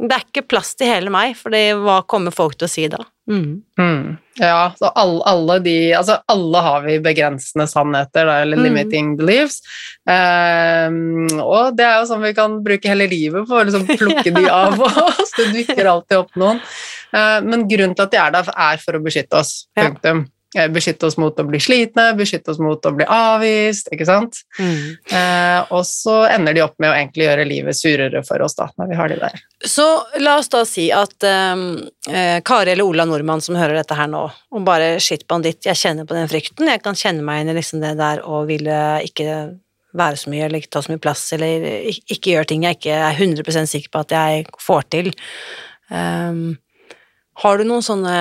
det 0.02 0.16
er 0.18 0.24
ikke 0.26 0.48
plass 0.50 0.74
til 0.76 0.90
hele 0.90 1.12
meg, 1.14 1.36
for 1.38 1.54
hva 1.54 2.00
kommer 2.10 2.34
folk 2.34 2.56
til 2.58 2.66
å 2.66 2.72
si 2.72 2.88
da? 2.90 2.98
Mm. 3.30 3.62
Mm. 3.80 4.18
Ja, 4.42 4.72
så 4.76 4.90
alle, 4.98 5.22
alle 5.30 5.56
de 5.64 5.76
Altså, 5.96 6.16
alle 6.28 6.64
har 6.66 6.82
vi 6.88 6.96
begrensende 7.06 7.68
sannheter, 7.70 8.26
da, 8.28 8.40
eller 8.42 8.58
Mm. 8.58 8.64
limiting 8.66 9.12
beliefs. 9.20 9.62
Um, 10.10 11.28
og 11.40 11.76
det 11.78 11.86
er 11.86 12.00
jo 12.02 12.08
sånn 12.10 12.24
vi 12.26 12.34
kan 12.38 12.58
bruke 12.66 12.90
hele 12.92 13.08
livet 13.12 13.48
på 13.48 13.60
å 13.60 13.64
liksom 13.68 13.86
plukke 13.90 14.34
de 14.36 14.44
av 14.64 14.80
oss. 14.82 15.32
Det 15.38 15.50
dukker 15.54 15.90
alltid 15.94 16.18
opp 16.24 16.36
noen. 16.42 16.62
Uh, 17.14 17.40
men 17.46 17.68
grunnen 17.70 17.96
til 17.96 18.08
at 18.08 18.14
de 18.14 18.22
er 18.24 18.36
der, 18.38 18.52
er 18.68 18.82
for 18.84 18.98
å 18.98 19.04
beskytte 19.06 19.40
oss. 19.42 19.68
Punktum. 19.78 20.26
Eh, 20.26 20.38
Beskytte 20.52 21.08
oss 21.08 21.16
mot 21.16 21.38
å 21.40 21.46
bli 21.48 21.62
slitne, 21.64 22.10
beskytte 22.20 22.52
oss 22.52 22.58
mot 22.60 22.84
å 22.84 22.92
bli 22.92 23.06
avvist, 23.08 23.88
ikke 23.96 24.04
sant. 24.10 24.42
Mm. 24.60 24.98
Eh, 25.16 25.72
og 25.72 25.86
så 25.88 26.18
ender 26.28 26.58
de 26.58 26.64
opp 26.66 26.76
med 26.84 26.92
å 26.92 26.96
egentlig 26.98 27.24
gjøre 27.30 27.46
livet 27.48 27.78
surere 27.80 28.20
for 28.28 28.44
oss, 28.44 28.58
da, 28.60 28.68
når 28.76 28.90
vi 28.92 28.98
har 29.00 29.14
de 29.14 29.20
der. 29.22 29.40
Så 29.64 29.86
la 30.20 30.34
oss 30.42 30.52
da 30.52 30.66
si 30.68 30.90
at 30.92 31.24
um, 31.24 31.64
eh, 32.10 32.42
Kari 32.44 32.74
eller 32.74 32.84
Ola 32.84 33.06
Nordmann 33.08 33.40
som 33.46 33.56
hører 33.56 33.80
dette 33.80 33.96
her 33.96 34.12
nå, 34.12 34.26
og 34.52 34.66
bare 34.68 34.98
shit 35.00 35.24
banditt, 35.32 35.64
jeg 35.70 35.80
kjenner 35.80 36.10
på 36.10 36.20
den 36.20 36.28
frykten, 36.28 36.68
jeg 36.68 36.84
kan 36.84 37.00
kjenne 37.00 37.24
meg 37.24 37.46
inn 37.46 37.54
i 37.54 37.58
liksom 37.62 37.80
det 37.86 37.96
der 38.02 38.20
og 38.28 38.50
ville 38.52 38.82
ikke 39.08 39.40
være 39.96 40.20
så 40.20 40.30
mye 40.32 40.46
eller 40.50 40.60
ikke 40.62 40.72
ta 40.76 40.84
så 40.84 40.92
mye 40.92 41.02
plass 41.04 41.26
eller 41.36 41.66
ik- 41.92 42.04
ikke 42.16 42.32
gjøre 42.36 42.48
ting 42.52 42.62
jeg 42.64 42.78
ikke 42.80 43.00
er 43.08 43.16
100 43.16 43.68
sikker 43.68 43.92
på 43.92 44.04
at 44.04 44.12
jeg 44.16 44.46
får 44.60 44.84
til. 44.92 45.10
Um, 45.92 46.58
har 47.44 47.58
du 47.60 47.64
noen 47.68 47.84
sånne 47.84 48.16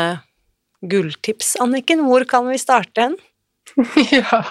gulltips, 0.83 1.57
Anniken? 1.61 2.05
Hvor 2.09 2.25
kan 2.29 2.49
vi 2.49 2.59
starte 2.61 3.09
hen? 3.09 3.17
ja. 4.11 4.45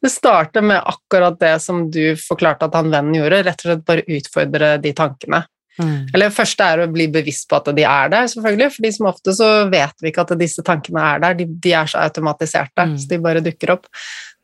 Det 0.00 0.10
starter 0.12 0.62
med 0.64 0.80
akkurat 0.86 1.38
det 1.40 1.56
som 1.60 1.88
du 1.90 2.16
forklarte 2.20 2.68
at 2.68 2.76
han 2.78 2.90
vennen 2.92 3.16
gjorde, 3.18 3.42
rett 3.48 3.64
og 3.64 3.70
slett 3.72 3.86
bare 3.88 4.04
utfordre 4.18 4.76
de 4.82 4.92
tankene. 4.96 5.42
Eller 5.78 6.26
det 6.26 6.34
første 6.34 6.64
er 6.66 6.80
å 6.82 6.88
bli 6.90 7.06
bevisst 7.12 7.46
på 7.50 7.58
at 7.60 7.68
de 7.76 7.84
er 7.86 8.08
der, 8.10 8.26
selvfølgelig, 8.30 8.70
for 8.74 8.94
som 8.96 9.06
ofte 9.12 9.34
så 9.36 9.50
vet 9.70 10.02
vi 10.02 10.10
ikke 10.10 10.24
at 10.26 10.32
disse 10.40 10.64
tankene 10.66 11.04
er 11.14 11.20
der, 11.22 11.36
de, 11.38 11.46
de 11.46 11.74
er 11.78 11.86
så 11.90 12.00
automatiserte, 12.02 12.86
Mm. 12.88 12.96
så 12.98 13.08
de 13.12 13.18
bare 13.22 13.44
dukker 13.44 13.76
opp. 13.76 13.86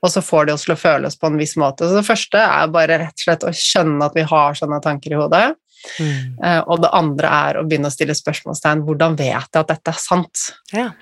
Og 0.04 0.12
så 0.12 0.20
får 0.22 0.46
de 0.46 0.52
oss 0.52 0.66
til 0.66 0.74
å 0.74 0.78
føle 0.78 1.08
oss 1.08 1.16
på 1.18 1.26
en 1.30 1.38
viss 1.40 1.56
måte. 1.56 1.88
Så 1.88 1.96
det 1.96 2.06
første 2.06 2.38
er 2.38 2.70
bare 2.70 2.98
rett 3.00 3.16
og 3.16 3.24
slett 3.24 3.46
å 3.48 3.52
skjønne 3.56 4.04
at 4.04 4.14
vi 4.14 4.22
har 4.30 4.54
sånne 4.58 4.80
tanker 4.84 5.14
i 5.14 5.18
hodet. 5.18 5.54
Mm. 6.00 6.38
Eh, 6.44 6.60
Og 6.66 6.80
det 6.84 6.92
andre 6.92 7.32
er 7.48 7.58
å 7.60 7.64
begynne 7.68 7.90
å 7.90 7.94
stille 7.94 8.14
spørsmålstegn. 8.16 8.84
Hvordan 8.86 9.18
vet 9.18 9.32
jeg 9.32 9.60
at 9.64 9.74
dette 9.74 9.92
er 9.94 10.00
sant? 10.00 10.48
Ja. 10.72 10.92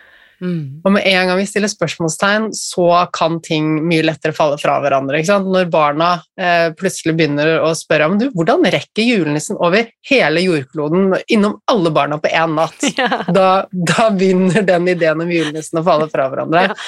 Mm. 0.43 0.81
Og 0.83 0.91
med 0.91 1.05
en 1.07 1.29
gang 1.31 1.39
vi 1.39 1.45
stiller 1.47 1.71
spørsmålstegn, 1.71 2.49
så 2.59 2.87
kan 3.15 3.37
ting 3.47 3.77
mye 3.87 4.03
lettere 4.03 4.35
falle 4.35 4.57
fra 4.59 4.81
hverandre. 4.83 5.21
Ikke 5.21 5.29
sant? 5.31 5.47
Når 5.55 5.69
barna 5.71 6.09
eh, 6.35 6.73
plutselig 6.75 7.15
begynner 7.21 7.61
å 7.63 7.69
spørre 7.79 8.09
om 8.11 8.17
du, 8.19 8.25
hvordan 8.35 8.67
rekker 8.75 9.07
julenissen 9.07 9.61
over 9.63 9.87
hele 10.11 10.43
jordkloden 10.43 11.13
innom 11.31 11.61
alle 11.71 11.93
barna 11.95 12.19
på 12.19 12.33
én 12.35 12.57
natt, 12.59 12.75
Ja. 12.99 13.23
da, 13.31 13.49
da 13.71 14.09
begynner 14.11 14.67
den 14.67 14.91
ideen 14.91 15.23
om 15.23 15.31
julenissen 15.31 15.79
å 15.79 15.87
falle 15.87 16.11
fra 16.11 16.27
hverandre. 16.33 16.73
Ja. 16.73 16.81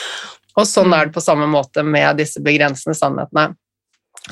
Og 0.59 0.67
sånn 0.71 0.91
er 0.95 1.07
det 1.09 1.15
på 1.17 1.23
samme 1.23 1.47
måte 1.51 1.83
med 1.87 2.19
disse 2.19 2.43
begrensende 2.43 2.95
sannhetene. 2.99 3.53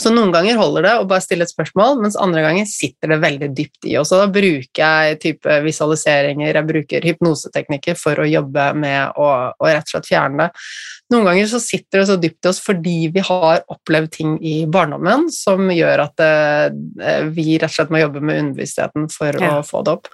Så 0.00 0.08
noen 0.08 0.30
ganger 0.32 0.56
holder 0.56 0.86
det 0.86 0.92
å 0.96 1.04
bare 1.08 1.20
stille 1.20 1.44
et 1.44 1.52
spørsmål, 1.52 1.98
mens 2.00 2.16
andre 2.16 2.40
ganger 2.46 2.68
sitter 2.70 3.12
det 3.12 3.18
veldig 3.20 3.48
dypt 3.52 3.88
i. 3.90 3.98
Og 4.00 4.08
da 4.08 4.24
bruker 4.32 4.80
jeg 4.80 5.18
type 5.20 5.58
visualiseringer, 5.66 6.54
jeg 6.54 6.68
bruker 6.68 7.08
hypnoseteknikker 7.10 7.98
for 8.00 8.22
å 8.22 8.28
jobbe 8.28 8.70
med 8.78 9.18
å, 9.20 9.28
å 9.52 9.68
rett 9.68 9.84
og 9.90 9.92
slett 9.92 10.08
fjerne 10.08 10.46
det. 10.46 10.64
Noen 11.12 11.26
ganger 11.28 11.48
så 11.50 11.60
sitter 11.62 12.00
det 12.00 12.06
så 12.08 12.16
dypt 12.20 12.46
i 12.46 12.50
oss 12.50 12.60
fordi 12.64 12.96
vi 13.12 13.22
har 13.26 13.62
opplevd 13.72 14.12
ting 14.14 14.36
i 14.40 14.62
barndommen 14.70 15.26
som 15.32 15.68
gjør 15.72 16.06
at 16.06 16.22
eh, 16.24 17.26
vi 17.32 17.58
rett 17.60 17.68
og 17.68 17.74
slett 17.76 17.92
må 17.92 18.00
jobbe 18.00 18.22
med 18.24 18.40
underbevisstheten 18.46 19.10
for 19.12 19.36
Ja. 19.42 19.58
å 19.60 19.66
få 19.66 19.82
det 19.84 19.96
opp. 19.98 20.08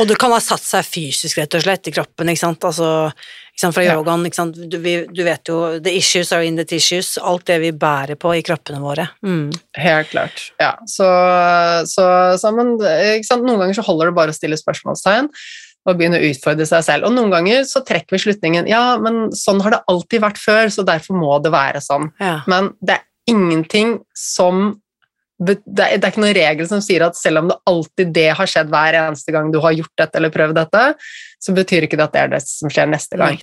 Og 0.00 0.08
det 0.10 0.18
kan 0.20 0.34
ha 0.34 0.40
satt 0.42 0.64
seg 0.66 0.84
fysisk, 0.86 1.38
rett 1.38 1.54
og 1.54 1.62
slett, 1.64 1.86
i 1.88 1.94
kroppen, 1.94 2.32
ikke 2.32 2.42
sant? 2.42 2.66
Altså, 2.66 2.90
ikke 3.54 3.62
sant? 3.62 3.76
fra 3.78 3.86
yogaen, 3.86 4.26
ikke 4.26 4.40
sant? 4.40 4.58
Du, 4.72 4.78
du 4.80 5.22
vet 5.26 5.50
jo 5.52 5.58
The 5.82 5.94
issues 5.96 6.32
are 6.32 6.44
in 6.46 6.56
the 6.58 6.66
tissues. 6.68 7.14
Alt 7.18 7.46
det 7.50 7.60
vi 7.62 7.72
bærer 7.76 8.18
på 8.20 8.34
i 8.36 8.42
kroppene 8.46 8.82
våre. 8.82 9.08
Mm. 9.26 9.50
Helt 9.78 10.10
klart. 10.12 10.46
Ja, 10.60 10.74
så, 10.88 11.08
så, 11.90 12.06
så 12.40 12.54
men? 12.56 12.76
Noen 12.80 13.60
ganger 13.60 13.76
så 13.78 13.86
holder 13.86 14.10
det 14.10 14.16
bare 14.18 14.34
å 14.34 14.36
stille 14.36 14.58
spørsmålstegn 14.58 15.30
og 15.88 15.96
begynne 15.96 16.20
å 16.20 16.28
utfordre 16.28 16.66
seg 16.68 16.84
selv. 16.86 17.08
Og 17.08 17.14
noen 17.16 17.32
ganger 17.32 17.64
så 17.68 17.82
trekker 17.86 18.16
vi 18.16 18.22
slutningen 18.26 18.68
ja, 18.70 18.98
men 19.00 19.30
sånn 19.36 19.62
har 19.64 19.76
det 19.76 19.84
alltid 19.90 20.24
vært 20.24 20.40
før, 20.40 20.72
så 20.72 20.84
derfor 20.86 21.18
må 21.18 21.38
det 21.44 21.54
være 21.54 21.82
sånn. 21.84 22.10
Ja. 22.20 22.40
Men 22.50 22.74
det 22.84 22.98
er 22.98 23.06
ingenting 23.32 23.98
som 24.16 24.80
det 25.40 25.56
er, 25.56 25.96
det 25.96 26.04
er 26.04 26.12
ikke 26.12 26.20
noen 26.20 26.36
regel 26.36 26.68
som 26.68 26.82
sier 26.84 27.06
at 27.06 27.16
selv 27.16 27.40
om 27.40 27.50
det 27.50 27.56
alltid 27.70 28.12
det 28.12 28.28
har 28.36 28.48
skjedd 28.50 28.70
hver 28.72 28.98
eneste 29.06 29.32
gang 29.32 29.48
du 29.52 29.56
har 29.64 29.72
gjort 29.72 30.02
dette 30.02 30.20
eller 30.20 30.32
prøvd 30.34 30.58
dette, 30.58 30.82
så 31.40 31.54
betyr 31.56 31.86
ikke 31.86 31.96
det 31.96 32.06
at 32.06 32.16
det 32.16 32.22
er 32.22 32.32
det 32.34 32.40
som 32.44 32.72
skjer 32.72 32.90
neste 32.92 33.16
gang. 33.16 33.38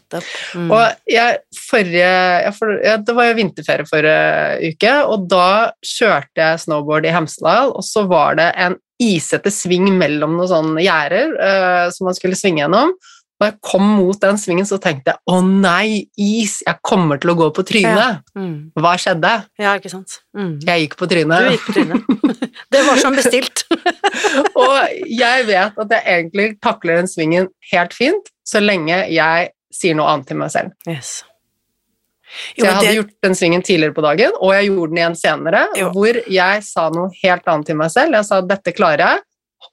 Mm. 0.54 0.70
Og 0.70 1.10
jeg, 1.10 1.40
forrige, 1.58 2.12
jeg, 2.46 2.54
for, 2.60 2.76
ja, 2.86 2.98
det 3.02 3.16
var 3.18 3.30
jo 3.30 3.38
vinterferie 3.40 3.90
forrige 3.90 4.74
uke, 4.76 4.94
og 5.10 5.26
da 5.32 5.48
kjørte 5.82 6.44
jeg 6.44 6.64
snowboard 6.68 7.10
i 7.10 7.16
Hemsedal, 7.16 7.74
og 7.74 7.86
så 7.86 8.06
var 8.10 8.38
det 8.38 8.52
en 8.68 8.78
isete 9.02 9.50
sving 9.54 9.90
mellom 9.98 10.38
noen 10.38 10.50
sånne 10.50 10.86
gjerder 10.86 11.34
uh, 11.38 11.86
som 11.94 12.10
man 12.10 12.18
skulle 12.18 12.38
svinge 12.38 12.64
gjennom. 12.64 12.94
Og 13.38 13.46
jeg 13.46 13.54
kom 13.62 13.84
mot 14.00 14.18
den 14.18 14.40
svingen, 14.42 14.66
så 14.66 14.80
tenkte 14.82 15.14
jeg 15.14 15.22
å 15.30 15.42
nei, 15.46 16.08
is, 16.18 16.58
jeg 16.66 16.82
kommer 16.86 17.20
til 17.22 17.36
å 17.36 17.38
gå 17.38 17.52
på 17.54 17.66
trynet. 17.70 18.24
Mm. 18.34 18.72
Hva 18.82 18.96
skjedde? 18.98 19.34
Ja, 19.62 19.76
ikke 19.78 19.92
sant. 19.94 20.20
Mm. 20.34 20.56
Jeg 20.66 20.88
gikk 20.88 20.98
på 20.98 21.10
trynet. 21.12 21.46
Du 21.46 21.54
gikk 21.54 21.68
på 21.68 21.76
trynet. 21.78 22.34
det 22.74 22.82
var 22.88 22.98
som 23.04 23.18
bestilt. 23.18 23.62
og 24.64 25.06
jeg 25.06 25.48
vet 25.48 25.78
at 25.86 25.96
jeg 25.96 26.04
egentlig 26.18 26.50
takler 26.66 27.04
den 27.04 27.12
svingen 27.12 27.50
helt 27.72 27.94
fint, 27.94 28.34
så 28.48 28.62
lenge 28.64 29.04
jeg 29.14 29.52
sier 29.74 29.98
noe 29.98 30.10
annet 30.12 30.32
til 30.32 30.42
meg 30.42 30.54
selv. 30.54 30.74
Yes. 30.90 31.20
Så 32.58 32.66
jeg 32.66 32.74
hadde 32.74 32.96
gjort 32.98 33.14
den 33.24 33.38
svingen 33.40 33.64
tidligere 33.64 33.96
på 33.96 34.04
dagen, 34.04 34.34
og 34.42 34.52
jeg 34.56 34.68
gjorde 34.68 34.92
den 34.92 35.00
igjen 35.00 35.18
senere, 35.20 35.64
Jo. 35.80 35.92
hvor 35.96 36.18
jeg 36.28 36.64
sa 36.66 36.90
noe 36.94 37.14
helt 37.22 37.48
annet 37.48 37.70
til 37.70 37.80
meg 37.80 37.94
selv. 37.94 38.18
Jeg 38.18 38.28
sa 38.28 38.42
dette 38.44 38.74
klarer 38.76 39.04
jeg, 39.06 39.24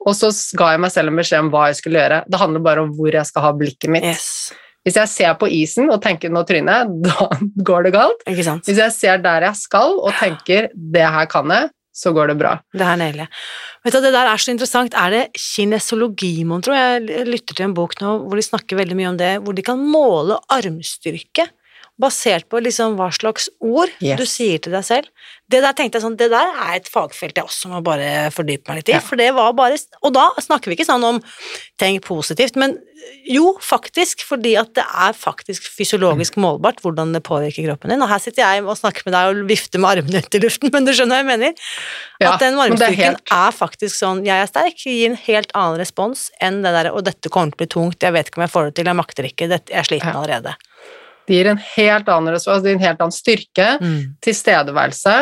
og 0.00 0.16
så 0.18 0.30
ga 0.58 0.74
jeg 0.74 0.82
meg 0.84 0.92
selv 0.94 1.12
en 1.12 1.20
beskjed 1.20 1.46
om 1.46 1.52
hva 1.54 1.68
jeg 1.70 1.80
skulle 1.80 2.00
gjøre. 2.02 2.20
Det 2.28 2.40
handler 2.40 2.64
bare 2.66 2.84
om 2.84 2.92
hvor 2.96 3.14
jeg 3.14 3.30
skal 3.30 3.46
ha 3.46 3.52
blikket 3.56 3.92
mitt. 3.94 4.06
Yes. 4.10 4.52
Hvis 4.84 4.98
jeg 5.00 5.08
ser 5.08 5.36
på 5.40 5.48
isen 5.48 5.88
og 5.88 6.02
tenker 6.04 6.28
'nå 6.28 6.42
tryner 6.44 6.82
jeg', 6.82 6.98
da 7.08 7.28
går 7.70 7.86
det 7.86 7.94
galt. 7.94 8.26
Hvis 8.28 8.80
jeg 8.82 8.92
ser 8.92 9.22
der 9.24 9.48
jeg 9.48 9.56
skal 9.56 9.96
og 9.96 10.12
tenker 10.20 10.68
'det 10.74 11.08
her 11.16 11.26
kan 11.26 11.48
jeg', 11.48 11.72
så 11.94 12.10
går 12.10 12.32
det 12.32 12.38
bra. 12.40 12.58
Det 12.74 12.82
her 12.82 13.00
er 13.00 13.18
jeg. 13.22 13.28
Vet 13.84 13.94
du, 13.94 14.00
Det 14.02 14.12
der 14.12 14.26
er 14.26 14.36
så 14.36 14.50
interessant. 14.50 14.94
Er 14.98 15.10
det 15.10 15.24
kinesologi, 15.38 16.44
mon 16.44 16.60
tro? 16.60 16.74
Jeg 16.74 17.26
lytter 17.28 17.54
til 17.54 17.68
en 17.68 17.74
bok 17.74 17.94
nå 18.00 18.26
hvor 18.26 18.34
de 18.34 18.42
snakker 18.42 18.76
veldig 18.76 18.96
mye 18.98 19.12
om 19.12 19.16
det, 19.16 19.38
hvor 19.44 19.54
de 19.54 19.62
kan 19.62 19.78
måle 19.78 20.40
armstyrke 20.50 21.46
basert 22.00 22.48
på 22.50 22.58
liksom 22.60 22.96
hva 22.98 23.06
slags 23.14 23.48
ord 23.62 23.88
Yes. 24.02 24.18
du 24.18 24.24
sier 24.26 24.58
til 24.58 24.72
deg 24.74 24.82
selv. 24.84 25.06
Det 25.48 25.60
der 25.62 25.72
tenkte 25.76 25.94
jeg 26.00 26.02
sånn, 26.02 26.16
det 26.18 26.30
der 26.32 26.48
er 26.64 26.74
et 26.80 26.88
fagfelt 26.90 27.36
jeg 27.36 27.44
også 27.44 27.68
må 27.70 27.82
bare 27.84 28.30
fordype 28.34 28.66
meg 28.68 28.76
litt 28.80 28.88
i, 28.88 28.92
Ja. 28.96 29.00
for 29.00 29.16
det 29.16 29.32
var 29.34 29.52
bare 29.52 29.76
Og 30.02 30.12
da 30.12 30.30
snakker 30.40 30.66
vi 30.72 30.76
ikke 30.76 30.86
sånn 30.90 31.04
om 31.04 31.20
tenk 31.78 32.02
positivt, 32.02 32.56
men 32.56 32.78
jo, 33.28 33.58
faktisk, 33.60 34.22
fordi 34.24 34.56
at 34.58 34.72
det 34.74 34.82
er 34.84 35.12
faktisk 35.12 35.62
fysiologisk 35.68 36.34
målbart 36.40 36.80
hvordan 36.80 37.12
det 37.12 37.22
påvirker 37.22 37.66
kroppen 37.68 37.90
din. 37.90 38.02
Og 38.02 38.08
her 38.08 38.18
sitter 38.18 38.42
jeg 38.42 38.64
og 38.64 38.76
snakker 38.78 39.02
med 39.06 39.12
deg 39.14 39.36
og 39.44 39.48
vifter 39.48 39.78
med 39.78 39.98
armene 39.98 40.18
ut 40.24 40.34
i 40.34 40.38
luften, 40.40 40.70
men 40.74 40.84
du 40.84 40.92
skjønner 40.92 41.20
hva 41.20 41.22
jeg 41.22 41.30
mener? 41.38 41.54
Ja, 42.20 42.32
at 42.34 42.40
den 42.40 42.56
men 42.56 42.64
er 42.64 42.70
varmestyrken 42.74 43.18
helt- 43.20 43.30
er, 43.30 43.52
faktisk 43.52 43.94
sånn 43.94 44.24
'jeg 44.24 44.42
er 44.42 44.46
sterk', 44.50 44.82
gir 44.82 45.10
en 45.10 45.16
helt 45.16 45.52
annen 45.54 45.78
respons 45.78 46.30
enn 46.40 46.62
det 46.62 46.72
derre 46.72 46.90
'og 46.94 47.04
dette 47.04 47.28
kommer 47.28 47.52
til 47.52 47.58
å 47.58 47.62
bli 47.62 47.66
tungt, 47.66 48.00
jeg 48.02 48.12
vet 48.12 48.26
ikke 48.30 48.38
om 48.38 48.46
jeg 48.48 48.50
får 48.50 48.64
det 48.64 48.74
til, 48.74 48.84
jeg 48.86 48.96
makter 48.96 49.24
ikke, 49.30 49.48
jeg 49.50 49.62
er 49.70 49.82
sliten 49.84 50.10
Ja. 50.10 50.18
allerede'. 50.22 50.54
Det 51.26 51.38
gir 51.38 51.50
en 51.50 51.60
helt 51.76 52.08
annen 52.12 52.34
respons, 52.34 52.66
en 52.68 52.82
helt 52.82 53.00
annen 53.00 53.14
styrke. 53.14 53.68
Mm. 53.80 54.00
tilstedeværelse 54.24 55.14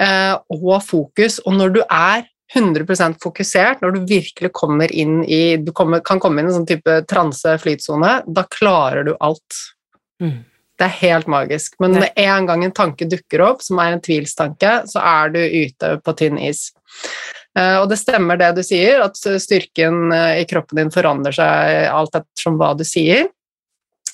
eh, 0.00 0.34
og 0.52 0.80
fokus. 0.84 1.38
Og 1.46 1.54
når 1.58 1.76
du 1.76 1.80
er 1.86 2.26
100% 2.54 3.18
fokusert, 3.22 3.80
når 3.82 3.96
du 3.96 4.04
virkelig 4.06 4.52
kommer 4.54 4.92
inn 4.94 5.22
i 5.24 5.56
Du 5.58 5.72
kommer, 5.74 6.00
kan 6.00 6.20
komme 6.22 6.40
inn 6.40 6.48
i 6.48 6.52
en 6.52 6.60
sånn 6.60 6.68
type 6.68 7.00
transe-flytsone, 7.10 8.20
da 8.26 8.44
klarer 8.50 9.06
du 9.06 9.16
alt. 9.18 9.62
Mm. 10.22 10.44
Det 10.76 10.84
er 10.84 10.98
helt 11.00 11.30
magisk. 11.32 11.78
Men 11.80 11.96
med 11.96 12.12
en 12.20 12.46
gang 12.46 12.64
en 12.64 12.74
tanke 12.76 13.08
dukker 13.08 13.42
opp, 13.42 13.64
som 13.64 13.80
er 13.82 13.96
en 13.96 14.02
tvilstanke, 14.04 14.82
så 14.90 15.02
er 15.02 15.32
du 15.32 15.40
ute 15.40 15.96
på 16.04 16.14
tynn 16.18 16.38
is. 16.38 16.68
Eh, 17.56 17.78
og 17.80 17.88
det 17.90 17.98
stemmer 18.00 18.38
det 18.40 18.52
du 18.58 18.62
sier, 18.66 19.00
at 19.04 19.16
styrken 19.16 20.12
eh, 20.12 20.42
i 20.42 20.48
kroppen 20.48 20.82
din 20.82 20.92
forandrer 20.92 21.34
seg 21.34 21.88
alt 21.88 22.20
ettersom 22.20 22.60
hva 22.60 22.74
du 22.76 22.84
sier. 22.86 23.30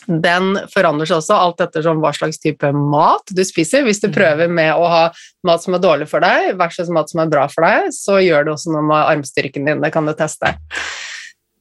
Den 0.06 0.56
forandrer 0.72 1.06
seg 1.06 1.20
også 1.20 1.36
alt 1.38 1.60
ettersom 1.64 2.00
hva 2.02 2.10
slags 2.16 2.40
type 2.42 2.72
mat 2.74 3.32
du 3.32 3.42
spiser. 3.46 3.84
Hvis 3.86 4.00
du 4.02 4.08
Mm. 4.08 4.14
prøver 4.14 4.50
med 4.50 4.72
å 4.74 4.88
ha 4.88 5.12
mat 5.44 5.62
som 5.62 5.74
er 5.74 5.78
dårlig 5.84 6.08
for 6.08 6.20
deg, 6.20 6.56
versus 6.58 6.90
mat 6.90 7.08
som 7.10 7.20
er 7.20 7.30
bra 7.30 7.46
for 7.48 7.62
deg, 7.62 7.90
så 7.92 8.18
gjør 8.22 8.44
det 8.44 8.52
også 8.54 8.72
noe 8.74 8.82
med 8.82 9.06
armstyrken 9.14 9.66
din. 9.66 9.80
Det 9.80 9.92
kan 9.92 10.06
du 10.06 10.12
teste. 10.14 10.56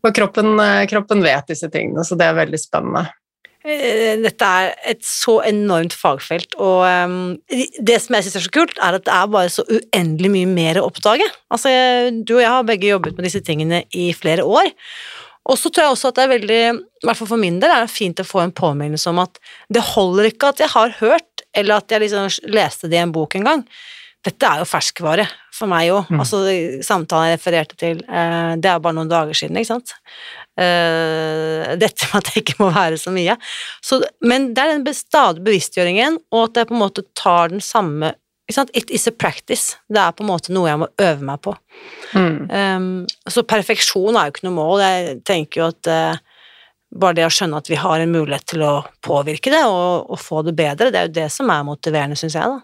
For 0.01 0.11
kroppen, 0.11 0.59
eh, 0.59 0.85
kroppen 0.87 1.21
vet 1.21 1.47
disse 1.47 1.69
tingene, 1.69 2.03
så 2.03 2.17
det 2.17 2.25
er 2.25 2.33
veldig 2.45 2.59
spennende. 2.59 3.09
Eh, 3.63 4.17
Dette 4.17 4.41
er 4.41 4.73
et 4.89 5.03
så 5.05 5.35
enormt 5.45 5.93
fagfelt, 5.93 6.55
og 6.57 6.81
um, 6.81 7.37
det 7.51 8.01
som 8.01 8.15
jeg 8.15 8.25
syns 8.25 8.35
er 8.39 8.45
så 8.47 8.51
kult, 8.55 8.73
er 8.81 8.97
at 8.97 9.05
det 9.05 9.13
er 9.13 9.27
bare 9.27 9.51
så 9.53 9.61
uendelig 9.69 10.31
mye 10.33 10.49
mer 10.49 10.79
å 10.81 10.87
oppdage. 10.89 11.27
Altså, 11.53 11.69
du 12.25 12.33
og 12.39 12.41
jeg 12.41 12.49
har 12.49 12.63
begge 12.63 12.89
jobbet 12.89 13.15
med 13.15 13.27
disse 13.29 13.43
tingene 13.45 13.83
i 13.93 14.11
flere 14.17 14.41
år. 14.41 14.71
Og 15.49 15.57
så 15.57 15.71
tror 15.71 15.87
jeg 15.87 15.95
også 15.95 16.11
at 16.11 16.19
det 16.19 16.23
er 16.23 16.33
veldig, 16.35 16.59
i 17.01 17.07
hvert 17.07 17.17
fall 17.17 17.31
for 17.31 17.41
min 17.41 17.57
del, 17.61 17.71
er 17.73 17.85
det 17.87 17.93
fint 17.93 18.19
å 18.21 18.27
få 18.27 18.43
en 18.43 18.53
påminnelse 18.53 19.09
om 19.09 19.23
at 19.23 19.39
det 19.73 19.81
holder 19.93 20.29
ikke 20.29 20.51
at 20.53 20.61
jeg 20.61 20.73
har 20.75 20.93
hørt, 20.99 21.45
eller 21.57 21.81
at 21.81 21.91
jeg 21.91 22.03
liksom 22.03 22.53
leste 22.53 22.91
det 22.91 22.99
i 22.99 23.01
en 23.01 23.15
bok 23.15 23.39
en 23.39 23.49
gang. 23.49 23.63
Dette 24.21 24.45
er 24.45 24.61
jo 24.61 24.69
ferskvare 24.69 25.25
for 25.55 25.69
meg 25.71 25.89
òg. 25.95 26.11
Mm. 26.13 26.21
Altså, 26.21 26.43
samtalen 26.85 27.31
jeg 27.31 27.39
refererte 27.39 27.77
til, 27.79 28.03
eh, 28.05 28.53
det 28.61 28.69
er 28.69 28.83
bare 28.83 28.93
noen 28.99 29.09
dager 29.09 29.37
siden, 29.37 29.57
ikke 29.57 29.71
sant. 29.71 29.95
Eh, 30.61 31.73
dette 31.81 32.09
med 32.11 32.19
at 32.19 32.29
det 32.29 32.43
ikke 32.43 32.59
må 32.59 32.69
være 32.75 32.99
så 33.01 33.13
mye. 33.13 33.37
Så, 33.81 33.97
men 34.21 34.51
det 34.53 34.61
er 34.61 34.75
den 34.75 34.85
stadige 34.85 34.99
stadig 35.01 35.45
bevisstgjøringen, 35.47 36.19
og 36.29 36.51
at 36.51 36.61
jeg 36.61 36.69
på 36.69 36.77
en 36.77 36.83
måte 36.83 37.05
tar 37.17 37.49
den 37.55 37.65
samme? 37.65 38.13
It 38.73 38.91
is 38.91 39.07
a 39.07 39.11
practice. 39.11 39.77
Det 39.87 40.01
er 40.01 40.15
på 40.15 40.25
en 40.25 40.31
måte 40.31 40.53
noe 40.55 40.69
jeg 40.69 40.81
må 40.81 40.89
øve 41.01 41.27
meg 41.27 41.41
på. 41.45 41.55
Mm. 42.15 42.37
Um, 42.49 42.89
så 43.29 43.43
perfeksjon 43.47 44.17
er 44.17 44.27
jo 44.27 44.35
ikke 44.35 44.47
noe 44.49 44.57
mål. 44.57 44.83
Jeg 44.83 45.21
tenker 45.27 45.61
jo 45.61 45.69
at 45.71 45.91
uh, 45.91 46.31
bare 46.91 47.19
det 47.19 47.27
å 47.27 47.31
skjønne 47.31 47.61
at 47.61 47.69
vi 47.71 47.79
har 47.79 48.03
en 48.03 48.11
mulighet 48.11 48.47
til 48.53 48.65
å 48.67 48.73
påvirke 49.05 49.53
det 49.53 49.61
og, 49.67 50.11
og 50.11 50.19
få 50.19 50.41
det 50.47 50.55
bedre, 50.57 50.91
det 50.91 50.99
er 50.99 51.07
jo 51.07 51.15
det 51.21 51.29
som 51.31 51.51
er 51.53 51.63
motiverende, 51.67 52.17
syns 52.19 52.35
jeg, 52.35 52.51
da. 52.51 52.59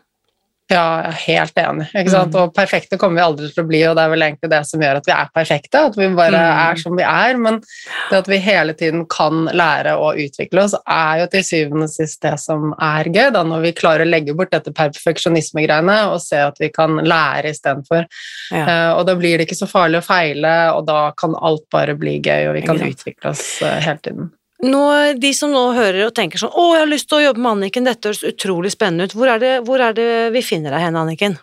Ja, 0.67 0.99
jeg 0.99 1.07
er 1.07 1.19
helt 1.21 1.59
enig. 1.61 1.85
Mm. 1.95 2.33
Og 2.41 2.49
perfekte 2.55 2.97
kommer 2.99 3.21
vi 3.21 3.23
aldri 3.23 3.47
til 3.53 3.63
å 3.63 3.67
bli, 3.69 3.79
og 3.87 3.93
det 3.95 4.03
er 4.03 4.11
vel 4.11 4.25
egentlig 4.25 4.49
det 4.51 4.59
som 4.67 4.81
gjør 4.83 4.99
at 4.99 5.05
vi 5.07 5.13
er 5.15 5.29
perfekte, 5.37 5.83
at 5.87 5.95
vi 5.95 6.07
bare 6.17 6.41
Mm. 6.41 6.71
er 6.71 6.81
som 6.81 6.97
vi 6.97 7.05
er. 7.07 7.37
Men 7.37 7.61
det 8.09 8.17
at 8.17 8.27
vi 8.27 8.37
hele 8.43 8.73
tiden 8.73 9.05
kan 9.07 9.45
lære 9.47 9.95
å 9.95 10.11
utvikle 10.19 10.65
oss, 10.65 10.75
er 10.83 11.21
jo 11.21 11.27
til 11.31 11.45
syvende 11.47 11.87
og 11.87 11.93
sist 11.93 12.21
det 12.21 12.35
som 12.43 12.73
er 12.73 13.07
gøy, 13.07 13.31
da, 13.31 13.43
når 13.47 13.61
vi 13.61 13.71
klarer 13.79 14.03
å 14.03 14.11
legge 14.11 14.35
bort 14.35 14.51
dette 14.51 14.73
perfeksjonismegreiene 14.75 16.11
og 16.11 16.19
se 16.21 16.41
at 16.43 16.59
vi 16.59 16.69
kan 16.69 16.99
lære 16.99 17.53
istedenfor. 17.55 18.03
Ja. 18.51 18.65
Uh, 18.67 18.99
og 18.99 19.05
da 19.07 19.15
blir 19.15 19.37
det 19.37 19.47
ikke 19.47 19.61
så 19.63 19.69
farlig 19.71 20.01
å 20.01 20.07
feile, 20.07 20.73
og 20.75 20.85
da 20.85 21.11
kan 21.17 21.35
alt 21.39 21.63
bare 21.71 21.95
bli 21.95 22.19
gøy, 22.19 22.49
og 22.49 22.55
vi 22.59 22.65
kan 22.67 22.83
utvikle 22.83 23.31
oss 23.31 23.61
uh, 23.63 23.79
hele 23.79 24.03
tiden. 24.03 24.31
Nå, 24.65 24.83
de 25.21 25.33
som 25.37 25.51
nå 25.53 25.63
hører 25.75 26.07
og 26.07 26.15
tenker 26.17 26.41
sånn 26.41 26.49
'Å, 26.49 26.63
jeg 26.73 26.81
har 26.81 26.89
lyst 26.89 27.09
til 27.09 27.19
å 27.19 27.25
jobbe 27.27 27.41
med 27.43 27.51
Anniken, 27.51 27.85
dette 27.85 28.09
høres 28.09 28.25
utrolig 28.25 28.71
spennende 28.73 29.05
ut'. 29.05 29.13
Hvor 29.13 29.29
er 29.29 29.39
det, 29.39 29.53
hvor 29.65 29.79
er 29.79 29.93
det 29.93 30.33
vi 30.33 30.41
finner 30.41 30.73
deg 30.73 30.81
hen, 30.81 30.97
Anniken? 30.97 31.37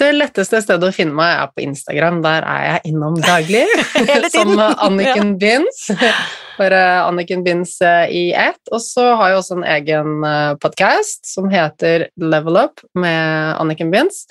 Det 0.00 0.10
letteste 0.10 0.58
stedet 0.62 0.88
å 0.88 0.94
finne 0.94 1.14
meg 1.14 1.36
er 1.36 1.50
på 1.54 1.62
Instagram. 1.62 2.22
Der 2.24 2.42
er 2.42 2.62
jeg 2.64 2.94
innom 2.94 3.14
daglig. 3.20 3.66
Som 4.34 4.58
Anniken 4.86 5.36
Binds. 5.42 5.90
Bare 6.58 6.80
Anniken 7.04 7.44
Binds 7.44 7.76
eh, 7.84 8.08
i 8.10 8.24
ett. 8.32 8.58
Og 8.72 8.82
så 8.82 9.14
har 9.14 9.30
jeg 9.30 9.38
også 9.38 9.58
en 9.60 9.68
egen 9.76 10.26
podkast 10.64 11.28
som 11.30 11.46
heter 11.52 12.08
Level 12.16 12.56
Up 12.56 12.82
med 12.98 13.54
Anniken 13.60 13.92
Binds. 13.94 14.24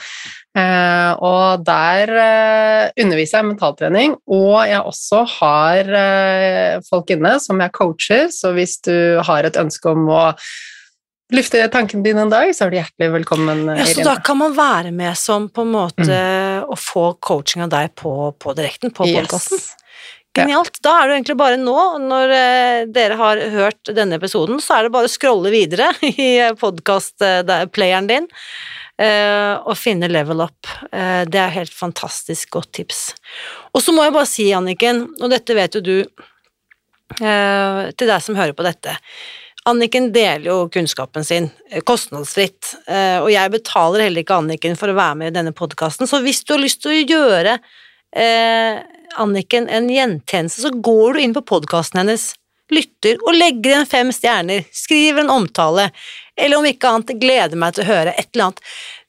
Eh, 0.53 1.11
og 1.25 1.63
der 1.65 2.11
eh, 2.13 2.91
underviser 3.01 3.39
jeg 3.39 3.47
mentaltrening, 3.47 4.13
og 4.29 4.59
jeg 4.69 4.83
også 4.85 5.23
har 5.39 5.89
eh, 5.97 6.83
folk 6.85 7.09
inne 7.15 7.39
som 7.41 7.61
jeg 7.63 7.73
coacher, 7.73 8.27
så 8.29 8.53
hvis 8.53 8.77
du 8.85 8.93
har 9.25 9.49
et 9.49 9.57
ønske 9.57 9.89
om 9.89 10.05
å 10.13 10.21
lufte 11.33 11.63
tankene 11.73 12.05
dine 12.05 12.27
en 12.27 12.33
dag, 12.33 12.51
så 12.53 12.67
er 12.67 12.73
du 12.73 12.77
hjertelig 12.77 13.09
velkommen. 13.15 13.63
Ja, 13.71 13.87
så 13.87 13.97
Irene. 13.97 14.09
da 14.11 14.17
kan 14.21 14.37
man 14.43 14.53
være 14.53 14.91
med 14.93 15.17
som 15.17 15.49
på 15.49 15.65
en 15.65 15.73
måte 15.73 16.19
å 16.61 16.77
få 16.77 17.15
coaching 17.17 17.65
av 17.65 17.73
deg 17.73 17.95
på, 17.97 18.13
på 18.37 18.53
direkten, 18.57 18.93
på 18.93 19.09
Yes. 19.09 19.73
Genialt. 20.33 20.79
Da 20.81 20.95
er 20.97 21.09
det 21.09 21.17
egentlig 21.19 21.35
bare 21.37 21.57
nå, 21.61 21.77
når 22.01 22.31
eh, 22.33 22.77
dere 22.89 23.17
har 23.19 23.41
hørt 23.53 23.91
denne 23.93 24.17
episoden, 24.17 24.57
så 24.63 24.79
er 24.79 24.87
det 24.87 24.93
bare 24.95 25.09
å 25.09 25.13
scrolle 25.13 25.51
videre 25.53 25.91
i 26.09 26.31
podkast-playeren 26.57 28.09
din 28.09 28.25
eh, 28.97 29.53
og 29.61 29.77
finne 29.77 30.09
Level 30.09 30.41
Up. 30.45 30.69
Eh, 30.89 31.21
det 31.29 31.41
er 31.41 31.53
helt 31.59 31.73
fantastisk 31.73 32.49
godt 32.57 32.71
tips. 32.79 33.03
Og 33.73 33.85
så 33.85 33.93
må 33.93 34.07
jeg 34.07 34.15
bare 34.17 34.29
si, 34.29 34.49
Anniken, 34.57 35.05
og 35.21 35.33
dette 35.33 35.57
vet 35.57 35.77
jo 35.77 35.83
du, 35.85 35.95
eh, 37.21 37.85
til 37.93 38.09
deg 38.09 38.25
som 38.25 38.39
hører 38.39 38.57
på 38.57 38.65
dette. 38.65 38.97
Anniken 39.69 40.09
deler 40.11 40.49
jo 40.49 40.57
kunnskapen 40.73 41.23
sin 41.23 41.51
eh, 41.69 41.85
kostnadsfritt, 41.85 42.73
eh, 42.87 43.21
og 43.21 43.29
jeg 43.31 43.53
betaler 43.53 44.07
heller 44.07 44.25
ikke 44.25 44.41
Anniken 44.41 44.75
for 44.79 44.91
å 44.91 44.97
være 44.97 45.21
med 45.21 45.31
i 45.31 45.37
denne 45.37 45.53
podkasten, 45.55 46.09
så 46.09 46.19
hvis 46.25 46.43
du 46.43 46.57
har 46.57 46.65
lyst 46.65 46.81
til 46.83 46.91
å 46.91 47.05
gjøre 47.05 47.55
eh, 48.17 48.81
Anniken 49.19 49.69
en 49.69 49.89
gjentjeneste, 49.91 50.63
så 50.63 50.71
går 50.73 51.13
du 51.13 51.23
inn 51.23 51.35
på 51.35 51.45
podkasten 51.53 52.01
hennes, 52.01 52.31
lytter 52.73 53.19
og 53.27 53.35
legger 53.35 53.73
igjen 53.73 53.89
fem 53.89 54.11
stjerner, 54.15 54.65
skriver 54.73 55.23
en 55.23 55.31
omtale, 55.33 55.89
eller 56.39 56.57
om 56.57 56.67
ikke 56.67 56.89
annet 56.89 57.15
gleder 57.21 57.59
meg 57.59 57.75
til 57.75 57.85
å 57.85 57.89
høre 57.91 58.13
et 58.15 58.29
eller 58.31 58.49
annet. 58.49 58.61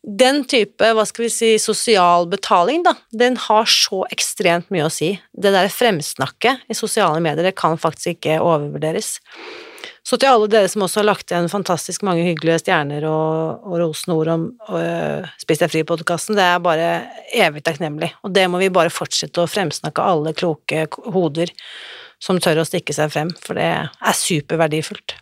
Den 0.05 0.43
type, 0.51 0.91
hva 0.97 1.07
skal 1.09 1.25
vi 1.25 1.31
si, 1.33 1.51
sosial 1.63 2.27
betaling, 2.29 2.83
da, 2.85 2.93
den 3.17 3.39
har 3.47 3.69
så 3.71 4.03
ekstremt 4.13 4.69
mye 4.75 4.89
å 4.89 4.93
si. 4.93 5.15
Det 5.33 5.55
der 5.55 5.73
fremsnakket 5.73 6.67
i 6.69 6.77
sosiale 6.77 7.23
medier, 7.25 7.47
det 7.47 7.57
kan 7.57 7.81
faktisk 7.81 8.19
ikke 8.19 8.43
overvurderes. 8.45 9.15
Så 10.05 10.19
til 10.21 10.29
alle 10.29 10.51
dere 10.53 10.69
som 10.69 10.85
også 10.85 11.01
har 11.01 11.09
lagt 11.09 11.33
igjen 11.33 11.49
fantastisk 11.49 12.03
mange 12.05 12.27
hyggelige 12.27 12.61
stjerner 12.61 13.07
og, 13.09 13.65
og 13.65 13.79
rosende 13.81 14.17
ord 14.21 14.31
om 14.35 14.43
øh, 14.77 15.31
Spis 15.41 15.63
deg 15.63 15.73
fri-podkasten, 15.73 16.37
det 16.37 16.45
er 16.45 16.61
bare 16.65 16.91
evig 17.33 17.65
takknemlig. 17.65 18.11
Og 18.21 18.35
det 18.37 18.45
må 18.53 18.61
vi 18.61 18.69
bare 18.75 18.93
fortsette 18.93 19.41
å 19.41 19.49
fremsnakke 19.49 20.05
alle 20.05 20.35
kloke 20.37 20.85
hoder 21.15 21.53
som 22.21 22.37
tør 22.41 22.61
å 22.63 22.69
stikke 22.69 22.93
seg 22.97 23.13
frem, 23.17 23.33
for 23.41 23.57
det 23.57 23.71
er 23.73 24.19
superverdifullt. 24.21 25.17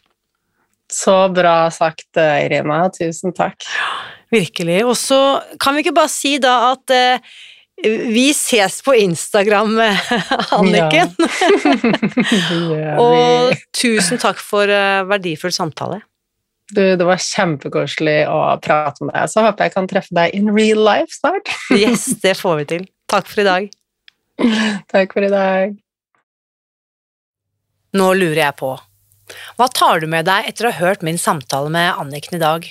Så 0.92 1.14
bra 1.32 1.70
sagt, 1.72 2.10
eh, 2.20 2.44
Irina. 2.44 2.82
Tusen 2.92 3.32
takk. 3.32 3.64
Virkelig. 4.32 4.82
Og 4.84 4.96
så 4.98 5.40
kan 5.60 5.74
vi 5.74 5.86
ikke 5.86 5.96
bare 5.96 6.12
si 6.12 6.36
da 6.42 6.72
at 6.72 6.92
eh, 6.92 7.32
vi 7.82 8.30
ses 8.34 8.82
på 8.82 8.94
Instagram, 8.94 9.74
Anniken. 10.50 11.10
Anniken. 11.10 11.10
Og 13.02 13.52
tusen 13.76 14.20
takk 14.22 14.40
for 14.42 14.70
eh, 14.70 15.02
verdifull 15.10 15.54
samtale. 15.54 16.00
Du, 16.72 16.80
det 16.96 17.04
var 17.04 17.20
kjempekoselig 17.20 18.22
å 18.32 18.38
prate 18.64 19.04
med 19.04 19.12
deg. 19.16 19.28
Så 19.28 19.44
håper 19.44 19.68
jeg 19.68 19.74
kan 19.74 19.88
treffe 19.90 20.16
deg 20.16 20.36
in 20.36 20.48
real 20.54 20.80
life 20.86 21.12
snart. 21.18 21.50
Yes, 21.82 22.06
det 22.22 22.36
får 22.38 22.62
vi 22.62 22.68
til. 22.76 22.86
Takk 23.12 23.28
for 23.28 23.42
i 23.42 23.48
dag. 23.48 23.72
Takk 24.92 25.12
for 25.12 25.26
i 25.26 25.32
dag. 25.32 25.74
Nå 27.92 28.06
lurer 28.16 28.40
jeg 28.40 28.56
på, 28.56 28.70
hva 29.58 29.66
tar 29.68 30.00
du 30.00 30.06
med 30.08 30.24
deg 30.24 30.48
etter 30.48 30.68
å 30.68 30.72
ha 30.72 30.80
hørt 30.80 31.04
min 31.04 31.20
samtale 31.20 31.68
med 31.72 31.92
Anniken 32.00 32.38
i 32.38 32.40
dag? 32.40 32.64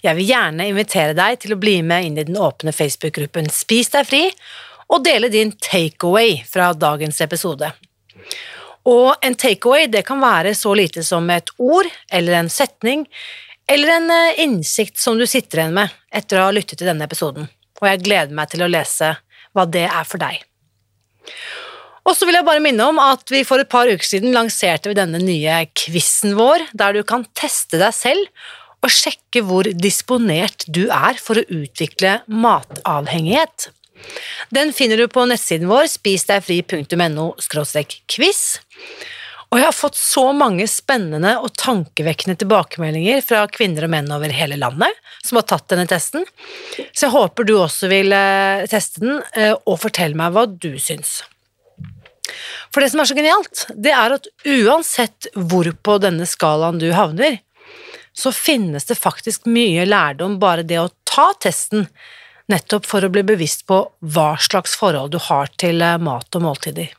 Jeg 0.00 0.16
vil 0.16 0.30
gjerne 0.30 0.68
invitere 0.70 1.12
deg 1.16 1.42
til 1.42 1.52
å 1.52 1.60
bli 1.60 1.80
med 1.84 2.06
inn 2.06 2.18
i 2.20 2.24
den 2.24 2.38
åpne 2.40 2.72
Facebook-gruppen 2.72 3.50
Spis 3.52 3.92
deg 3.92 4.08
fri, 4.08 4.22
og 4.90 5.04
dele 5.04 5.28
din 5.30 5.52
takeaway 5.52 6.40
fra 6.48 6.70
dagens 6.72 7.20
episode. 7.20 7.68
Og 8.88 9.12
en 9.22 9.36
takeaway 9.36 9.90
det 9.92 10.02
kan 10.08 10.22
være 10.22 10.54
så 10.56 10.72
lite 10.74 11.04
som 11.06 11.28
et 11.30 11.52
ord, 11.60 11.88
eller 12.10 12.38
en 12.38 12.48
setning, 12.50 13.04
eller 13.70 13.92
en 13.98 14.10
eh, 14.10 14.40
innsikt 14.42 14.98
som 14.98 15.18
du 15.20 15.26
sitter 15.28 15.60
igjen 15.60 15.76
med 15.76 15.92
etter 16.16 16.40
å 16.40 16.48
ha 16.48 16.54
lyttet 16.54 16.80
til 16.80 16.88
denne 16.88 17.06
episoden, 17.06 17.50
og 17.78 17.90
jeg 17.90 18.02
gleder 18.06 18.34
meg 18.34 18.50
til 18.50 18.64
å 18.64 18.70
lese 18.70 19.12
hva 19.52 19.66
det 19.68 19.84
er 19.84 20.08
for 20.08 20.22
deg. 20.22 20.40
Og 22.08 22.16
så 22.16 22.24
vil 22.26 22.38
jeg 22.38 22.46
bare 22.48 22.64
minne 22.64 22.86
om 22.88 22.98
at 23.04 23.28
vi 23.30 23.44
for 23.46 23.60
et 23.60 23.70
par 23.70 23.86
uker 23.86 24.06
siden 24.06 24.32
lanserte 24.34 24.88
vi 24.88 24.96
denne 24.96 25.20
nye 25.22 25.60
quizen 25.76 26.32
vår, 26.38 26.70
der 26.72 26.96
du 26.96 27.04
kan 27.06 27.28
teste 27.36 27.78
deg 27.78 27.92
selv 27.94 28.48
og 28.80 28.92
sjekke 28.92 29.42
hvor 29.46 29.68
disponert 29.76 30.64
du 30.66 30.86
er 30.88 31.20
for 31.20 31.40
å 31.40 31.46
utvikle 31.48 32.20
matavhengighet. 32.26 33.70
Den 34.54 34.72
finner 34.72 34.96
du 34.96 35.08
på 35.12 35.26
nettsiden 35.28 35.68
vår 35.68 35.90
spisdegfri.no 35.92 37.26
quiz. 38.08 38.42
Og 39.50 39.58
jeg 39.58 39.66
har 39.66 39.74
fått 39.74 39.98
så 39.98 40.28
mange 40.36 40.66
spennende 40.70 41.32
og 41.42 41.50
tankevekkende 41.58 42.38
tilbakemeldinger 42.38 43.24
fra 43.26 43.42
kvinner 43.50 43.88
og 43.88 43.92
menn 43.96 44.10
over 44.14 44.30
hele 44.30 44.58
landet 44.60 44.94
som 45.26 45.40
har 45.40 45.48
tatt 45.50 45.66
denne 45.72 45.88
testen, 45.90 46.22
så 46.94 47.08
jeg 47.08 47.14
håper 47.16 47.48
du 47.48 47.56
også 47.58 47.90
vil 47.90 48.14
eh, 48.14 48.62
teste 48.70 49.02
den 49.02 49.18
eh, 49.34 49.56
og 49.66 49.80
fortelle 49.82 50.18
meg 50.18 50.36
hva 50.36 50.46
du 50.46 50.70
syns. 50.78 51.18
For 52.70 52.78
det 52.78 52.92
som 52.92 53.02
er 53.02 53.10
så 53.10 53.16
genialt, 53.18 53.64
det 53.74 53.90
er 53.90 54.14
at 54.14 54.30
uansett 54.46 55.26
hvor 55.34 55.66
på 55.82 55.98
denne 56.02 56.28
skalaen 56.30 56.78
du 56.78 56.92
havner, 56.94 57.40
så 58.12 58.32
finnes 58.32 58.84
det 58.88 58.98
faktisk 58.98 59.46
mye 59.50 59.86
lærdom 59.88 60.38
bare 60.42 60.66
det 60.66 60.80
å 60.80 60.90
ta 61.08 61.30
testen, 61.40 61.86
nettopp 62.50 62.86
for 62.86 63.06
å 63.06 63.10
bli 63.12 63.22
bevisst 63.26 63.66
på 63.70 63.82
hva 64.14 64.32
slags 64.42 64.74
forhold 64.78 65.12
du 65.14 65.20
har 65.22 65.50
til 65.60 65.82
eh, 65.86 65.98
mat 66.02 66.34
og 66.34 66.44
måltider. 66.44 66.90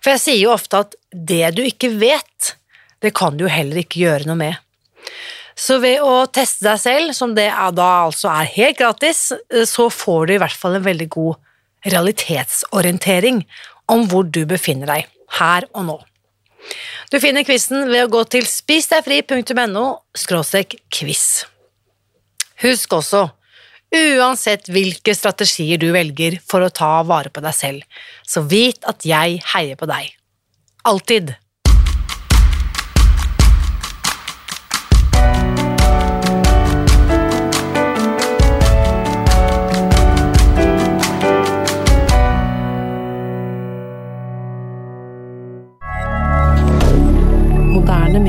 For 0.00 0.14
jeg 0.14 0.22
sier 0.22 0.40
jo 0.42 0.54
ofte 0.54 0.82
at 0.84 0.96
det 1.10 1.54
du 1.56 1.62
ikke 1.66 1.92
vet, 2.00 2.56
Det 3.00 3.14
kan 3.16 3.32
du 3.32 3.46
jo 3.46 3.48
heller 3.48 3.78
ikke 3.80 4.02
gjøre 4.02 4.28
noe 4.28 4.36
med. 4.36 4.56
Så 5.56 5.78
ved 5.80 6.02
å 6.04 6.26
teste 6.28 6.66
deg 6.66 6.80
selv, 6.82 7.14
som 7.16 7.32
det 7.32 7.46
da 7.48 7.86
altså 8.02 8.28
er 8.28 8.50
helt 8.52 8.76
gratis, 8.76 9.30
så 9.48 9.86
får 9.88 10.26
du 10.28 10.34
i 10.34 10.40
hvert 10.42 10.60
fall 10.60 10.76
en 10.76 10.84
veldig 10.84 11.06
god 11.08 11.88
realitetsorientering 11.88 13.40
om 13.88 14.04
hvor 14.04 14.28
du 14.28 14.42
befinner 14.44 14.92
deg, 14.92 15.08
her 15.40 15.64
og 15.72 15.86
nå. 15.88 15.96
Du 17.10 17.18
finner 17.22 17.44
quizen 17.46 17.88
ved 17.90 18.06
å 18.06 18.12
gå 18.12 18.22
til 18.30 18.46
spisdegfri.no 18.46 19.84
quiz. 20.92 21.24
Husk 22.60 22.92
også, 22.92 23.24
uansett 23.96 24.68
hvilke 24.70 25.14
strategier 25.16 25.80
du 25.80 25.88
velger 25.94 26.38
for 26.46 26.62
å 26.62 26.70
ta 26.70 27.00
vare 27.08 27.32
på 27.32 27.42
deg 27.42 27.56
selv, 27.56 28.02
så 28.22 28.44
vit 28.46 28.84
at 28.86 29.06
jeg 29.08 29.40
heier 29.54 29.80
på 29.80 29.88
deg. 29.90 30.12
Alltid. 30.84 31.34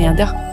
Media. 0.02 0.51